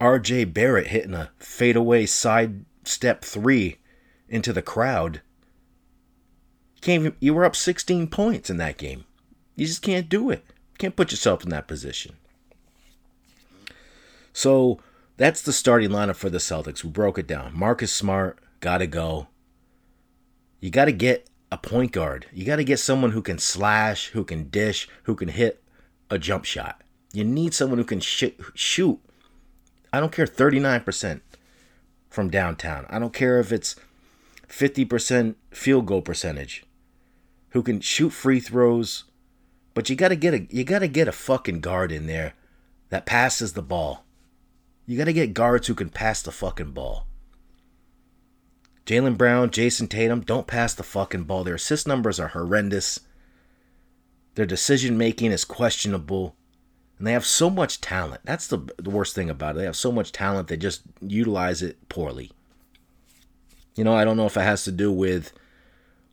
RJ 0.00 0.52
Barrett 0.52 0.88
hitting 0.88 1.14
a 1.14 1.30
fadeaway 1.38 2.04
side 2.06 2.64
step 2.84 3.24
three 3.24 3.78
into 4.28 4.52
the 4.52 4.62
crowd. 4.62 5.22
Can't 6.82 7.00
even, 7.00 7.16
you 7.18 7.34
were 7.34 7.44
up 7.44 7.56
16 7.56 8.06
points 8.08 8.50
in 8.50 8.58
that 8.58 8.76
game. 8.76 9.04
You 9.56 9.66
just 9.66 9.82
can't 9.82 10.08
do 10.08 10.30
it. 10.30 10.44
Can't 10.78 10.94
put 10.94 11.10
yourself 11.10 11.42
in 11.42 11.48
that 11.50 11.66
position. 11.66 12.16
So 14.34 14.78
that's 15.16 15.40
the 15.40 15.54
starting 15.54 15.90
lineup 15.90 16.16
for 16.16 16.28
the 16.28 16.38
Celtics. 16.38 16.84
We 16.84 16.90
broke 16.90 17.18
it 17.18 17.26
down. 17.26 17.58
Marcus 17.58 17.92
Smart, 17.92 18.38
gotta 18.60 18.86
go. 18.86 19.28
You 20.60 20.70
gotta 20.70 20.92
get 20.92 21.30
a 21.50 21.58
point 21.58 21.92
guard. 21.92 22.26
You 22.32 22.44
gotta 22.44 22.64
get 22.64 22.78
someone 22.78 23.12
who 23.12 23.22
can 23.22 23.38
slash, 23.38 24.08
who 24.08 24.24
can 24.24 24.48
dish, 24.48 24.88
who 25.04 25.14
can 25.14 25.28
hit 25.28 25.62
a 26.10 26.18
jump 26.18 26.44
shot. 26.44 26.82
You 27.12 27.24
need 27.24 27.54
someone 27.54 27.78
who 27.78 27.84
can 27.84 28.00
sh- 28.00 28.24
shoot. 28.54 28.98
I 29.92 30.00
don't 30.00 30.12
care 30.12 30.26
39% 30.26 31.20
from 32.10 32.30
downtown. 32.30 32.86
I 32.90 32.98
don't 32.98 33.12
care 33.12 33.38
if 33.40 33.52
it's 33.52 33.76
50% 34.48 35.34
field 35.50 35.86
goal 35.86 36.02
percentage. 36.02 36.64
Who 37.50 37.62
can 37.62 37.80
shoot 37.80 38.10
free 38.10 38.40
throws. 38.40 39.04
But 39.74 39.88
you 39.88 39.96
gotta 39.96 40.16
get 40.16 40.34
a 40.34 40.46
you 40.50 40.64
gotta 40.64 40.88
get 40.88 41.08
a 41.08 41.12
fucking 41.12 41.60
guard 41.60 41.92
in 41.92 42.06
there 42.06 42.34
that 42.88 43.06
passes 43.06 43.52
the 43.52 43.62
ball. 43.62 44.04
You 44.86 44.96
got 44.96 45.04
to 45.06 45.12
get 45.12 45.34
guards 45.34 45.66
who 45.66 45.74
can 45.74 45.90
pass 45.90 46.22
the 46.22 46.30
fucking 46.30 46.70
ball. 46.70 47.05
Jaylen 48.86 49.18
Brown, 49.18 49.50
Jayson 49.50 49.88
Tatum, 49.88 50.20
don't 50.20 50.46
pass 50.46 50.72
the 50.72 50.84
fucking 50.84 51.24
ball. 51.24 51.42
Their 51.42 51.56
assist 51.56 51.88
numbers 51.88 52.20
are 52.20 52.28
horrendous. 52.28 53.00
Their 54.36 54.46
decision 54.46 54.96
making 54.96 55.32
is 55.32 55.44
questionable. 55.44 56.36
And 56.98 57.06
they 57.06 57.12
have 57.12 57.26
so 57.26 57.50
much 57.50 57.80
talent. 57.80 58.20
That's 58.24 58.46
the, 58.46 58.58
the 58.78 58.90
worst 58.90 59.14
thing 59.14 59.28
about 59.28 59.56
it. 59.56 59.58
They 59.58 59.64
have 59.64 59.76
so 59.76 59.90
much 59.90 60.12
talent, 60.12 60.48
they 60.48 60.56
just 60.56 60.82
utilize 61.00 61.62
it 61.62 61.88
poorly. 61.88 62.30
You 63.74 63.84
know, 63.84 63.94
I 63.94 64.04
don't 64.04 64.16
know 64.16 64.26
if 64.26 64.36
it 64.36 64.42
has 64.42 64.64
to 64.64 64.72
do 64.72 64.90
with 64.90 65.32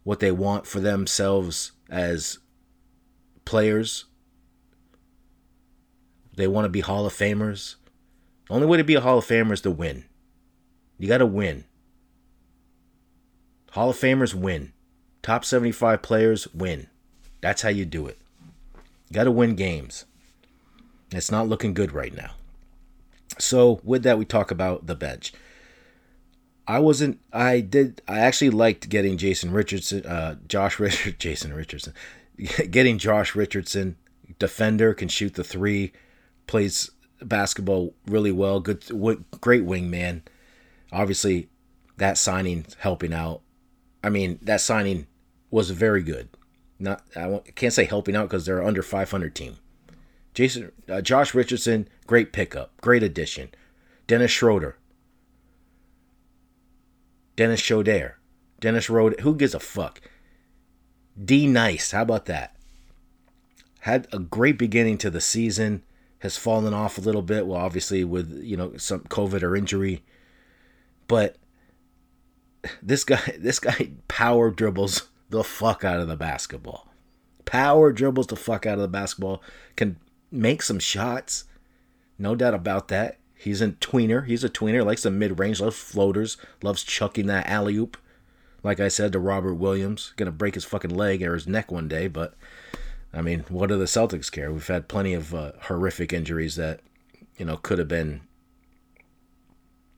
what 0.03 0.19
they 0.19 0.31
want 0.31 0.65
for 0.67 0.79
themselves 0.79 1.71
as 1.89 2.39
players. 3.45 4.05
They 6.35 6.47
want 6.47 6.65
to 6.65 6.69
be 6.69 6.81
Hall 6.81 7.05
of 7.05 7.13
Famers. 7.13 7.75
The 8.47 8.55
only 8.55 8.67
way 8.67 8.77
to 8.77 8.83
be 8.83 8.95
a 8.95 9.01
Hall 9.01 9.19
of 9.19 9.25
Famer 9.25 9.53
is 9.53 9.61
to 9.61 9.71
win. 9.71 10.05
You 10.97 11.07
got 11.07 11.19
to 11.19 11.25
win. 11.25 11.65
Hall 13.73 13.89
of 13.89 13.97
Famers 13.97 14.35
win. 14.35 14.71
Top 15.23 15.43
75 15.43 16.03
players 16.03 16.47
win. 16.53 16.87
That's 17.41 17.63
how 17.63 17.69
you 17.69 17.85
do 17.85 18.05
it. 18.05 18.19
You 19.09 19.15
got 19.15 19.23
to 19.23 19.31
win 19.31 19.55
games. 19.55 20.05
It's 21.11 21.31
not 21.31 21.47
looking 21.47 21.73
good 21.73 21.91
right 21.91 22.15
now. 22.15 22.31
So, 23.39 23.81
with 23.83 24.03
that, 24.03 24.19
we 24.19 24.25
talk 24.25 24.51
about 24.51 24.85
the 24.85 24.93
bench. 24.93 25.33
I 26.67 26.77
wasn't. 26.79 27.19
I 27.33 27.61
did. 27.61 28.03
I 28.07 28.19
actually 28.19 28.51
liked 28.51 28.89
getting 28.89 29.17
Jason 29.17 29.51
Richardson, 29.51 30.05
uh, 30.05 30.35
Josh 30.47 30.79
Richard, 30.79 31.19
Jason 31.19 31.51
Richardson, 31.51 31.93
getting 32.69 32.99
Josh 32.99 33.33
Richardson, 33.33 33.95
defender, 34.37 34.93
can 34.93 35.07
shoot 35.07 35.33
the 35.33 35.43
three, 35.43 35.93
plays 36.45 36.91
basketball 37.23 37.95
really 38.05 38.31
well. 38.31 38.59
Good, 38.59 38.83
great 39.41 39.65
wingman. 39.65 40.21
Obviously, 40.91 41.49
that 41.97 42.19
signing 42.19 42.67
helping 42.77 43.13
out. 43.13 43.41
I 44.03 44.09
mean, 44.09 44.39
that 44.41 44.61
signing 44.61 45.07
was 45.49 45.69
very 45.69 46.03
good. 46.03 46.29
Not 46.79 47.03
I 47.15 47.39
can't 47.55 47.73
say 47.73 47.85
helping 47.85 48.15
out 48.15 48.29
because 48.29 48.45
they're 48.45 48.63
under 48.63 48.83
500 48.83 49.33
team. 49.33 49.57
Jason, 50.33 50.71
uh, 50.89 51.01
Josh 51.01 51.33
Richardson, 51.33 51.87
great 52.07 52.33
pickup, 52.33 52.79
great 52.81 53.03
addition. 53.03 53.49
Dennis 54.07 54.31
Schroeder, 54.31 54.77
Dennis 57.35 57.61
Schroeder, 57.61 58.17
Dennis 58.59 58.85
Schroeder. 58.85 59.21
Who 59.21 59.35
gives 59.35 59.53
a 59.53 59.59
fuck? 59.59 60.01
D 61.23 61.47
Nice, 61.47 61.91
how 61.91 62.01
about 62.01 62.25
that? 62.25 62.55
Had 63.81 64.07
a 64.11 64.19
great 64.19 64.57
beginning 64.57 64.97
to 64.99 65.09
the 65.09 65.21
season 65.21 65.83
has 66.19 66.37
fallen 66.37 66.73
off 66.73 66.97
a 66.97 67.01
little 67.01 67.21
bit. 67.21 67.45
Well, 67.45 67.59
obviously 67.59 68.03
with 68.03 68.41
you 68.43 68.57
know 68.57 68.75
some 68.77 69.01
COVID 69.01 69.43
or 69.43 69.55
injury, 69.55 70.03
but 71.07 71.37
this 72.81 73.03
guy 73.03 73.35
this 73.37 73.59
guy 73.59 73.91
power 74.07 74.51
dribbles 74.51 75.09
the 75.29 75.43
fuck 75.43 75.83
out 75.83 75.99
of 75.99 76.07
the 76.07 76.15
basketball. 76.15 76.87
Power 77.45 77.91
dribbles 77.91 78.27
the 78.27 78.35
fuck 78.35 78.65
out 78.65 78.75
of 78.75 78.81
the 78.81 78.87
basketball. 78.87 79.41
Can 79.75 79.97
make 80.31 80.61
some 80.61 80.79
shots, 80.79 81.45
no 82.17 82.35
doubt 82.35 82.53
about 82.53 82.87
that. 82.87 83.17
He's 83.35 83.61
a 83.61 83.69
tweener. 83.69 84.25
He's 84.25 84.43
a 84.43 84.49
tweener. 84.49 84.85
Likes 84.85 85.03
the 85.03 85.11
mid 85.11 85.39
range. 85.39 85.59
Loves 85.59 85.77
floaters. 85.77 86.37
Loves 86.61 86.83
chucking 86.83 87.27
that 87.27 87.47
alley 87.47 87.75
oop. 87.75 87.97
Like 88.63 88.79
I 88.79 88.87
said 88.87 89.11
to 89.11 89.19
Robert 89.19 89.55
Williams, 89.55 90.13
gonna 90.15 90.31
break 90.31 90.53
his 90.55 90.63
fucking 90.63 90.95
leg 90.95 91.21
or 91.21 91.33
his 91.33 91.47
neck 91.47 91.69
one 91.69 91.89
day, 91.89 92.07
but 92.07 92.35
I 93.13 93.21
mean, 93.21 93.45
what 93.49 93.67
do 93.67 93.77
the 93.77 93.85
Celtics 93.85 94.31
care? 94.31 94.51
We've 94.51 94.65
had 94.65 94.87
plenty 94.87 95.13
of 95.13 95.35
uh, 95.35 95.51
horrific 95.63 96.11
injuries 96.11 96.55
that, 96.55 96.79
you 97.37 97.45
know, 97.45 97.57
could 97.57 97.77
have 97.77 97.87
been, 97.87 98.21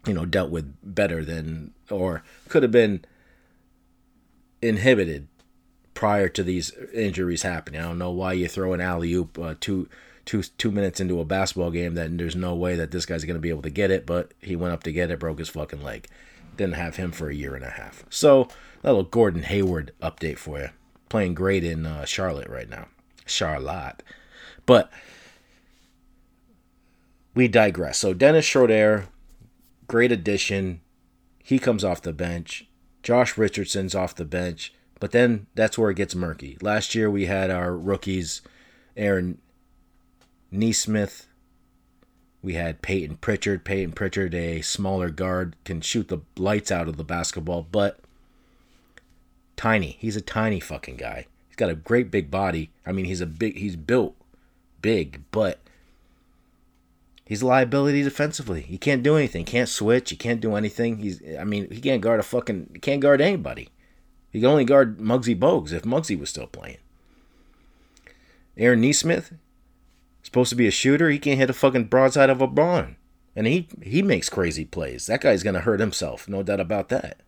you 0.05 0.13
know, 0.13 0.25
dealt 0.25 0.51
with 0.51 0.75
better 0.83 1.23
than, 1.23 1.73
or 1.89 2.23
could 2.49 2.63
have 2.63 2.71
been 2.71 3.03
inhibited 4.61 5.27
prior 5.93 6.27
to 6.29 6.43
these 6.43 6.71
injuries 6.93 7.43
happening. 7.43 7.79
I 7.79 7.85
don't 7.85 7.97
know 7.97 8.11
why 8.11 8.33
you 8.33 8.47
throw 8.47 8.73
an 8.73 8.81
alley 8.81 9.13
oop 9.13 9.39
uh, 9.39 9.55
two, 9.59 9.87
two, 10.25 10.43
two 10.43 10.71
minutes 10.71 10.99
into 10.99 11.19
a 11.19 11.25
basketball 11.25 11.71
game 11.71 11.95
that 11.95 12.17
there's 12.17 12.35
no 12.35 12.53
way 12.55 12.75
that 12.75 12.91
this 12.91 13.05
guy's 13.05 13.25
going 13.25 13.35
to 13.35 13.41
be 13.41 13.49
able 13.49 13.61
to 13.63 13.69
get 13.69 13.91
it, 13.91 14.05
but 14.05 14.33
he 14.41 14.55
went 14.55 14.73
up 14.73 14.83
to 14.83 14.91
get 14.91 15.11
it, 15.11 15.19
broke 15.19 15.39
his 15.39 15.49
fucking 15.49 15.83
leg. 15.83 16.07
Didn't 16.57 16.75
have 16.75 16.95
him 16.95 17.11
for 17.11 17.29
a 17.29 17.35
year 17.35 17.55
and 17.55 17.65
a 17.65 17.69
half. 17.69 18.05
So, 18.09 18.47
little 18.81 19.03
Gordon 19.03 19.43
Hayward 19.43 19.91
update 20.01 20.37
for 20.37 20.59
you. 20.59 20.69
Playing 21.09 21.33
great 21.33 21.63
in 21.63 21.85
uh, 21.85 22.05
Charlotte 22.05 22.49
right 22.49 22.69
now. 22.69 22.87
Charlotte. 23.25 24.01
But 24.65 24.91
we 27.35 27.47
digress. 27.47 27.99
So 27.99 28.13
Dennis 28.13 28.45
Schroeder, 28.45 29.07
great 29.87 30.11
addition. 30.11 30.81
He 31.43 31.59
comes 31.59 31.83
off 31.83 32.01
the 32.01 32.13
bench. 32.13 32.67
Josh 33.03 33.37
Richardson's 33.37 33.95
off 33.95 34.15
the 34.15 34.25
bench. 34.25 34.73
But 34.99 35.11
then 35.11 35.47
that's 35.55 35.77
where 35.77 35.91
it 35.91 35.97
gets 35.97 36.15
murky. 36.15 36.57
Last 36.61 36.95
year 36.95 37.09
we 37.09 37.25
had 37.25 37.51
our 37.51 37.75
rookies, 37.75 38.41
Aaron 38.95 39.39
Nesmith. 40.51 41.27
We 42.41 42.53
had 42.53 42.81
Payton 42.81 43.17
Pritchard. 43.17 43.65
Payton 43.65 43.93
Pritchard, 43.93 44.33
a 44.33 44.61
smaller 44.61 45.09
guard, 45.09 45.55
can 45.65 45.81
shoot 45.81 46.07
the 46.07 46.21
lights 46.37 46.71
out 46.71 46.87
of 46.87 46.97
the 46.97 47.03
basketball, 47.03 47.63
but 47.63 47.99
tiny. 49.57 49.97
He's 49.99 50.15
a 50.15 50.21
tiny 50.21 50.59
fucking 50.59 50.97
guy. 50.97 51.25
He's 51.47 51.55
got 51.55 51.69
a 51.69 51.75
great 51.75 52.11
big 52.11 52.29
body. 52.29 52.69
I 52.85 52.91
mean, 52.91 53.05
he's 53.05 53.21
a 53.21 53.25
big 53.25 53.57
he's 53.57 53.75
built 53.75 54.15
big, 54.81 55.23
but 55.31 55.59
he's 57.25 57.41
a 57.41 57.47
liability 57.47 58.03
defensively. 58.03 58.61
He 58.61 58.77
can't 58.77 59.03
do 59.03 59.17
anything. 59.17 59.45
Can't 59.45 59.69
switch. 59.69 60.09
He 60.11 60.15
can't 60.15 60.39
do 60.39 60.55
anything. 60.55 60.99
He's 60.99 61.21
I 61.37 61.43
mean, 61.43 61.69
he 61.71 61.81
can't 61.81 62.01
guard 62.01 62.19
a 62.19 62.23
fucking 62.23 62.69
he 62.73 62.79
can't 62.79 63.01
guard 63.01 63.21
anybody. 63.21 63.69
He 64.31 64.39
can 64.39 64.49
only 64.49 64.65
guard 64.65 64.99
Muggsy 64.99 65.37
Bogues 65.37 65.71
if 65.71 65.83
Muggsy 65.83 66.19
was 66.19 66.29
still 66.29 66.47
playing. 66.47 66.77
Aaron 68.57 68.81
Nesmith, 68.81 69.33
supposed 70.23 70.49
to 70.49 70.55
be 70.55 70.67
a 70.67 70.71
shooter, 70.71 71.09
he 71.09 71.19
can't 71.19 71.39
hit 71.39 71.49
a 71.49 71.53
fucking 71.53 71.85
broadside 71.85 72.29
of 72.29 72.41
a 72.41 72.47
barn. 72.47 72.97
And 73.35 73.47
he 73.47 73.67
he 73.81 74.01
makes 74.01 74.29
crazy 74.29 74.65
plays. 74.65 75.07
That 75.07 75.21
guy's 75.21 75.43
gonna 75.43 75.61
hurt 75.61 75.79
himself, 75.79 76.27
no 76.27 76.43
doubt 76.43 76.59
about 76.59 76.89
that. 76.89 77.21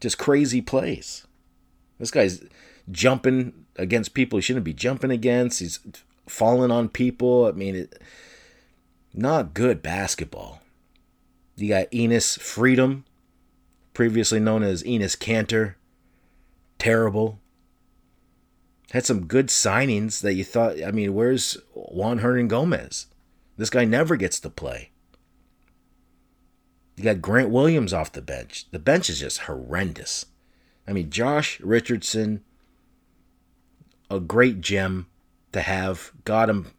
Just 0.00 0.18
crazy 0.18 0.60
plays. 0.60 1.26
This 1.98 2.10
guy's 2.10 2.42
jumping 2.90 3.66
against 3.76 4.14
people 4.14 4.38
he 4.38 4.42
shouldn't 4.42 4.64
be 4.64 4.72
jumping 4.72 5.10
against. 5.10 5.60
He's 5.60 5.80
falling 6.26 6.70
on 6.70 6.88
people. 6.88 7.46
I 7.46 7.52
mean, 7.52 7.74
it, 7.74 8.00
not 9.14 9.54
good 9.54 9.82
basketball. 9.82 10.62
You 11.56 11.68
got 11.68 11.90
Enes 11.90 12.38
Freedom, 12.38 13.04
previously 13.94 14.38
known 14.38 14.62
as 14.62 14.82
Enes 14.84 15.16
Kanter. 15.16 15.74
Terrible. 16.78 17.40
Had 18.92 19.04
some 19.04 19.26
good 19.26 19.48
signings 19.48 20.20
that 20.22 20.34
you 20.34 20.44
thought, 20.44 20.82
I 20.82 20.92
mean, 20.92 21.14
where's 21.14 21.58
Juan 21.74 22.20
Hernangomez? 22.20 23.06
This 23.56 23.70
guy 23.70 23.84
never 23.84 24.16
gets 24.16 24.38
to 24.40 24.50
play. 24.50 24.92
You 26.96 27.04
got 27.04 27.20
Grant 27.20 27.50
Williams 27.50 27.92
off 27.92 28.12
the 28.12 28.22
bench. 28.22 28.66
The 28.70 28.78
bench 28.78 29.10
is 29.10 29.20
just 29.20 29.40
horrendous. 29.40 30.26
I 30.86 30.92
mean, 30.92 31.10
Josh 31.10 31.60
Richardson, 31.60 32.42
a 34.10 34.20
great 34.20 34.60
gem 34.60 35.06
to 35.52 35.60
have. 35.60 36.12
Got 36.24 36.50
him 36.50 36.72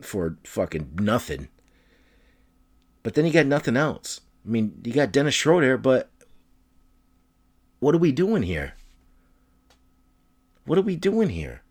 for 0.00 0.36
fucking 0.44 0.92
nothing. 1.00 1.48
But 3.06 3.14
then 3.14 3.24
you 3.24 3.32
got 3.32 3.46
nothing 3.46 3.76
else. 3.76 4.20
I 4.44 4.48
mean, 4.48 4.80
you 4.82 4.92
got 4.92 5.12
Dennis 5.12 5.32
Schroeder, 5.32 5.78
but 5.78 6.10
what 7.78 7.94
are 7.94 7.98
we 7.98 8.10
doing 8.10 8.42
here? 8.42 8.74
What 10.64 10.76
are 10.76 10.82
we 10.82 10.96
doing 10.96 11.28
here? 11.28 11.62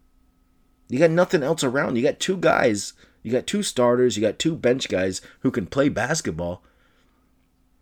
You 0.87 0.97
got 0.97 1.11
nothing 1.11 1.43
else 1.43 1.61
around. 1.61 1.97
You 1.97 2.03
got 2.03 2.21
two 2.21 2.37
guys. 2.37 2.93
You 3.21 3.33
got 3.33 3.47
two 3.47 3.63
starters. 3.63 4.15
You 4.15 4.21
got 4.21 4.39
two 4.39 4.55
bench 4.55 4.87
guys 4.87 5.19
who 5.41 5.51
can 5.51 5.65
play 5.65 5.89
basketball 5.89 6.63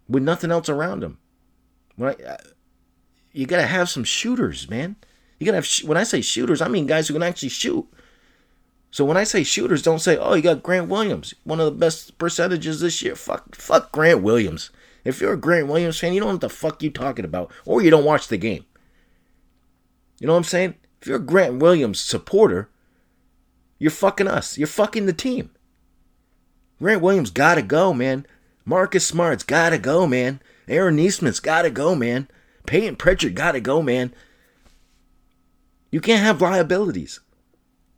with 0.10 0.24
nothing 0.24 0.50
else 0.50 0.68
around 0.68 1.04
them. 1.04 1.20
Right? 1.96 2.20
You 3.34 3.46
got 3.46 3.58
to 3.58 3.68
have 3.68 3.88
some 3.88 4.04
shooters, 4.04 4.68
man. 4.68 4.96
You 5.38 5.46
got 5.46 5.52
to 5.52 5.58
have. 5.58 5.88
When 5.88 6.00
I 6.00 6.06
say 6.06 6.22
shooters, 6.22 6.60
I 6.60 6.70
mean 6.70 6.88
guys 6.88 7.08
who 7.08 7.14
can 7.14 7.22
actually 7.22 7.50
shoot. 7.50 7.88
So 8.94 9.04
when 9.04 9.18
I 9.18 9.24
say 9.24 9.44
shooters, 9.44 9.82
don't 9.82 9.98
say, 9.98 10.18
"Oh, 10.18 10.36
you 10.36 10.44
got 10.44 10.62
Grant 10.62 10.88
Williams, 10.88 11.34
one 11.46 11.60
of 11.60 11.66
the 11.66 11.72
best 11.72 12.16
percentages 12.20 12.80
this 12.80 13.02
year." 13.02 13.16
Fuck, 13.16 13.56
fuck 13.56 13.92
Grant 13.92 14.22
Williams. 14.22 14.70
If 15.04 15.20
you're 15.20 15.34
a 15.34 15.38
Grant 15.38 15.66
Williams 15.66 16.00
fan, 16.00 16.14
you 16.14 16.20
don't 16.20 16.28
know 16.28 16.34
what 16.36 16.42
the 16.42 16.50
fuck 16.50 16.84
you 16.84 16.92
talking 16.92 17.26
about, 17.26 17.52
or 17.66 17.82
you 17.82 17.90
don't 17.90 18.06
watch 18.06 18.28
the 18.28 18.38
game. 18.38 18.66
You 20.20 20.28
know 20.28 20.34
what 20.34 20.38
I'm 20.38 20.44
saying? 20.44 20.76
If 21.02 21.08
you're 21.08 21.18
a 21.18 21.20
Grant 21.20 21.58
Williams 21.58 22.00
supporter, 22.00 22.70
you're 23.80 23.90
fucking 23.90 24.28
us. 24.28 24.60
You're 24.60 24.68
fucking 24.68 25.08
the 25.08 25.12
team. 25.12 25.50
Grant 26.78 27.02
Williams 27.02 27.32
gotta 27.32 27.64
go, 27.64 27.96
man. 27.96 28.28
Marcus 28.64 29.08
Smart's 29.08 29.44
gotta 29.44 29.80
go, 29.80 30.06
man. 30.06 30.40
Aaron 30.68 30.98
Nesmith's 30.98 31.40
gotta 31.40 31.72
go, 31.72 31.96
man. 31.96 32.28
Payton 32.68 32.98
Pritchard 32.98 33.34
gotta 33.34 33.60
go, 33.60 33.82
man. 33.82 34.14
You 35.90 36.00
can't 36.00 36.22
have 36.22 36.44
liabilities 36.44 37.22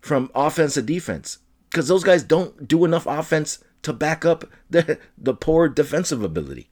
from 0.05 0.29
offense 0.35 0.75
to 0.75 0.83
defense 0.83 1.39
because 1.71 1.87
those 1.87 2.03
guys 2.03 2.21
don't 2.21 2.67
do 2.67 2.85
enough 2.85 3.07
offense 3.07 3.57
to 3.81 3.91
back 3.91 4.23
up 4.23 4.45
the, 4.69 4.99
the 5.17 5.33
poor 5.33 5.67
defensive 5.67 6.21
ability. 6.21 6.69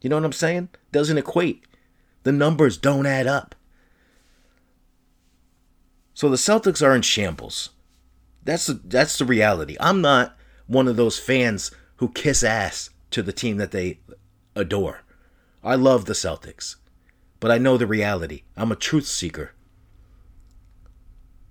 You 0.00 0.10
know 0.10 0.16
what 0.16 0.24
I'm 0.24 0.32
saying? 0.32 0.70
Doesn't 0.90 1.16
equate. 1.16 1.64
The 2.24 2.32
numbers 2.32 2.76
don't 2.76 3.06
add 3.06 3.28
up. 3.28 3.54
So 6.12 6.28
the 6.28 6.36
Celtics 6.36 6.84
are 6.84 6.94
in 6.94 7.02
shambles. 7.02 7.70
That's 8.42 8.66
the, 8.66 8.80
that's 8.84 9.16
the 9.16 9.24
reality. 9.24 9.76
I'm 9.78 10.00
not 10.00 10.36
one 10.66 10.88
of 10.88 10.96
those 10.96 11.20
fans 11.20 11.70
who 11.98 12.08
kiss 12.08 12.42
ass 12.42 12.90
to 13.12 13.22
the 13.22 13.32
team 13.32 13.58
that 13.58 13.70
they 13.70 14.00
adore. 14.56 15.02
I 15.62 15.76
love 15.76 16.06
the 16.06 16.14
Celtics, 16.14 16.74
but 17.38 17.52
I 17.52 17.58
know 17.58 17.76
the 17.76 17.86
reality. 17.86 18.42
I'm 18.56 18.72
a 18.72 18.76
truth 18.76 19.06
seeker. 19.06 19.52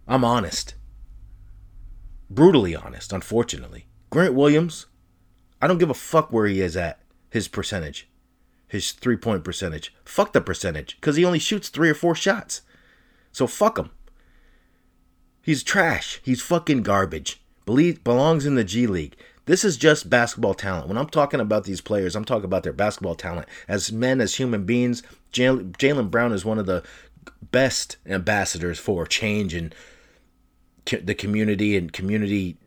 I'm 0.08 0.24
honest. 0.24 0.76
Brutally 2.30 2.76
honest, 2.76 3.12
unfortunately. 3.14 3.88
Grant 4.10 4.34
Williams, 4.34 4.88
I 5.62 5.68
don't 5.68 5.78
give 5.78 5.90
a 5.90 5.94
fuck 5.94 6.32
where 6.32 6.48
he 6.48 6.62
is 6.62 6.76
at, 6.76 7.02
his 7.30 7.48
percentage, 7.48 8.10
his 8.68 8.92
three 8.92 9.18
point 9.18 9.44
percentage. 9.44 9.94
Fuck 10.06 10.34
the 10.34 10.42
percentage, 10.42 10.96
because 10.96 11.16
he 11.16 11.26
only 11.26 11.40
shoots 11.40 11.70
three 11.70 11.90
or 11.90 11.94
four 11.94 12.16
shots. 12.16 12.62
So 13.32 13.48
fuck 13.48 13.78
him. 13.78 13.92
He's 15.42 15.64
trash. 15.64 16.20
He's 16.24 16.42
fucking 16.42 16.84
garbage. 16.84 17.42
Believe, 17.66 18.04
belongs 18.04 18.46
in 18.46 18.56
the 18.56 18.64
G 18.64 18.88
League. 18.88 19.16
This 19.46 19.64
is 19.64 19.76
just 19.76 20.10
basketball 20.10 20.54
talent. 20.54 20.88
When 20.88 20.98
I'm 20.98 21.10
talking 21.10 21.40
about 21.40 21.64
these 21.64 21.82
players, 21.82 22.16
I'm 22.16 22.26
talking 22.26 22.46
about 22.46 22.64
their 22.64 22.74
basketball 22.74 23.16
talent. 23.16 23.48
As 23.68 23.92
men, 23.92 24.22
as 24.22 24.36
human 24.36 24.66
beings, 24.66 25.02
Jaylen 25.34 26.12
Brown 26.12 26.32
is 26.32 26.46
one 26.46 26.60
of 26.60 26.68
the 26.68 26.84
best 27.52 27.98
ambassadors 28.06 28.80
for 28.80 29.06
change 29.06 29.54
and 29.54 29.76
the 30.86 31.16
community 31.16 31.78
and 31.78 31.94
community 31.94 32.58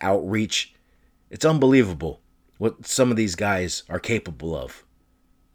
outreach. 0.00 0.74
It's 1.30 1.44
unbelievable 1.44 2.20
what 2.58 2.86
some 2.86 3.10
of 3.10 3.16
these 3.16 3.34
guys 3.34 3.82
are 3.88 3.98
capable 3.98 4.56
of 4.56 4.84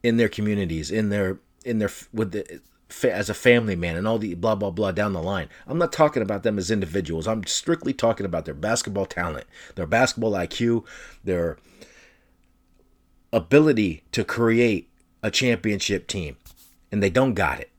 in 0.01 0.17
their 0.17 0.29
communities, 0.29 0.91
in 0.91 1.09
their 1.09 1.39
in 1.65 1.79
their 1.79 1.89
with 2.13 2.31
the 2.31 2.61
as 3.03 3.29
a 3.29 3.33
family 3.33 3.75
man 3.75 3.95
and 3.95 4.07
all 4.07 4.19
the 4.19 4.35
blah 4.35 4.55
blah 4.55 4.69
blah 4.69 4.91
down 4.91 5.13
the 5.13 5.21
line. 5.21 5.49
I'm 5.67 5.77
not 5.77 5.91
talking 5.91 6.21
about 6.21 6.43
them 6.43 6.57
as 6.57 6.69
individuals. 6.69 7.27
I'm 7.27 7.45
strictly 7.45 7.93
talking 7.93 8.25
about 8.25 8.45
their 8.45 8.53
basketball 8.53 9.05
talent, 9.05 9.47
their 9.75 9.87
basketball 9.87 10.33
IQ, 10.33 10.85
their 11.23 11.57
ability 13.31 14.03
to 14.11 14.23
create 14.23 14.89
a 15.23 15.31
championship 15.31 16.07
team, 16.07 16.37
and 16.91 17.01
they 17.01 17.09
don't 17.09 17.33
got 17.33 17.59
it. 17.59 17.71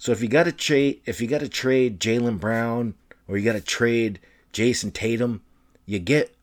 So 0.00 0.10
if 0.10 0.20
you 0.20 0.26
got 0.26 0.44
to 0.44 0.52
trade, 0.52 1.00
if 1.06 1.20
you 1.20 1.28
got 1.28 1.40
to 1.40 1.48
trade 1.48 2.00
Jaylen 2.00 2.40
Brown 2.40 2.94
or 3.28 3.38
you 3.38 3.44
got 3.44 3.52
to 3.52 3.60
trade 3.60 4.18
Jayson 4.52 4.92
Tatum, 4.92 5.42
you 5.86 6.00
get 6.00 6.34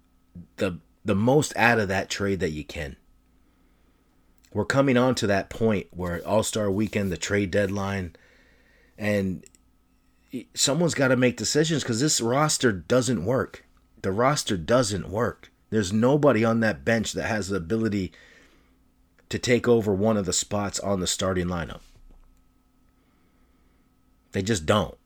the 0.56 0.80
the 1.04 1.16
most 1.16 1.56
out 1.58 1.80
of 1.80 1.90
that 1.90 2.10
trade 2.10 2.40
that 2.40 2.52
you 2.52 2.64
can 2.64 2.96
we're 4.58 4.66
coming 4.66 4.98
on 4.98 5.14
to 5.16 5.28
that 5.28 5.50
point 5.50 5.86
where 5.92 6.26
All 6.26 6.42
Star 6.42 6.72
Weekend, 6.72 7.12
the 7.12 7.18
trade 7.18 7.52
deadline, 7.52 8.16
and 8.98 9.46
someone's 10.56 10.96
got 10.96 11.10
to 11.10 11.16
make 11.16 11.38
decisions 11.38 11.84
because 11.84 12.02
this 12.02 12.20
roster 12.20 12.72
doesn't 12.72 13.24
work. 13.24 13.66
The 14.02 14.12
roster 14.12 14.58
doesn't 14.58 15.10
work. 15.10 15.52
There's 15.70 15.94
nobody 15.94 16.44
on 16.44 16.62
that 16.62 16.84
bench 16.86 17.14
that 17.14 17.28
has 17.28 17.50
the 17.50 17.58
ability 17.58 18.12
to 19.30 19.38
take 19.38 19.68
over 19.68 19.94
one 19.94 20.18
of 20.18 20.26
the 20.26 20.34
spots 20.34 20.80
on 20.80 21.02
the 21.02 21.08
starting 21.08 21.48
lineup. 21.48 21.82
They 24.32 24.42
just 24.42 24.66
don't. 24.66 24.98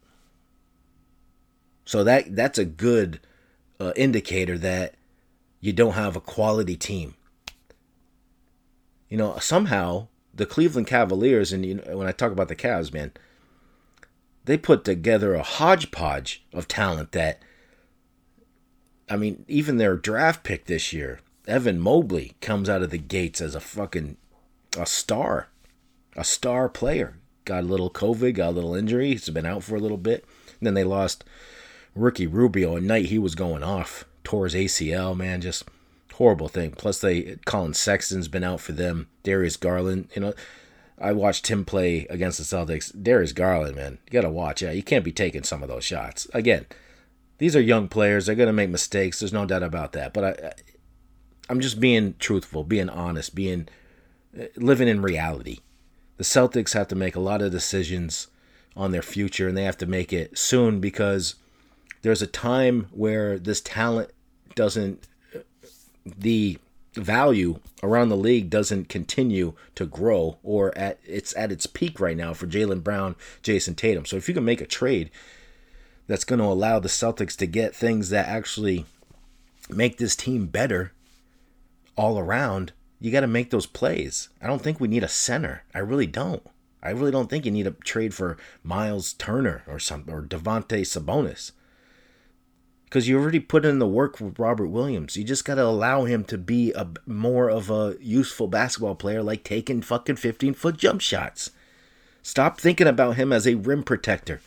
So 1.86 2.03
that 2.03 2.36
that's 2.36 2.57
a 2.57 2.65
good 2.65 3.19
uh, 3.80 3.93
indicator 3.95 4.57
that 4.57 4.95
you 5.59 5.74
don't 5.74 5.93
have 5.93 6.15
a 6.15 6.22
quality 6.22 6.76
team 6.76 7.15
you 9.11 9.17
know, 9.17 9.38
somehow 9.39 10.07
the 10.34 10.45
Cleveland 10.45 10.88
Cavaliers, 10.88 11.51
and 11.51 11.65
you 11.65 11.76
know, 11.76 11.97
when 11.97 12.07
I 12.07 12.13
talk 12.13 12.32
about 12.32 12.47
the 12.47 12.55
Cavs, 12.55 12.93
man, 12.93 13.11
they 14.45 14.57
put 14.57 14.86
together 14.86 15.36
a 15.36 15.43
hodgepodge 15.43 16.45
of 16.53 16.69
talent 16.69 17.11
that, 17.11 17.41
I 19.09 19.17
mean, 19.17 19.43
even 19.49 19.76
their 19.76 19.97
draft 19.97 20.45
pick 20.45 20.65
this 20.65 20.93
year, 20.93 21.19
Evan 21.45 21.78
Mobley, 21.78 22.36
comes 22.39 22.69
out 22.69 22.82
of 22.82 22.89
the 22.89 22.97
gates 22.97 23.41
as 23.41 23.53
a 23.53 23.59
fucking 23.59 24.15
a 24.78 24.86
star, 24.86 25.49
a 26.15 26.24
star 26.24 26.69
player. 26.69 27.17
Got 27.46 27.64
a 27.64 27.68
little 27.68 27.89
COVID, 27.89 28.36
got 28.36 28.50
a 28.50 28.52
little 28.52 28.76
injury. 28.76 29.10
He's 29.10 29.30
been 29.30 29.46
out 29.46 29.64
for 29.64 29.76
a 29.76 29.80
little 29.80 29.98
bit. 29.98 30.26
And 30.60 30.68
then 30.68 30.74
they 30.74 30.84
lost 30.84 31.24
Ricky 31.96 32.28
Rubio. 32.28 32.78
At 32.78 32.84
night, 32.84 33.06
he 33.06 33.18
was 33.18 33.36
going 33.36 33.64
off, 33.64 34.06
tore 34.24 34.46
his 34.46 34.56
ACL, 34.56 35.16
man. 35.16 35.42
Just 35.42 35.64
horrible 36.14 36.48
thing. 36.48 36.72
Plus, 36.72 37.00
they 37.00 37.38
Collin 37.46 37.74
Sexton's 37.74 38.28
been 38.28 38.44
out 38.44 38.62
for 38.62 38.74
them. 38.74 39.08
Darius 39.24 39.58
Garland, 39.58 40.10
you 40.16 40.22
know, 40.22 40.34
I 41.00 41.14
watched 41.14 41.48
him 41.48 41.66
play 41.66 42.06
against 42.10 42.38
the 42.38 42.44
Celtics. 42.44 42.92
Darius 43.02 43.34
Garland, 43.34 43.76
man, 43.76 43.98
you 44.06 44.12
gotta 44.12 44.30
watch. 44.30 44.62
Yeah, 44.62 44.72
you 44.72 44.84
can't 44.84 45.04
be 45.04 45.12
taking 45.12 45.44
some 45.44 45.64
of 45.64 45.70
those 45.70 45.84
shots. 45.84 46.28
Again, 46.34 46.68
these 47.39 47.56
are 47.56 47.62
young 47.62 47.88
players. 47.88 48.28
They're 48.28 48.36
gonna 48.36 48.54
make 48.54 48.70
mistakes. 48.70 49.20
There's 49.20 49.34
no 49.34 49.46
doubt 49.46 49.64
about 49.64 49.94
that. 49.94 50.14
But 50.14 50.24
I, 50.24 50.54
I'm 51.50 51.60
just 51.60 51.80
being 51.80 52.16
truthful, 52.20 52.64
being 52.64 52.89
honest, 52.89 53.34
being 53.34 53.68
uh, 54.39 54.46
living 54.56 54.88
in 54.88 55.02
reality. 55.02 55.60
The 56.22 56.26
Celtics 56.26 56.74
have 56.74 56.88
to 56.89 56.95
make 56.95 57.15
a 57.15 57.19
lot 57.19 57.41
of 57.41 57.51
decisions 57.51 58.28
on 58.78 58.91
their 58.91 59.01
future, 59.01 59.47
and 59.47 59.57
they 59.57 59.63
have 59.63 59.80
to 59.80 59.88
make 59.88 60.13
it 60.13 60.38
soon 60.38 60.80
because 60.80 61.34
there's 62.03 62.22
a 62.22 62.28
time 62.28 62.89
where 62.91 63.39
this 63.39 63.59
talent 63.59 64.11
doesn't 64.53 65.07
the 66.05 66.59
value 66.93 67.59
around 67.82 68.09
the 68.09 68.15
league 68.15 68.51
doesn't 68.51 68.88
continue 68.88 69.53
to 69.74 69.88
grow 69.88 70.38
or 70.43 70.78
at 70.78 70.99
it's 71.03 71.36
at 71.36 71.51
its 71.51 71.65
peak 71.65 71.99
right 71.99 72.17
now 72.17 72.36
for 72.36 72.45
Jaylen 72.45 72.84
Brown, 72.84 73.15
Jayson 73.41 73.74
Tatum. 73.76 74.05
So 74.05 74.15
if 74.15 74.28
you 74.28 74.36
can 74.36 74.45
make 74.45 74.61
a 74.61 74.67
trade 74.67 75.09
that's 76.05 76.24
going 76.24 76.38
to 76.38 76.45
allow 76.45 76.78
the 76.78 76.88
Celtics 76.88 77.36
to 77.38 77.47
get 77.47 77.76
things 77.76 78.11
that 78.11 78.28
actually 78.28 78.86
make 79.72 79.97
this 79.97 80.15
team 80.15 80.45
better 80.45 80.91
all 81.95 82.19
around, 82.19 82.74
you 83.02 83.12
got 83.12 83.22
to 83.22 83.28
make 83.28 83.49
those 83.49 83.66
plays. 83.66 84.30
I 84.41 84.47
don't 84.47 84.62
think 84.62 84.80
we 84.80 84.88
need 84.88 85.04
a 85.04 85.10
center. 85.10 85.64
I 85.74 85.80
really 85.80 86.08
don't. 86.08 86.45
I 86.82 86.91
really 86.91 87.12
don't 87.12 87.30
think 87.30 87.45
you 87.45 87.52
need 87.52 87.68
a 87.68 87.72
trade 87.72 88.14
for 88.14 88.38
Miles 88.64 89.14
Turner 89.14 89.64
or 89.68 89.80
some 89.80 90.06
or 90.08 90.22
Domantas 90.22 90.97
Sabonis 90.97 91.52
because 92.91 93.08
you 93.08 93.18
already 93.18 93.39
put 93.39 93.64
in 93.64 93.80
the 93.80 93.88
work 93.88 94.20
with 94.20 94.38
Robert 94.38 94.68
Williams. 94.68 95.16
You 95.16 95.24
just 95.24 95.45
got 95.45 95.56
to 95.56 95.64
allow 95.64 96.04
him 96.04 96.26
to 96.26 96.38
be 96.38 96.74
a 96.74 96.89
more 97.06 97.49
of 97.49 97.70
a 97.70 97.95
useful 98.02 98.47
basketball 98.47 98.95
player, 98.95 99.24
like 99.24 99.45
taking 99.45 99.82
fucking 99.82 100.18
15 100.18 100.54
foot 100.54 100.76
jump 100.76 100.99
shots. 100.99 101.52
Stop 102.22 102.60
thinking 102.60 102.88
about 102.88 103.16
him 103.16 103.32
as 103.32 103.47
a 103.47 103.56
rim 103.56 103.84
protector. 103.84 104.41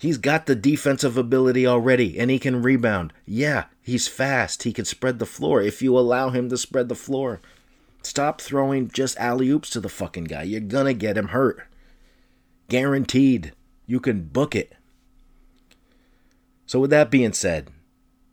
He's 0.00 0.18
got 0.18 0.44
the 0.44 0.54
defensive 0.54 1.16
ability 1.16 1.66
already 1.66 2.18
and 2.18 2.30
he 2.30 2.38
can 2.38 2.62
rebound. 2.62 3.14
Yeah, 3.24 3.64
he's 3.88 4.06
fast. 4.06 4.62
He 4.62 4.72
can 4.72 4.84
spread 4.84 5.18
the 5.18 5.26
floor 5.26 5.60
if 5.60 5.82
you 5.82 5.98
allow 5.98 6.30
him 6.30 6.48
to 6.50 6.56
spread 6.56 6.88
the 6.88 6.94
floor. 6.94 7.40
Stop 8.02 8.40
throwing 8.40 8.88
just 8.88 9.18
alley 9.18 9.48
oops 9.48 9.70
to 9.70 9.80
the 9.80 9.88
fucking 9.88 10.24
guy. 10.24 10.44
You're 10.44 10.60
gonna 10.60 10.94
get 10.94 11.18
him 11.18 11.28
hurt. 11.28 11.66
Guaranteed. 12.68 13.52
You 13.86 13.98
can 13.98 14.24
book 14.24 14.54
it. 14.54 14.74
So, 16.66 16.78
with 16.80 16.90
that 16.90 17.10
being 17.10 17.32
said, 17.32 17.70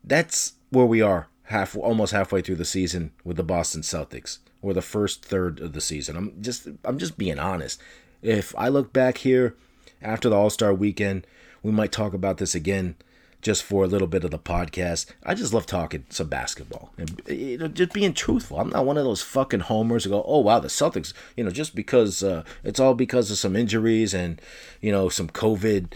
that's 0.04 0.54
where 0.70 0.86
we 0.86 1.02
are 1.02 1.28
half 1.44 1.76
almost 1.76 2.12
halfway 2.12 2.42
through 2.42 2.56
the 2.56 2.66
season 2.66 3.12
with 3.24 3.38
the 3.38 3.44
Boston 3.44 3.82
Celtics 3.82 4.40
or 4.62 4.74
the 4.74 4.82
first 4.82 5.24
third 5.24 5.60
of 5.60 5.74
the 5.74 5.82
season. 5.82 6.18
I'm 6.18 6.42
just 6.42 6.68
I'm 6.84 6.98
just 6.98 7.18
being 7.18 7.40
honest. 7.40 7.82
If 8.22 8.54
I 8.58 8.68
look 8.68 8.92
back 8.92 9.20
here 9.20 9.56
after 10.02 10.30
the 10.30 10.36
All-Star 10.36 10.74
weekend, 10.74 11.26
we 11.64 11.72
might 11.72 11.92
talk 11.92 12.14
about 12.14 12.38
this 12.38 12.56
again 12.56 12.96
just 13.46 13.62
for 13.62 13.84
a 13.84 13.88
little 13.88 14.08
bit 14.08 14.24
of 14.24 14.32
the 14.32 14.40
podcast. 14.40 15.06
I 15.24 15.36
just 15.36 15.54
love 15.54 15.68
talking 15.68 16.08
some 16.10 16.28
basketball 16.28 16.92
and 16.98 17.22
you 17.28 17.60
know, 17.60 17.68
just 17.68 17.94
being 17.94 18.16
truthful. 18.16 18.60
I'm 18.60 18.72
not 18.72 18.88
one 18.88 18.98
of 18.98 19.04
those 19.04 19.22
fucking 19.22 19.60
homers 19.60 20.04
who 20.04 20.10
go, 20.10 20.24
"Oh 20.26 20.40
wow, 20.40 20.60
the 20.60 20.68
Celtics," 20.68 21.14
you 21.38 21.44
know, 21.44 21.52
just 21.52 21.76
because 21.76 22.24
uh, 22.24 22.44
it's 22.64 22.80
all 22.80 22.96
because 22.96 23.30
of 23.30 23.38
some 23.38 23.56
injuries 23.56 24.16
and 24.16 24.42
you 24.82 24.92
know 24.92 25.10
some 25.10 25.30
COVID 25.30 25.94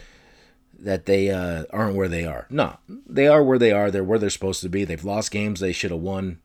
that 0.77 1.07
they 1.07 1.31
uh, 1.31 1.63
aren't 1.71 1.95
where 1.95 2.07
they 2.07 2.23
are. 2.23 2.45
No, 2.51 2.77
they 2.87 3.27
are 3.27 3.43
where 3.43 3.57
they 3.57 3.71
are. 3.71 3.89
They're 3.89 4.03
where 4.03 4.19
they're 4.19 4.29
supposed 4.29 4.61
to 4.61 4.69
be. 4.69 4.85
They've 4.85 5.03
lost 5.03 5.31
games 5.31 5.59
they 5.59 5.73
should 5.73 5.89
have 5.89 6.01
won, 6.01 6.37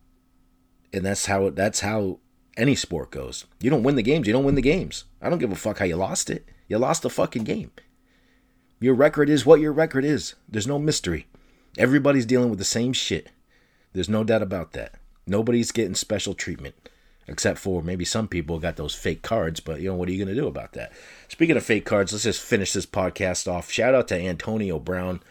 and 0.91 1.05
that's 1.05 1.27
how 1.27 1.51
that's 1.51 1.81
how 1.81 2.21
any 2.57 2.75
sport 2.75 3.11
goes. 3.11 3.45
You 3.61 3.69
don't 3.69 3.83
win 3.83 3.97
the 3.97 4.03
games. 4.03 4.27
You 4.27 4.33
don't 4.33 4.45
win 4.45 4.55
the 4.55 4.63
games. 4.63 5.05
I 5.21 5.29
don't 5.29 5.39
give 5.39 5.53
a 5.53 5.55
fuck 5.55 5.81
how 5.81 5.85
you 5.85 5.97
lost 5.97 6.31
it. 6.31 6.49
You 6.67 6.79
lost 6.79 7.03
the 7.03 7.11
fucking 7.11 7.45
game. 7.45 7.73
Your 8.85 8.93
record 8.93 9.31
is 9.31 9.47
what 9.47 9.61
your 9.61 9.73
record 9.73 10.05
is. 10.05 10.35
There's 10.47 10.67
no 10.67 10.79
mystery. 10.79 11.27
Everybody's 11.79 12.27
dealing 12.27 12.51
with 12.51 12.59
the 12.59 12.67
same 12.67 12.93
shit. 12.93 13.31
There's 13.95 14.11
no 14.11 14.25
doubt 14.25 14.43
about 14.43 14.73
that. 14.73 14.97
Nobody's 15.27 15.73
getting 15.73 15.95
special 15.95 16.35
treatment. 16.35 16.75
Except 17.27 17.59
for 17.59 17.83
maybe 17.83 18.05
some 18.05 18.29
people 18.29 18.59
got 18.59 18.77
those 18.77 18.95
fake 18.95 19.23
cards, 19.23 19.59
but 19.59 19.81
you 19.81 19.89
know, 19.89 19.95
what 19.95 20.07
are 20.11 20.13
you 20.13 20.23
going 20.23 20.37
to 20.37 20.39
do 20.39 20.47
about 20.47 20.73
that? 20.75 20.93
Speaking 21.29 21.57
of 21.57 21.65
fake 21.65 21.87
cards, 21.87 22.13
let's 22.13 22.25
just 22.25 22.43
finish 22.43 22.75
this 22.75 22.85
podcast 22.85 23.51
off. 23.51 23.71
Shout 23.71 23.95
out 23.95 24.07
to 24.09 24.21
Antonio 24.21 24.79
Brown. 24.79 25.23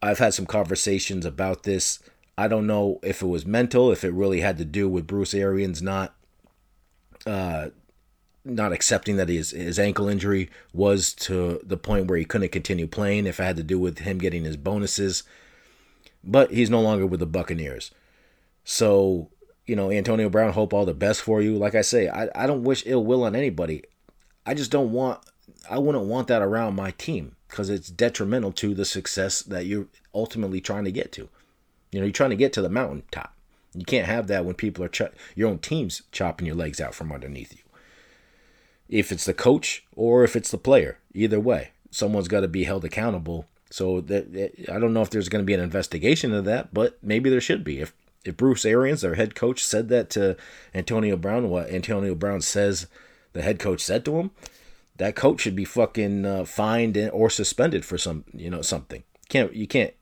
I've 0.00 0.20
had 0.20 0.32
some 0.32 0.46
conversations 0.46 1.26
about 1.26 1.64
this. 1.64 1.98
I 2.38 2.46
don't 2.46 2.68
know 2.68 3.00
if 3.02 3.20
it 3.20 3.26
was 3.26 3.46
mental, 3.46 3.90
if 3.90 4.04
it 4.04 4.12
really 4.12 4.42
had 4.42 4.58
to 4.58 4.64
do 4.64 4.88
with 4.88 5.08
Bruce 5.08 5.34
Arians 5.34 5.82
not 5.82 6.14
uh, 7.26 7.70
not 8.48 8.72
accepting 8.72 9.16
that 9.16 9.28
his 9.28 9.50
his 9.50 9.78
ankle 9.78 10.08
injury 10.08 10.50
was 10.72 11.12
to 11.14 11.60
the 11.62 11.76
point 11.76 12.06
where 12.06 12.18
he 12.18 12.24
couldn't 12.24 12.52
continue 12.52 12.86
playing. 12.86 13.26
If 13.26 13.38
it 13.38 13.44
had 13.44 13.56
to 13.56 13.62
do 13.62 13.78
with 13.78 13.98
him 14.00 14.18
getting 14.18 14.44
his 14.44 14.56
bonuses, 14.56 15.22
but 16.24 16.50
he's 16.50 16.70
no 16.70 16.80
longer 16.80 17.06
with 17.06 17.20
the 17.20 17.26
Buccaneers. 17.26 17.90
So 18.64 19.30
you 19.66 19.76
know, 19.76 19.90
Antonio 19.90 20.30
Brown, 20.30 20.52
hope 20.52 20.72
all 20.72 20.86
the 20.86 20.94
best 20.94 21.20
for 21.20 21.42
you. 21.42 21.56
Like 21.56 21.74
I 21.74 21.82
say, 21.82 22.08
I, 22.08 22.28
I 22.34 22.46
don't 22.46 22.64
wish 22.64 22.84
ill 22.86 23.04
will 23.04 23.24
on 23.24 23.36
anybody. 23.36 23.84
I 24.46 24.54
just 24.54 24.70
don't 24.70 24.92
want 24.92 25.20
I 25.70 25.78
wouldn't 25.78 26.04
want 26.04 26.28
that 26.28 26.42
around 26.42 26.74
my 26.74 26.92
team 26.92 27.36
because 27.48 27.70
it's 27.70 27.88
detrimental 27.88 28.52
to 28.52 28.74
the 28.74 28.84
success 28.84 29.42
that 29.42 29.66
you're 29.66 29.88
ultimately 30.14 30.60
trying 30.60 30.84
to 30.84 30.92
get 30.92 31.12
to. 31.12 31.28
You 31.92 32.00
know, 32.00 32.06
you're 32.06 32.12
trying 32.12 32.30
to 32.30 32.36
get 32.36 32.52
to 32.54 32.62
the 32.62 32.68
mountaintop. 32.68 33.34
You 33.74 33.84
can't 33.84 34.06
have 34.06 34.26
that 34.28 34.44
when 34.44 34.54
people 34.54 34.84
are 34.84 34.90
your 35.34 35.48
own 35.48 35.58
team's 35.58 36.02
chopping 36.10 36.46
your 36.46 36.56
legs 36.56 36.80
out 36.80 36.94
from 36.94 37.12
underneath 37.12 37.52
you 37.52 37.67
if 38.88 39.12
it's 39.12 39.24
the 39.24 39.34
coach 39.34 39.84
or 39.94 40.24
if 40.24 40.34
it's 40.34 40.50
the 40.50 40.58
player. 40.58 40.98
Either 41.14 41.40
way, 41.40 41.70
someone's 41.90 42.28
got 42.28 42.40
to 42.40 42.48
be 42.48 42.64
held 42.64 42.84
accountable. 42.84 43.46
So 43.70 44.00
that 44.02 44.52
I 44.72 44.78
don't 44.78 44.94
know 44.94 45.02
if 45.02 45.10
there's 45.10 45.28
going 45.28 45.44
to 45.44 45.46
be 45.46 45.54
an 45.54 45.60
investigation 45.60 46.32
of 46.32 46.46
that, 46.46 46.72
but 46.72 46.98
maybe 47.02 47.28
there 47.28 47.40
should 47.40 47.64
be. 47.64 47.80
If 47.80 47.92
if 48.24 48.36
Bruce 48.36 48.64
Arians, 48.64 49.02
their 49.02 49.14
head 49.14 49.34
coach, 49.34 49.62
said 49.64 49.88
that 49.90 50.10
to 50.10 50.36
Antonio 50.74 51.16
Brown, 51.16 51.50
what 51.50 51.70
Antonio 51.70 52.14
Brown 52.14 52.40
says 52.40 52.86
the 53.32 53.42
head 53.42 53.58
coach 53.58 53.80
said 53.80 54.04
to 54.06 54.18
him, 54.18 54.30
that 54.96 55.14
coach 55.14 55.42
should 55.42 55.54
be 55.54 55.64
fucking 55.64 56.24
uh, 56.24 56.44
fined 56.44 56.96
or 57.12 57.30
suspended 57.30 57.84
for 57.84 57.98
some, 57.98 58.24
you 58.32 58.50
know, 58.50 58.62
something. 58.62 59.04
Can't 59.28 59.54
you 59.54 59.66
can't 59.66 59.92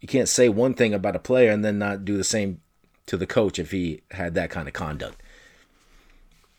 you 0.00 0.08
can't 0.08 0.28
say 0.28 0.48
one 0.48 0.74
thing 0.74 0.94
about 0.94 1.16
a 1.16 1.20
player 1.20 1.50
and 1.50 1.64
then 1.64 1.78
not 1.78 2.04
do 2.04 2.16
the 2.16 2.24
same 2.24 2.60
to 3.06 3.16
the 3.16 3.26
coach 3.26 3.58
if 3.58 3.70
he 3.70 4.00
had 4.12 4.34
that 4.34 4.50
kind 4.50 4.66
of 4.66 4.74
conduct 4.74 5.21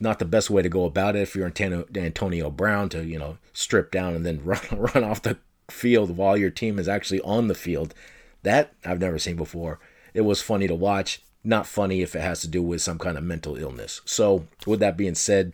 not 0.04 0.20
the 0.20 0.26
best 0.26 0.49
way 0.49 0.62
to 0.62 0.70
go 0.70 0.84
about 0.84 1.16
it 1.16 1.22
if 1.22 1.36
you're 1.36 1.51
Antonio 1.95 2.49
Brown 2.49 2.89
to, 2.89 3.04
you 3.04 3.18
know, 3.18 3.38
strip 3.54 3.89
down 3.89 4.14
and 4.14 4.26
then 4.26 4.41
run 4.43 4.62
run 4.72 5.04
off 5.04 5.22
the 5.22 5.38
field 5.72 6.18
while 6.18 6.38
your 6.38 6.49
team 6.49 6.78
is 6.78 6.88
actually 6.88 7.22
on 7.22 7.47
the 7.47 7.56
field. 7.56 7.95
That 8.43 8.74
I've 8.86 8.99
never 8.99 9.18
seen 9.18 9.38
before. 9.38 9.80
It 10.14 10.22
was 10.22 10.41
funny 10.41 10.68
to 10.68 10.76
watch, 10.76 11.24
not 11.43 11.66
funny 11.66 12.01
if 12.01 12.16
it 12.16 12.22
has 12.22 12.41
to 12.41 12.47
do 12.47 12.62
with 12.62 12.82
some 12.82 12.99
kind 12.99 13.18
of 13.18 13.24
mental 13.24 13.56
illness. 13.56 14.01
So, 14.06 14.45
with 14.68 14.80
that 14.82 14.97
being 14.97 15.16
said, 15.16 15.54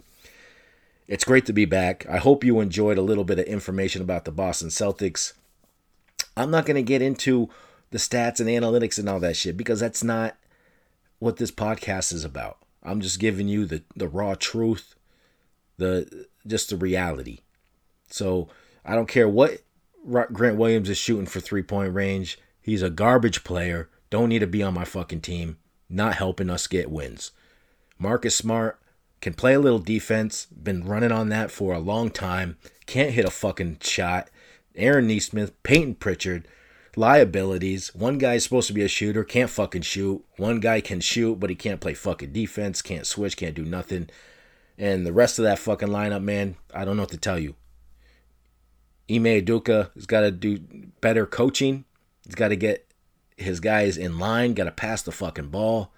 it's 1.07 1.23
great 1.23 1.45
to 1.45 1.53
be 1.53 1.65
back. 1.65 2.05
I 2.09 2.17
hope 2.17 2.43
you 2.43 2.59
enjoyed 2.59 2.97
a 2.97 3.03
little 3.03 3.23
bit 3.23 3.39
of 3.39 3.45
information 3.45 4.01
about 4.01 4.25
the 4.25 4.31
Boston 4.31 4.69
Celtics. 4.69 5.33
I'm 6.35 6.51
not 6.51 6.65
going 6.65 6.75
to 6.75 6.83
get 6.83 7.01
into 7.01 7.49
the 7.91 7.97
stats 7.99 8.39
and 8.39 8.49
analytics 8.49 8.99
and 8.99 9.07
all 9.07 9.19
that 9.19 9.37
shit 9.37 9.55
because 9.55 9.79
that's 9.79 10.03
not 10.03 10.35
what 11.19 11.37
this 11.37 11.51
podcast 11.51 12.11
is 12.11 12.25
about. 12.25 12.57
I'm 12.89 13.01
just 13.01 13.19
giving 13.19 13.47
you 13.47 13.65
the, 13.65 13.83
the 13.95 14.07
raw 14.07 14.35
truth, 14.35 14.95
the 15.77 16.27
just 16.47 16.69
the 16.69 16.77
reality. 16.77 17.39
So 18.09 18.49
I 18.83 18.95
don't 18.95 19.07
care 19.07 19.29
what 19.29 19.61
Grant 20.07 20.57
Williams 20.57 20.89
is 20.89 20.97
shooting 20.97 21.27
for 21.27 21.39
three 21.39 21.61
point 21.61 21.93
range. 21.93 22.39
He's 22.61 22.81
a 22.81 22.89
garbage 22.89 23.43
player. 23.43 23.89
Don't 24.09 24.29
need 24.29 24.39
to 24.39 24.47
be 24.47 24.63
on 24.63 24.73
my 24.73 24.85
fucking 24.85 25.21
team. 25.21 25.57
Not 25.89 26.15
helping 26.15 26.49
us 26.49 26.67
get 26.67 26.91
wins. 26.91 27.31
Marcus 27.97 28.35
Smart 28.35 28.79
can 29.21 29.33
play 29.33 29.53
a 29.53 29.59
little 29.59 29.79
defense. 29.79 30.45
Been 30.45 30.85
running 30.85 31.11
on 31.11 31.29
that 31.29 31.51
for 31.51 31.73
a 31.73 31.79
long 31.79 32.09
time. 32.09 32.57
Can't 32.85 33.13
hit 33.13 33.25
a 33.25 33.31
fucking 33.31 33.77
shot. 33.81 34.29
Aaron 34.75 35.07
Nesmith, 35.07 35.61
Payton 35.63 35.95
Pritchard, 35.95 36.47
liabilities. 36.95 37.93
One 37.93 38.17
guy's 38.17 38.43
supposed 38.43 38.67
to 38.67 38.73
be 38.73 38.83
a 38.83 38.87
shooter, 38.87 39.23
can't 39.23 39.49
fucking 39.49 39.83
shoot. 39.83 40.23
One 40.37 40.59
guy 40.59 40.81
can 40.81 40.99
shoot, 40.99 41.39
but 41.39 41.49
he 41.49 41.55
can't 41.55 41.81
play 41.81 41.93
fucking 41.93 42.33
defense, 42.33 42.81
can't 42.81 43.07
switch, 43.07 43.37
can't 43.37 43.55
do 43.55 43.65
nothing. 43.65 44.09
And 44.77 45.05
the 45.05 45.13
rest 45.13 45.39
of 45.39 45.43
that 45.43 45.59
fucking 45.59 45.89
lineup, 45.89 46.23
man, 46.23 46.55
I 46.73 46.85
don't 46.85 46.95
know 46.95 47.03
what 47.03 47.11
to 47.11 47.17
tell 47.17 47.39
you. 47.39 47.55
Ime 49.09 49.23
Udoka 49.23 49.93
has 49.95 50.05
got 50.05 50.21
to 50.21 50.31
do 50.31 50.59
better 51.01 51.25
coaching. 51.25 51.85
He's 52.25 52.35
got 52.35 52.49
to 52.49 52.55
get 52.55 52.85
his 53.37 53.59
guys 53.59 53.97
in 53.97 54.19
line, 54.19 54.53
got 54.53 54.65
to 54.65 54.71
pass 54.71 55.01
the 55.01 55.11
fucking 55.11 55.49
ball. 55.49 55.91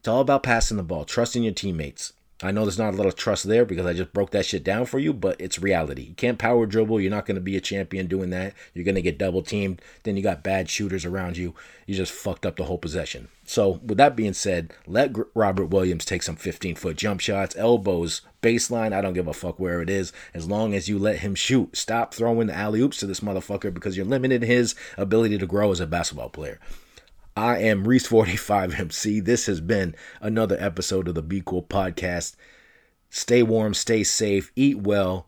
It's 0.00 0.08
all 0.08 0.20
about 0.20 0.42
passing 0.42 0.76
the 0.76 0.82
ball, 0.82 1.04
trusting 1.04 1.44
your 1.44 1.54
teammates. 1.54 2.12
I 2.44 2.50
know 2.50 2.64
there's 2.64 2.78
not 2.78 2.92
a 2.92 2.96
lot 2.98 3.06
of 3.06 3.16
trust 3.16 3.44
there 3.44 3.64
because 3.64 3.86
I 3.86 3.94
just 3.94 4.12
broke 4.12 4.30
that 4.32 4.44
shit 4.44 4.62
down 4.62 4.84
for 4.84 4.98
you, 4.98 5.14
but 5.14 5.40
it's 5.40 5.58
reality. 5.58 6.02
You 6.02 6.14
can't 6.14 6.38
power 6.38 6.66
dribble. 6.66 7.00
You're 7.00 7.10
not 7.10 7.24
going 7.24 7.36
to 7.36 7.40
be 7.40 7.56
a 7.56 7.60
champion 7.60 8.06
doing 8.06 8.28
that. 8.30 8.52
You're 8.74 8.84
going 8.84 8.96
to 8.96 9.02
get 9.02 9.16
double 9.16 9.40
teamed. 9.40 9.80
Then 10.02 10.14
you 10.18 10.22
got 10.22 10.42
bad 10.42 10.68
shooters 10.68 11.06
around 11.06 11.38
you. 11.38 11.54
You 11.86 11.94
just 11.94 12.12
fucked 12.12 12.44
up 12.44 12.56
the 12.56 12.64
whole 12.64 12.76
possession. 12.76 13.28
So, 13.46 13.80
with 13.82 13.96
that 13.96 14.14
being 14.14 14.34
said, 14.34 14.74
let 14.86 15.16
Robert 15.34 15.66
Williams 15.66 16.04
take 16.04 16.22
some 16.22 16.36
15 16.36 16.74
foot 16.76 16.96
jump 16.98 17.20
shots, 17.20 17.56
elbows, 17.56 18.20
baseline. 18.42 18.92
I 18.92 19.00
don't 19.00 19.14
give 19.14 19.26
a 19.26 19.32
fuck 19.32 19.58
where 19.58 19.80
it 19.80 19.88
is 19.88 20.12
as 20.34 20.46
long 20.46 20.74
as 20.74 20.86
you 20.86 20.98
let 20.98 21.20
him 21.20 21.34
shoot. 21.34 21.74
Stop 21.74 22.12
throwing 22.12 22.48
the 22.48 22.54
alley 22.54 22.80
oops 22.80 22.98
to 22.98 23.06
this 23.06 23.20
motherfucker 23.20 23.72
because 23.72 23.96
you're 23.96 24.04
limiting 24.04 24.42
his 24.42 24.74
ability 24.98 25.38
to 25.38 25.46
grow 25.46 25.72
as 25.72 25.80
a 25.80 25.86
basketball 25.86 26.28
player. 26.28 26.60
I 27.36 27.58
am 27.58 27.84
Reese45MC. 27.84 29.24
This 29.24 29.46
has 29.46 29.60
been 29.60 29.96
another 30.20 30.56
episode 30.60 31.08
of 31.08 31.16
the 31.16 31.22
Be 31.22 31.42
Cool 31.44 31.64
podcast. 31.64 32.36
Stay 33.10 33.42
warm, 33.42 33.74
stay 33.74 34.04
safe, 34.04 34.52
eat 34.54 34.78
well, 34.78 35.26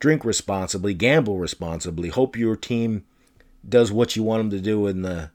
drink 0.00 0.24
responsibly, 0.24 0.94
gamble 0.94 1.38
responsibly. 1.38 2.08
Hope 2.08 2.36
your 2.36 2.56
team 2.56 3.04
does 3.68 3.92
what 3.92 4.16
you 4.16 4.24
want 4.24 4.40
them 4.40 4.50
to 4.50 4.60
do 4.60 4.88
in 4.88 5.02
the 5.02 5.30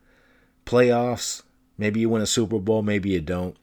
playoffs. 0.65 1.43
Maybe 1.77 2.01
you 2.01 2.09
win 2.09 2.21
a 2.21 2.25
Super 2.25 2.59
Bowl, 2.59 2.81
maybe 2.81 3.11
you 3.11 3.21
don't. 3.21 3.55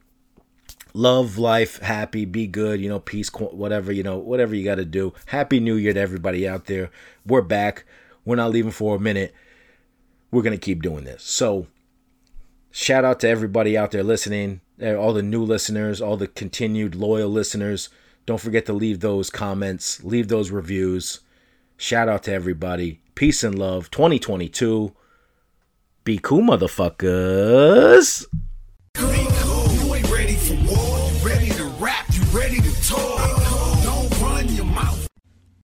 Love 0.94 1.36
life, 1.36 1.80
happy, 1.80 2.24
be 2.24 2.46
good, 2.46 2.80
you 2.80 2.88
know, 2.88 3.00
peace, 3.00 3.28
whatever, 3.34 3.92
you 3.92 4.02
know, 4.02 4.16
whatever 4.16 4.54
you 4.54 4.64
got 4.64 4.76
to 4.76 4.86
do. 4.86 5.12
Happy 5.26 5.60
New 5.60 5.74
Year 5.74 5.92
to 5.92 6.00
everybody 6.00 6.48
out 6.48 6.64
there. 6.64 6.90
We're 7.26 7.42
back. 7.42 7.84
We're 8.24 8.36
not 8.36 8.50
leaving 8.50 8.70
for 8.70 8.96
a 8.96 9.00
minute. 9.00 9.34
We're 10.30 10.42
going 10.42 10.58
to 10.58 10.64
keep 10.64 10.80
doing 10.80 11.04
this. 11.04 11.22
So, 11.22 11.66
Shout 12.78 13.06
out 13.06 13.20
to 13.20 13.28
everybody 13.28 13.74
out 13.74 13.92
there 13.92 14.02
listening, 14.02 14.60
eh, 14.78 14.92
all 14.94 15.14
the 15.14 15.22
new 15.22 15.42
listeners, 15.42 16.02
all 16.02 16.18
the 16.18 16.26
continued 16.26 16.94
loyal 16.94 17.30
listeners. 17.30 17.88
Don't 18.26 18.38
forget 18.38 18.66
to 18.66 18.74
leave 18.74 19.00
those 19.00 19.30
comments, 19.30 20.04
leave 20.04 20.28
those 20.28 20.50
reviews. 20.50 21.20
Shout 21.78 22.06
out 22.06 22.24
to 22.24 22.34
everybody. 22.34 23.00
Peace 23.14 23.42
and 23.42 23.58
love. 23.58 23.90
2022. 23.90 24.92
Be 26.04 26.18
cool, 26.18 26.42
motherfuckers. 26.42 28.26